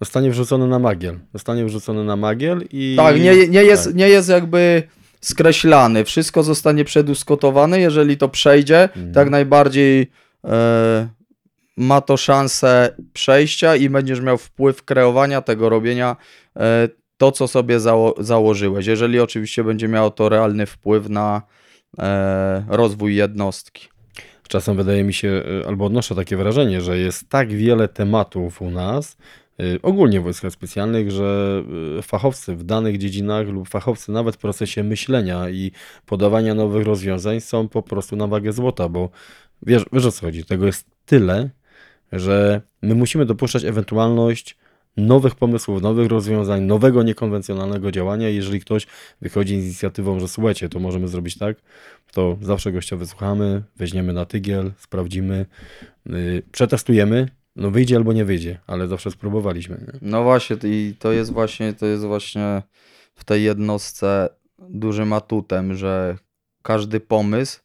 [0.00, 1.18] Zostanie wrzucony na magiel.
[1.32, 2.94] Zostanie wrzucony na magiel i.
[2.96, 3.94] tak, nie, nie, jest, tak.
[3.94, 4.82] nie jest jakby
[5.28, 6.04] skreślany.
[6.04, 7.80] Wszystko zostanie przedyskutowane.
[7.80, 9.12] Jeżeli to przejdzie, Mhm.
[9.12, 10.10] tak najbardziej
[10.44, 11.08] e,
[11.76, 16.16] ma to szansę przejścia i będziesz miał wpływ kreowania tego robienia
[16.56, 18.86] e, to, co sobie zało- założyłeś.
[18.86, 21.42] Jeżeli oczywiście będzie miało to realny wpływ na
[21.98, 23.88] e, rozwój jednostki.
[24.48, 28.70] Czasem wydaje mi się, y, albo odnoszę takie wrażenie, że jest tak wiele tematów u
[28.70, 29.16] nas,
[29.82, 31.62] ogólnie w wojskach specjalnych, że
[31.98, 35.72] y, fachowcy w danych dziedzinach lub fachowcy nawet w procesie myślenia i
[36.06, 39.10] podawania nowych rozwiązań są po prostu na wagę złota, bo
[39.62, 41.50] wiesz, wiesz o co chodzi, tego jest tyle,
[42.12, 44.56] że my musimy dopuszczać ewentualność
[44.96, 48.28] nowych pomysłów, nowych rozwiązań, nowego niekonwencjonalnego działania.
[48.28, 48.86] Jeżeli ktoś
[49.20, 51.56] wychodzi z inicjatywą, że słuchajcie, to możemy zrobić tak,
[52.12, 55.46] to zawsze gościa wysłuchamy, weźmiemy na tygiel, sprawdzimy,
[56.06, 57.28] yy, przetestujemy.
[57.56, 59.76] No wyjdzie albo nie wyjdzie, ale zawsze spróbowaliśmy.
[59.76, 59.98] Nie?
[60.02, 62.62] No właśnie, i to jest właśnie, to jest właśnie
[63.14, 64.28] w tej jednostce
[64.58, 66.18] dużym atutem, że
[66.62, 67.60] każdy pomysł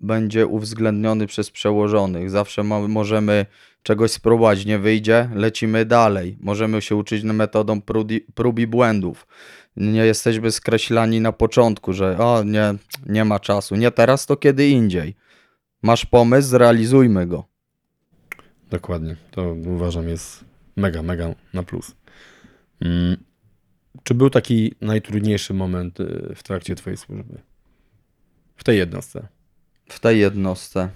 [0.00, 2.30] będzie uwzględniony przez przełożonych.
[2.30, 3.46] Zawsze ma, możemy
[3.82, 6.36] czegoś spróbować, nie wyjdzie, lecimy dalej.
[6.40, 9.26] Możemy się uczyć metodą prób i, prób i błędów.
[9.76, 12.74] Nie jesteśmy skreślani na początku, że o nie,
[13.06, 13.76] nie ma czasu.
[13.76, 15.14] Nie teraz, to kiedy indziej.
[15.82, 17.53] Masz pomysł, zrealizujmy go.
[18.70, 19.16] Dokładnie.
[19.30, 20.44] To uważam jest
[20.76, 21.94] mega, mega na plus.
[22.80, 23.16] Mm.
[24.02, 27.40] Czy był taki najtrudniejszy moment y, w trakcie Twojej służby?
[28.56, 29.28] W tej jednostce.
[29.88, 30.90] w tej jednostce.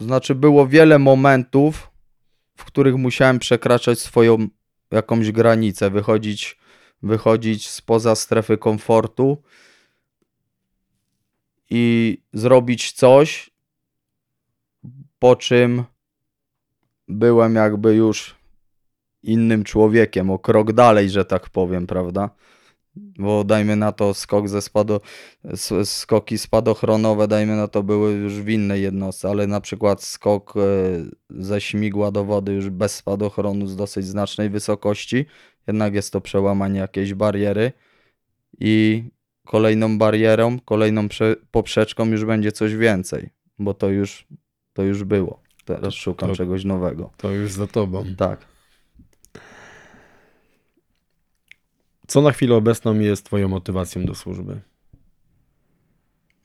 [0.00, 1.90] Znaczy, było wiele momentów,
[2.56, 4.48] w których musiałem przekraczać swoją
[4.90, 6.58] jakąś granicę, wychodzić,
[7.02, 9.42] wychodzić spoza strefy komfortu
[11.70, 13.50] i zrobić coś,
[15.24, 15.84] po czym
[17.08, 18.34] byłem jakby już
[19.22, 22.30] innym człowiekiem, o krok dalej, że tak powiem, prawda?
[22.96, 25.00] Bo dajmy na to skok ze spado,
[25.84, 30.60] skoki spadochronowe, dajmy na to były już w innej jednostce, ale na przykład skok e,
[31.30, 35.26] ze śmigła do wody już bez spadochronu z dosyć znacznej wysokości,
[35.66, 37.72] jednak jest to przełamanie jakiejś bariery
[38.60, 39.04] i
[39.46, 44.26] kolejną barierą, kolejną prze, poprzeczką już będzie coś więcej, bo to już,
[44.74, 45.40] to już było.
[45.64, 47.10] Teraz szukam to- czegoś nowego.
[47.16, 48.04] To już za Tobą.
[48.18, 48.46] Tak.
[52.06, 54.60] Co na chwilę obecną jest Twoją motywacją do służby?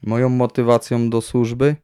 [0.01, 1.75] Moją motywacją do służby?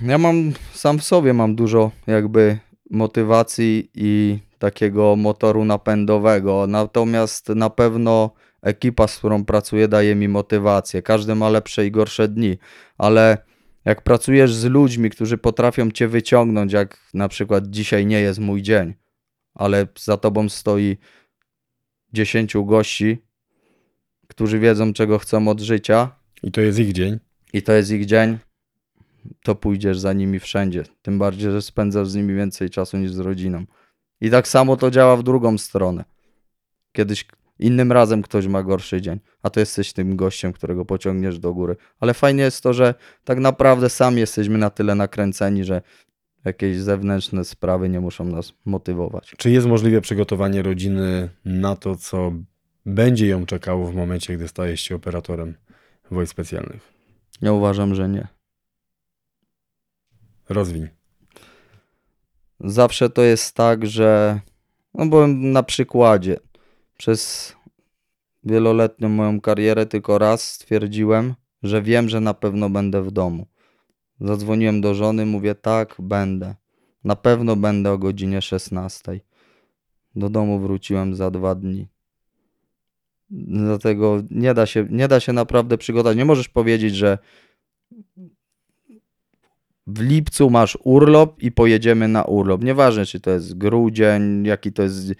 [0.00, 2.58] Ja mam sam w sobie mam dużo jakby
[2.90, 6.66] motywacji i takiego motoru napędowego.
[6.66, 8.30] Natomiast na pewno
[8.62, 11.02] ekipa, z którą pracuję, daje mi motywację.
[11.02, 12.58] Każdy ma lepsze i gorsze dni,
[12.98, 13.38] ale
[13.88, 18.62] jak pracujesz z ludźmi, którzy potrafią cię wyciągnąć, jak na przykład dzisiaj nie jest mój
[18.62, 18.94] dzień,
[19.54, 20.96] ale za tobą stoi
[22.12, 23.18] 10 gości,
[24.28, 27.18] którzy wiedzą, czego chcą od życia, I to jest ich dzień.
[27.52, 28.38] i to jest ich dzień,
[29.42, 30.84] to pójdziesz za nimi wszędzie.
[31.02, 33.64] Tym bardziej, że spędzasz z nimi więcej czasu niż z rodziną.
[34.20, 36.04] I tak samo to działa w drugą stronę.
[36.92, 37.26] Kiedyś
[37.58, 41.76] innym razem ktoś ma gorszy dzień, a to jesteś tym gościem, którego pociągniesz do góry.
[42.00, 42.94] Ale fajnie jest to, że
[43.24, 45.82] tak naprawdę sami jesteśmy na tyle nakręceni, że
[46.44, 49.34] jakieś zewnętrzne sprawy nie muszą nas motywować.
[49.36, 52.32] Czy jest możliwe przygotowanie rodziny na to, co
[52.86, 55.54] będzie ją czekało w momencie, gdy stajesz się operatorem
[56.10, 56.92] wojsk specjalnych?
[57.42, 58.28] Ja uważam, że nie.
[60.48, 60.88] Rozwiń.
[62.60, 64.40] Zawsze to jest tak, że.
[64.94, 66.36] No bo na przykładzie.
[66.98, 67.52] Przez
[68.44, 73.46] wieloletnią moją karierę tylko raz stwierdziłem, że wiem, że na pewno będę w domu.
[74.20, 76.54] Zadzwoniłem do żony, mówię tak, będę.
[77.04, 79.20] Na pewno będę o godzinie 16.
[80.16, 81.88] Do domu wróciłem za dwa dni.
[83.30, 86.16] Dlatego nie da się, nie da się naprawdę przygotować.
[86.16, 87.18] Nie możesz powiedzieć, że
[89.86, 92.64] w lipcu masz urlop i pojedziemy na urlop.
[92.64, 95.12] Nieważne, czy to jest grudzień, jaki to jest,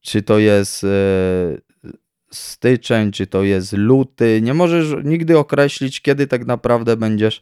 [0.00, 0.88] czy to jest e,
[2.32, 4.40] styczeń, czy to jest luty.
[4.42, 7.40] Nie możesz nigdy określić, kiedy tak naprawdę będziesz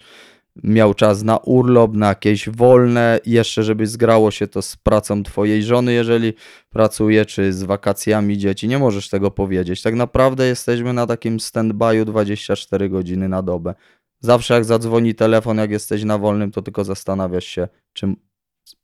[0.62, 5.62] miał czas na urlop, na jakieś wolne, jeszcze żeby zgrało się to z pracą twojej
[5.62, 6.32] żony, jeżeli
[6.70, 8.68] pracuje, czy z wakacjami dzieci.
[8.68, 9.82] Nie możesz tego powiedzieć.
[9.82, 13.74] Tak naprawdę jesteśmy na takim stand-by'u 24 godziny na dobę.
[14.20, 18.16] Zawsze jak zadzwoni telefon, jak jesteś na wolnym, to tylko zastanawiasz się, czym,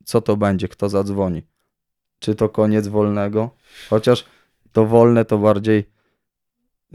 [0.05, 1.43] co to będzie, kto zadzwoni.
[2.25, 3.51] Czy to koniec wolnego?
[3.91, 4.25] Chociaż
[4.73, 5.85] to wolne to bardziej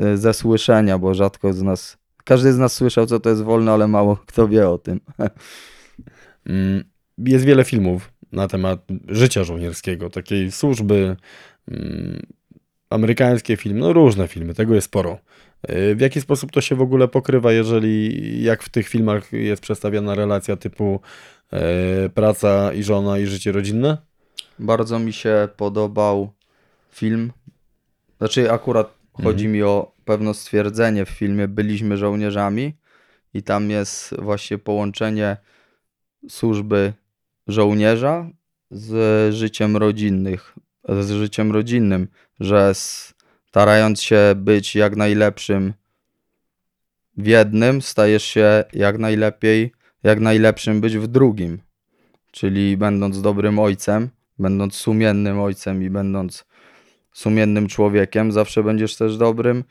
[0.02, 3.72] y, ze słyszenia, bo rzadko z nas, każdy z nas słyszał, co to jest wolne,
[3.72, 5.00] ale mało kto wie o tym.
[6.46, 6.84] Mm,
[7.18, 11.16] Jest wiele filmów na temat życia żołnierskiego, takiej służby.
[11.72, 12.20] mm,
[12.90, 15.18] amerykańskie filmy, no różne filmy, tego jest sporo.
[15.70, 19.62] Y, W jaki sposób to się w ogóle pokrywa, jeżeli jak w tych filmach jest
[19.62, 21.00] przedstawiana relacja typu
[21.54, 23.98] e, praca i żona i życie rodzinne?
[24.60, 26.34] Bardzo mi się podobał
[26.92, 27.32] film.
[28.18, 32.74] Znaczy, akurat chodzi mi o pewne stwierdzenie w filmie Byliśmy żołnierzami,
[33.34, 35.38] i tam jest właśnie połączenie
[36.30, 36.94] służby
[37.48, 38.30] żołnierza
[38.72, 40.56] z życiem rodzinnych,
[40.90, 42.08] z życiem rodzinnym,
[42.40, 42.72] że
[43.50, 45.74] starając się być jak najlepszym
[47.18, 49.72] w jednym, stajesz się jak najlepiej,
[50.04, 51.60] jak najlepszym być w drugim.
[52.32, 54.10] Czyli będąc dobrym ojcem,
[54.40, 56.46] będąc sumiennym ojcem i będąc
[57.14, 59.64] sumiennym człowiekiem, zawsze będziesz też dobrym,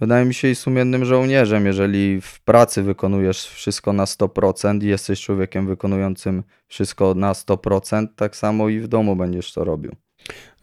[0.00, 1.66] wydaje mi się, i sumiennym żołnierzem.
[1.66, 8.36] Jeżeli w pracy wykonujesz wszystko na 100% i jesteś człowiekiem wykonującym wszystko na 100%, tak
[8.36, 9.92] samo i w domu będziesz to robił.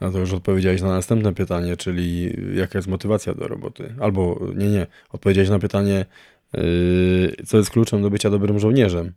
[0.02, 3.96] No to już odpowiedziałeś na następne pytanie, czyli jaka jest motywacja do roboty.
[4.00, 6.06] Albo nie, nie, odpowiedziałeś na pytanie,
[6.54, 9.14] yy, co jest kluczem do bycia dobrym żołnierzem.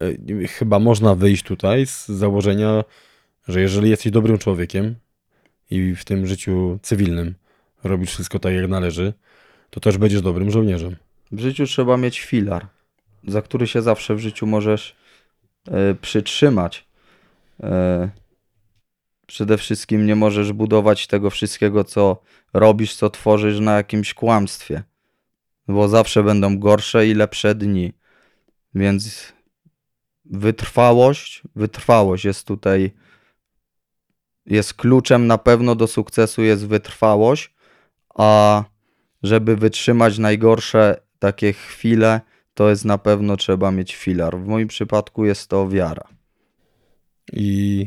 [0.00, 2.84] Yy, Chyba można wyjść tutaj z założenia,
[3.48, 4.94] że jeżeli jesteś dobrym człowiekiem
[5.70, 7.34] i w tym życiu cywilnym
[7.84, 9.12] robisz wszystko tak, jak należy,
[9.70, 10.96] to też będziesz dobrym żołnierzem.
[11.32, 12.66] W życiu trzeba mieć filar,
[13.26, 14.96] za który się zawsze w życiu możesz
[15.68, 16.86] e, przytrzymać.
[17.62, 18.10] E,
[19.26, 22.22] przede wszystkim nie możesz budować tego wszystkiego, co
[22.52, 24.82] robisz, co tworzysz na jakimś kłamstwie,
[25.68, 27.92] bo zawsze będą gorsze i lepsze dni.
[28.74, 29.32] Więc
[30.24, 32.90] wytrwałość, wytrwałość jest tutaj,
[34.48, 37.54] jest kluczem na pewno do sukcesu, jest wytrwałość,
[38.14, 38.64] a
[39.22, 42.20] żeby wytrzymać najgorsze takie chwile,
[42.54, 44.38] to jest na pewno trzeba mieć filar.
[44.38, 46.04] W moim przypadku jest to wiara.
[47.32, 47.86] I,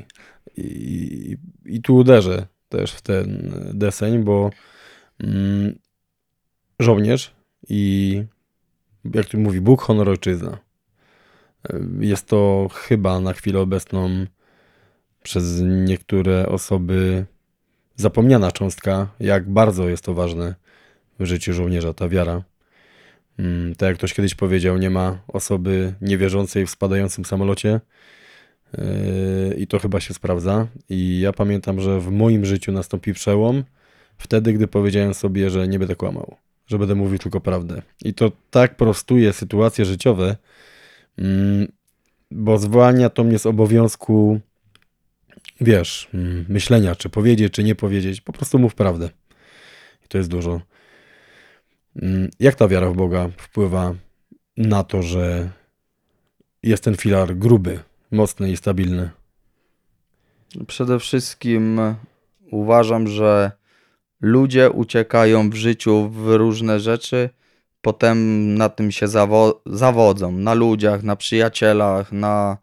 [0.57, 4.49] i, i tu uderzę też w ten deseń, bo
[5.19, 5.79] mm,
[6.79, 7.31] żołnierz
[7.69, 8.23] i
[9.13, 10.57] jak tu mówi Bóg, honor, ojczyzna.
[11.99, 14.25] Jest to chyba na chwilę obecną
[15.23, 17.25] przez niektóre osoby
[17.95, 20.55] zapomniana cząstka, jak bardzo jest to ważne
[21.19, 22.43] w życiu żołnierza, ta wiara.
[23.39, 27.79] Mm, Tak jak ktoś kiedyś powiedział, nie ma osoby niewierzącej w spadającym samolocie.
[28.77, 30.67] Yy, I to chyba się sprawdza.
[30.89, 33.63] I ja pamiętam, że w moim życiu nastąpił przełom
[34.17, 36.35] wtedy, gdy powiedziałem sobie, że nie będę kłamał,
[36.67, 37.81] że będę mówił tylko prawdę.
[38.03, 40.35] I to tak prostuje sytuacje życiowe,
[41.17, 41.71] mm,
[42.31, 44.39] bo zwalnia to mnie z obowiązku,
[45.61, 48.21] wiesz, mm, myślenia, czy powiedzieć, czy nie powiedzieć.
[48.21, 49.09] Po prostu mów prawdę.
[50.05, 50.61] I to jest dużo.
[52.01, 53.93] Mm, Jak ta wiara w Boga wpływa
[54.57, 55.49] na to, że
[56.63, 57.79] jest ten filar gruby,
[58.11, 59.09] mocny i stabilny?
[60.67, 61.79] Przede wszystkim
[62.51, 63.51] uważam, że
[64.21, 67.29] ludzie uciekają w życiu w różne rzeczy,
[67.81, 70.31] potem na tym się zawo- zawodzą.
[70.31, 72.57] Na ludziach, na przyjacielach, na,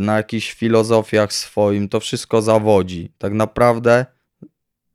[0.00, 1.88] na jakichś filozofiach swoim.
[1.88, 3.12] To wszystko zawodzi.
[3.18, 4.06] Tak naprawdę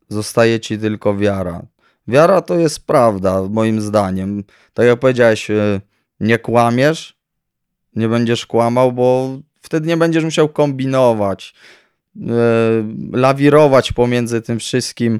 [0.10, 1.62] zostaje ci tylko wiara.
[2.08, 4.44] Wiara to jest prawda, moim zdaniem.
[4.74, 5.82] Tak jak powiedziałeś, yy,
[6.20, 7.18] nie kłamiesz,
[7.96, 11.54] nie będziesz kłamał, bo wtedy nie będziesz musiał kombinować,
[12.16, 12.30] e,
[13.12, 15.20] lawirować pomiędzy tym wszystkim.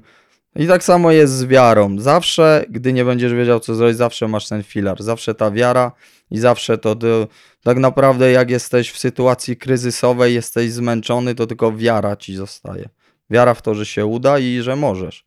[0.56, 2.00] I tak samo jest z wiarą.
[2.00, 5.04] Zawsze, gdy nie będziesz wiedział, co zrobić, zawsze masz ten filar.
[5.04, 5.92] Zawsze ta wiara
[6.32, 7.28] i zawsze to, to
[7.64, 12.90] tak naprawdę, jak jesteś w sytuacji kryzysowej, jesteś zmęczony, to tylko wiara ci zostaje.
[13.30, 15.26] Wiara w to, że się uda i że możesz.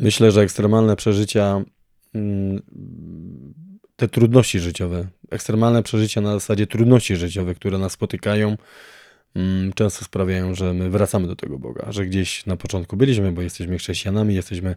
[0.00, 1.64] Myślę, że ekstremalne przeżycia,
[2.14, 2.62] mm,
[3.96, 8.56] te trudności życiowe, ekstremalne przeżycia na zasadzie trudności życiowych, które nas spotykają,
[9.34, 13.42] mm, często sprawiają, że my wracamy do tego Boga, że gdzieś na początku byliśmy, bo
[13.42, 14.76] jesteśmy chrześcijanami, jesteśmy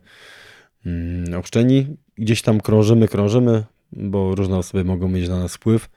[0.85, 3.63] mm, ochrzczeni, gdzieś tam krążymy, krążymy,
[3.93, 5.89] bo różne osoby mogą mieć na nas wpływ.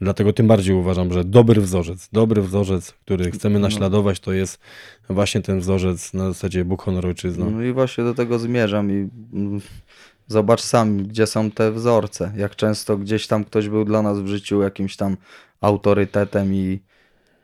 [0.00, 4.60] Dlatego tym bardziej uważam, że dobry wzorzec, dobry wzorzec, który chcemy naśladować, to jest
[5.08, 7.44] właśnie ten wzorzec na zasadzie Bóg, honor, ojczyzna.
[7.50, 9.60] No i właśnie do tego zmierzam i mm,
[10.26, 12.32] zobacz sam, gdzie są te wzorce.
[12.36, 15.16] Jak często gdzieś tam ktoś był dla nas w życiu jakimś tam
[15.60, 16.80] autorytetem i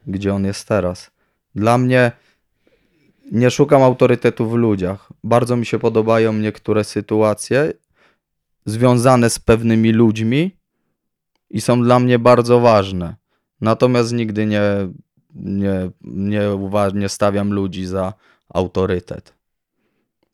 [0.06, 1.10] gdzie on jest teraz.
[1.54, 2.12] Dla mnie
[3.32, 5.08] nie szukam autorytetu w ludziach.
[5.24, 7.72] Bardzo mi się podobają niektóre sytuacje
[8.64, 10.56] związane z pewnymi ludźmi
[11.50, 13.16] i są dla mnie bardzo ważne.
[13.60, 14.62] Natomiast nigdy nie,
[15.34, 16.40] nie, nie,
[16.94, 18.12] nie stawiam ludzi za
[18.48, 19.34] autorytet.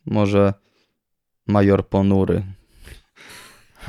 [0.07, 0.55] Może
[1.47, 2.43] major ponury.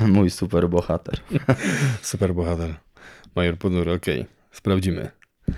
[0.00, 1.20] Mój super bohater.
[2.02, 2.74] Super bohater.
[3.34, 4.26] Major Ponury, okej.
[4.50, 5.10] Sprawdzimy.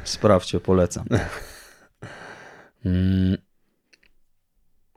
[0.05, 1.05] Sprawdźcie, polecam.
[2.87, 3.37] Mm.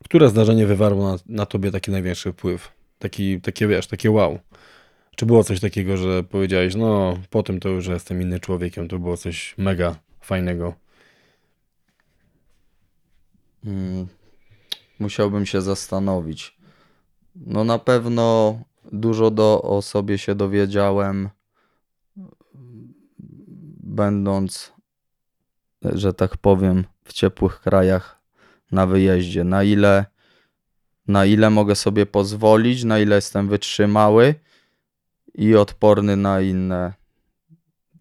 [0.03, 2.71] Które zdarzenie wywarło na, na tobie taki największy wpływ?
[2.99, 4.39] Taki, takie, wiesz, takie wow.
[5.15, 8.99] Czy było coś takiego, że powiedziałeś, no po tym to już jestem innym człowiekiem, to
[8.99, 10.73] było coś mega fajnego.
[13.65, 14.07] Mm,
[14.99, 16.57] Musiałbym się zastanowić.
[17.35, 18.59] No na pewno
[18.91, 21.29] dużo do, o sobie się dowiedziałem,
[23.83, 24.73] będąc,
[25.81, 28.21] że tak powiem, w ciepłych krajach
[28.71, 29.43] na wyjeździe.
[29.43, 30.05] Na ile,
[31.07, 34.35] na ile mogę sobie pozwolić, na ile jestem wytrzymały
[35.33, 36.93] i odporny na inne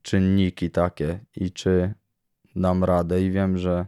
[0.02, 1.94] czynniki takie i czy
[2.56, 3.22] dam radę.
[3.22, 3.86] I wiem, że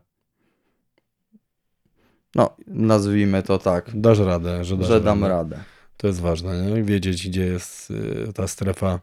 [2.35, 5.35] no, nazwijmy to tak, Dasz radę, że dasz że dam radę.
[5.57, 5.65] radę.
[5.97, 6.83] To jest ważne, nie?
[6.83, 9.01] Wiedzieć, gdzie jest y, ta strefa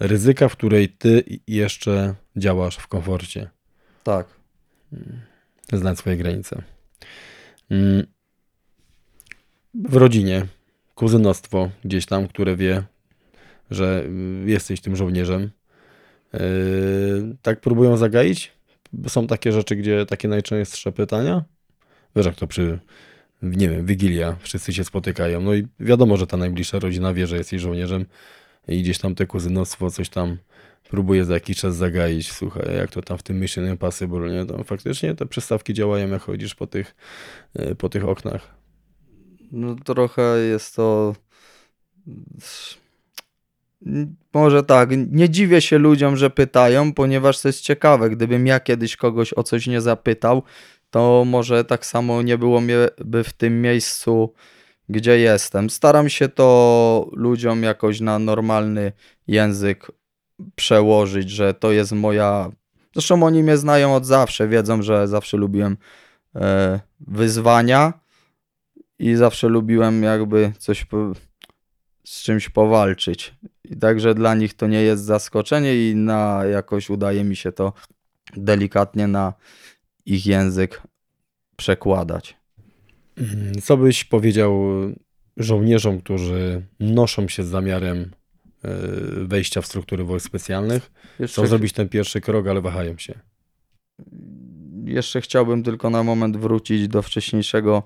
[0.00, 3.50] ryzyka, w której ty jeszcze działasz w komforcie.
[4.04, 4.26] Tak.
[5.72, 6.62] Znać swoje granice.
[9.74, 10.46] W rodzinie,
[10.94, 12.82] kuzynostwo gdzieś tam, które wie,
[13.70, 15.50] że y, jesteś tym żołnierzem.
[16.32, 16.40] Yy,
[17.42, 18.52] tak próbują zagaić?
[19.08, 21.44] Są takie rzeczy, gdzie takie najczęstsze pytania?
[22.16, 22.78] Wiesz, jak to przy,
[23.42, 25.40] nie wiem, Wigilia, wszyscy się spotykają.
[25.40, 28.06] No i wiadomo, że ta najbliższa rodzina wie, że jesteś żołnierzem
[28.68, 30.36] i gdzieś tam te kuzynostwo coś tam
[30.90, 32.32] próbuje za jakiś czas zagaić.
[32.32, 34.46] Słuchaj, jak to tam w tym Mission Impossible, nie?
[34.46, 36.94] To faktycznie te przystawki działają, jak chodzisz po tych,
[37.54, 38.61] yy, po tych oknach.
[39.52, 41.14] No trochę jest to.
[44.34, 48.10] Może tak, nie dziwię się ludziom, że pytają, ponieważ to jest ciekawe.
[48.10, 50.42] Gdybym ja kiedyś kogoś o coś nie zapytał,
[50.90, 54.34] to może tak samo nie było mnie by w tym miejscu,
[54.88, 55.70] gdzie jestem.
[55.70, 58.92] Staram się to ludziom jakoś na normalny
[59.26, 59.86] język
[60.54, 62.50] przełożyć, że to jest moja.
[62.92, 65.76] Zresztą oni mnie znają od zawsze, wiedzą, że zawsze lubiłem
[66.34, 68.01] e, wyzwania
[69.02, 70.86] i zawsze lubiłem jakby coś
[72.04, 73.34] z czymś powalczyć.
[73.64, 77.72] I także dla nich to nie jest zaskoczenie i na jakoś udaje mi się to
[78.36, 79.32] delikatnie na
[80.06, 80.82] ich język
[81.56, 82.36] przekładać.
[83.16, 84.62] Mm, Co byś powiedział
[85.36, 88.10] żołnierzom, którzy noszą się z zamiarem
[88.64, 88.70] yy,
[89.26, 90.92] wejścia w struktury wojsk specjalnych?
[91.18, 93.14] Jeszcze, Chcą zrobić ten pierwszy krok, ale wahają się.
[94.84, 97.82] jeszcze chciałbym tylko na moment wrócić do wcześniejszego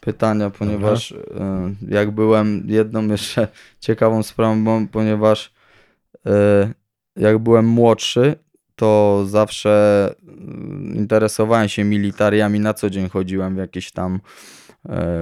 [0.00, 3.48] pytania, ponieważ e, jak byłem jedną jeszcze
[3.80, 5.52] ciekawą sprawą, ponieważ
[6.26, 6.72] e,
[7.16, 8.36] jak byłem młodszy,
[8.76, 14.20] to zawsze mm, interesowałem się militariami, na co dzień chodziłem w jakieś tam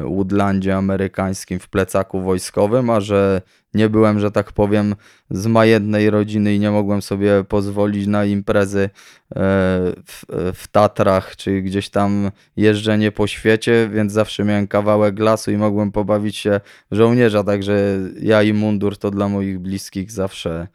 [0.04, 3.42] Woodlandzie amerykańskim w plecaku wojskowym, a że
[3.74, 4.96] nie byłem, że tak powiem,
[5.30, 8.90] z majętnej rodziny i nie mogłem sobie pozwolić na imprezy e,
[10.06, 10.24] w,
[10.54, 15.92] w Tatrach, czy gdzieś tam jeżdżenie po świecie, więc zawsze miałem kawałek lasu i mogłem
[15.92, 16.60] pobawić się
[16.90, 20.68] żołnierza, także ja i mundur to dla moich bliskich zawsze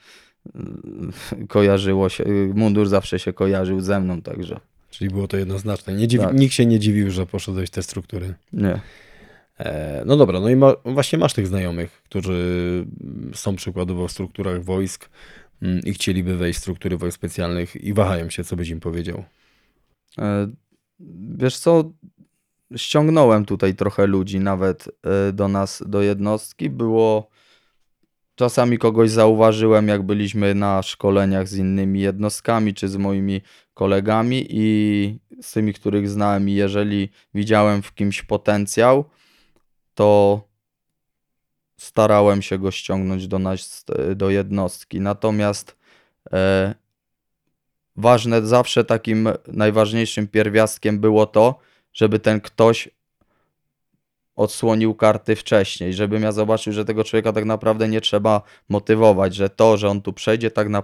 [0.56, 1.12] mm,
[1.50, 4.60] kojarzyło się, mundur zawsze się kojarzył ze mną, także
[4.90, 5.94] Czyli było to jednoznaczne.
[5.94, 6.36] Nie dziwi, Tak.
[6.36, 8.34] Nikt się nie dziwił, że poszedłeś te struktury.
[8.54, 8.80] nie.
[9.60, 12.86] E, no dobra, no i ma, właśnie masz tych znajomych, którzy
[13.34, 15.10] są przykładowo w strukturach wojsk
[15.62, 19.24] mm, i chcieliby wejść w struktury wojsk specjalnych i wahają się, co byś im powiedział.
[20.18, 20.48] E,
[21.38, 21.92] Wiesz co,
[22.76, 24.90] ściągnąłem tutaj trochę ludzi nawet
[25.30, 26.70] e, do nas, do jednostki.
[26.70, 27.30] Było
[28.40, 33.42] czasami kogoś zauważyłem, jak byliśmy na szkoleniach z innymi jednostkami czy z moimi
[33.74, 36.50] kolegami i z tymi, których znałem.
[36.50, 39.06] I jeżeli widziałem w kimś potencjał,
[39.94, 40.42] to
[41.78, 43.86] starałem się go ściągnąć do nas,
[44.16, 45.02] do jednostki.
[45.02, 45.76] Natomiast
[46.34, 46.76] e,
[47.96, 51.60] ważne, zawsze takim najważniejszym pierwiastkiem było to,
[51.94, 52.90] żeby ten ktoś
[54.40, 59.50] odsłonił karty wcześniej, żebym ja zobaczył, że tego człowieka tak naprawdę nie trzeba motywować, że
[59.50, 60.84] to, że on tu przejdzie, tak, na,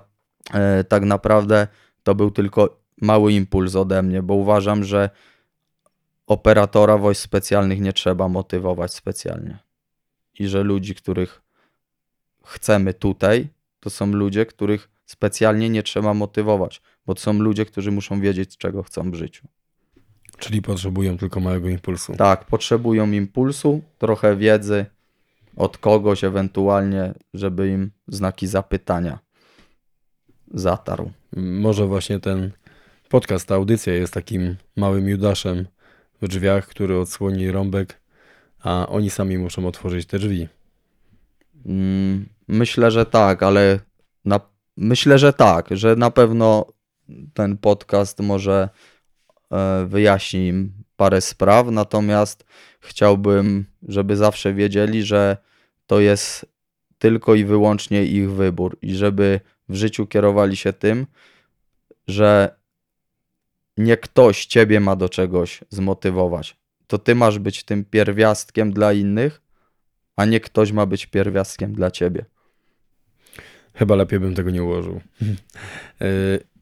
[0.53, 1.67] e, tak naprawdę
[2.03, 5.09] to był tylko mały impuls ode mnie, bo uważam, że
[6.27, 9.57] operatora wojsk specjalnych nie trzeba motywować specjalnie.
[10.39, 11.41] I że ludzi, których
[12.45, 13.47] chcemy tutaj,
[13.79, 18.57] to są ludzie, których specjalnie nie trzeba motywować, bo to są ludzie, którzy muszą wiedzieć,
[18.57, 19.47] czego chcą w życiu.
[20.37, 22.15] Czyli potrzebują tylko małego impulsu.
[22.15, 24.85] Tak, potrzebują impulsu, trochę wiedzy
[25.55, 29.19] od kogoś ewentualnie, żeby im znaki zapytania
[30.53, 31.11] zatarł.
[31.35, 32.51] Może właśnie ten
[33.09, 35.67] podcast, ta audycja jest takim małym Judaszem
[36.21, 38.01] w drzwiach, który odsłoni rąbek,
[38.63, 40.47] a oni sami muszą otworzyć te drzwi.
[41.65, 43.79] Mm, Myślę, że tak, ale
[44.25, 44.39] na,
[44.77, 46.65] myślę, że tak, że na pewno
[47.33, 48.69] ten podcast może
[49.87, 52.45] wyjaśni im parę spraw, natomiast
[52.79, 55.37] chciałbym, żeby zawsze wiedzieli, że
[55.87, 56.45] to jest
[56.97, 61.07] tylko i wyłącznie ich wybór i żeby w życiu kierowali się tym,
[62.07, 62.55] że
[63.77, 66.57] nie ktoś ciebie ma do czegoś zmotywować.
[66.87, 69.41] To ty masz być tym pierwiastkiem dla innych,
[70.15, 72.25] a nie ktoś ma być pierwiastkiem dla ciebie.
[73.73, 75.01] Chyba lepiej bym tego nie ułożył.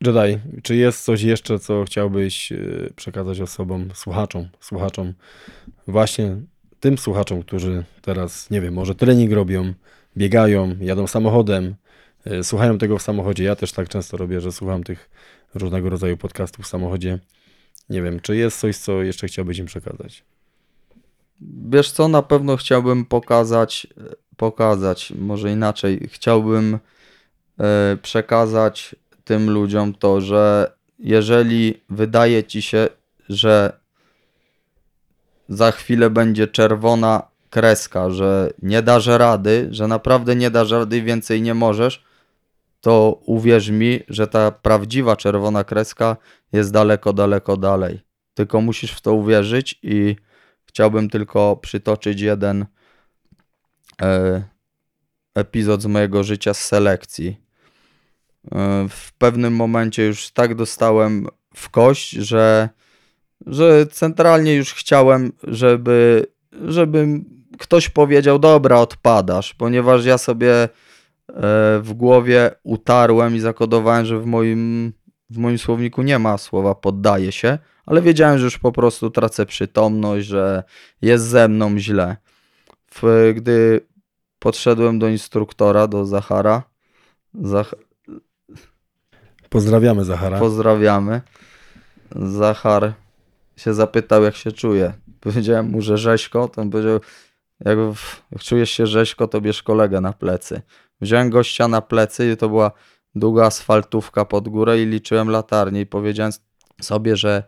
[0.00, 5.12] Jedi, czy jest coś jeszcze, co chciałbyś y, przekazać osobom, słuchaczom, słuchaczom,
[5.86, 6.36] właśnie
[6.80, 9.74] tym słuchaczom, którzy teraz, nie wiem, może trening robią,
[10.16, 11.74] biegają, jadą samochodem,
[12.26, 13.44] y, słuchają tego w samochodzie.
[13.44, 15.10] Ja też tak często robię, że słucham tych
[15.54, 17.18] różnego rodzaju podcastów w samochodzie.
[17.90, 20.24] Nie wiem, czy jest coś, co jeszcze chciałbyś im przekazać?
[21.70, 23.86] Wiesz co, na pewno chciałbym pokazać,
[24.36, 26.78] pokazać, może inaczej, chciałbym
[27.60, 28.96] e, przekazać
[29.28, 32.88] tym ludziom to, że jeżeli wydaje ci się,
[33.28, 33.80] że
[35.48, 41.02] za chwilę będzie czerwona kreska, że nie dasz rady, że naprawdę nie dasz rady i
[41.02, 42.04] więcej nie możesz,
[42.80, 46.16] to uwierz mi, że ta prawdziwa czerwona kreska
[46.52, 48.00] jest daleko, daleko dalej.
[48.34, 50.16] Tylko musisz w to uwierzyć i
[50.64, 52.66] chciałbym tylko przytoczyć jeden
[54.02, 54.42] e,
[55.34, 57.47] epizod z mojego życia z selekcji.
[58.54, 62.68] E, w pewnym momencie już tak dostałem w kość, że,
[63.46, 66.26] że centralnie już chciałem, żeby,
[66.64, 67.06] żeby
[67.58, 70.68] ktoś powiedział: Dobra, odpadasz, ponieważ ja sobie e,
[71.82, 74.92] w głowie utarłem i zakodowałem, że w moim,
[75.30, 79.46] w moim słowniku nie ma słowa poddaję się, ale wiedziałem, że już po prostu tracę
[79.46, 80.62] przytomność, że
[81.02, 82.16] jest ze mną źle.
[83.34, 83.80] Gdy
[84.38, 86.62] podszedłem do instruktora, do Zachara,
[87.34, 87.74] Zach,
[89.50, 90.38] Pozdrawiamy Zachara.
[90.38, 91.20] pozdrawiamy,
[92.16, 92.92] Zachar
[93.56, 94.92] się zapytał, jak się czuje.
[95.20, 97.00] Powiedziałem mu, że rzeźko, to on powiedział,
[97.64, 97.78] jak,
[98.32, 100.62] jak czujesz się rzeźko, to bierz kolegę na plecy.
[101.00, 102.70] Wziąłem gościa na plecy i to była
[103.14, 106.32] długa asfaltówka pod górę i liczyłem latarnię i powiedziałem
[106.80, 107.42] sobie, że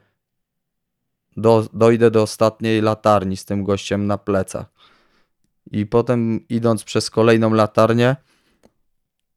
[1.36, 4.66] do, dojdę do ostatniej latarni z tym gościem na plecach.
[5.70, 8.16] I potem idąc przez kolejną latarnię,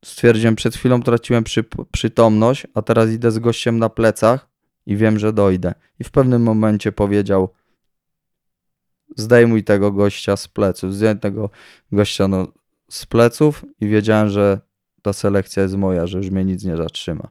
[0.03, 4.47] stwierdziłem, przed chwilą traciłem przy, przytomność, a teraz idę z gościem na plecach
[4.85, 5.73] i wiem, że dojdę.
[5.99, 7.49] I w pewnym momencie powiedział,
[9.15, 10.95] zdejmuj tego gościa z pleców.
[10.95, 11.49] Zdjąłem tego
[11.91, 12.47] gościa no,
[12.89, 14.59] z pleców i wiedziałem, że
[15.01, 17.27] ta selekcja jest moja, że już mnie nic nie zatrzyma.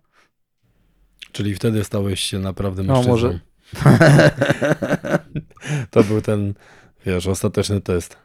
[1.33, 3.13] Czyli wtedy stałeś się naprawdę No, mężczyzną.
[3.13, 3.41] może-
[5.91, 6.55] To był ten,
[7.07, 8.17] wiesz, ostateczny test.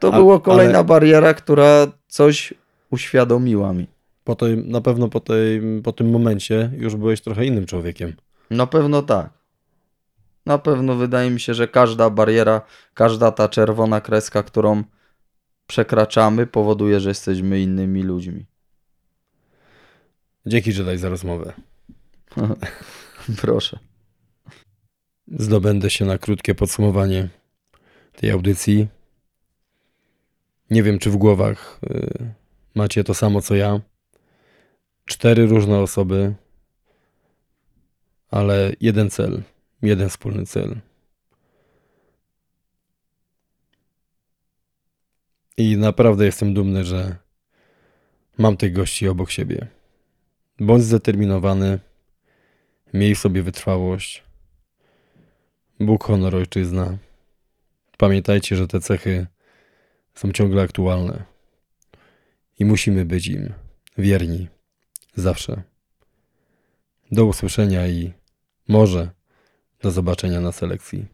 [0.00, 2.54] To A- była kolejna ale- bariera, która coś
[2.90, 3.86] uświadomiła mi.
[4.24, 8.12] Po tej, na pewno po, tej, po tym momencie już byłeś trochę innym człowiekiem.
[8.50, 9.30] Na pewno tak.
[10.46, 12.60] Na pewno wydaje mi się, że każda bariera,
[12.94, 14.84] każda ta czerwona kreska, którą
[15.66, 18.46] przekraczamy, powoduje, że jesteśmy innymi ludźmi.
[20.46, 21.52] Dzięki Jedi za rozmowę.
[23.42, 23.78] Proszę.
[25.28, 27.28] Zdobędę się na krótkie podsumowanie
[28.16, 28.88] tej audycji.
[30.70, 32.34] Nie wiem, czy w głowach y,
[32.76, 33.80] macie to samo co ja.
[35.04, 36.34] Cztery różne osoby,
[38.30, 39.42] ale jeden cel,
[39.82, 40.80] jeden wspólny cel.
[45.56, 47.16] I naprawdę jestem dumny, że
[48.38, 49.66] mam tych gości obok siebie.
[50.60, 51.78] Bądź zdeterminowany,
[52.94, 54.24] miej w sobie wytrwałość.
[55.80, 56.98] Bóg, honor, ojczyzna.
[57.98, 59.26] Pamiętajcie, że te cechy
[60.14, 61.35] są ciągle aktualne
[62.58, 63.52] i musimy być im
[63.98, 64.48] wierni
[65.14, 65.62] zawsze.
[67.12, 68.12] Do usłyszenia i
[68.68, 69.10] może
[69.82, 71.06] do zobaczenia na selekcji.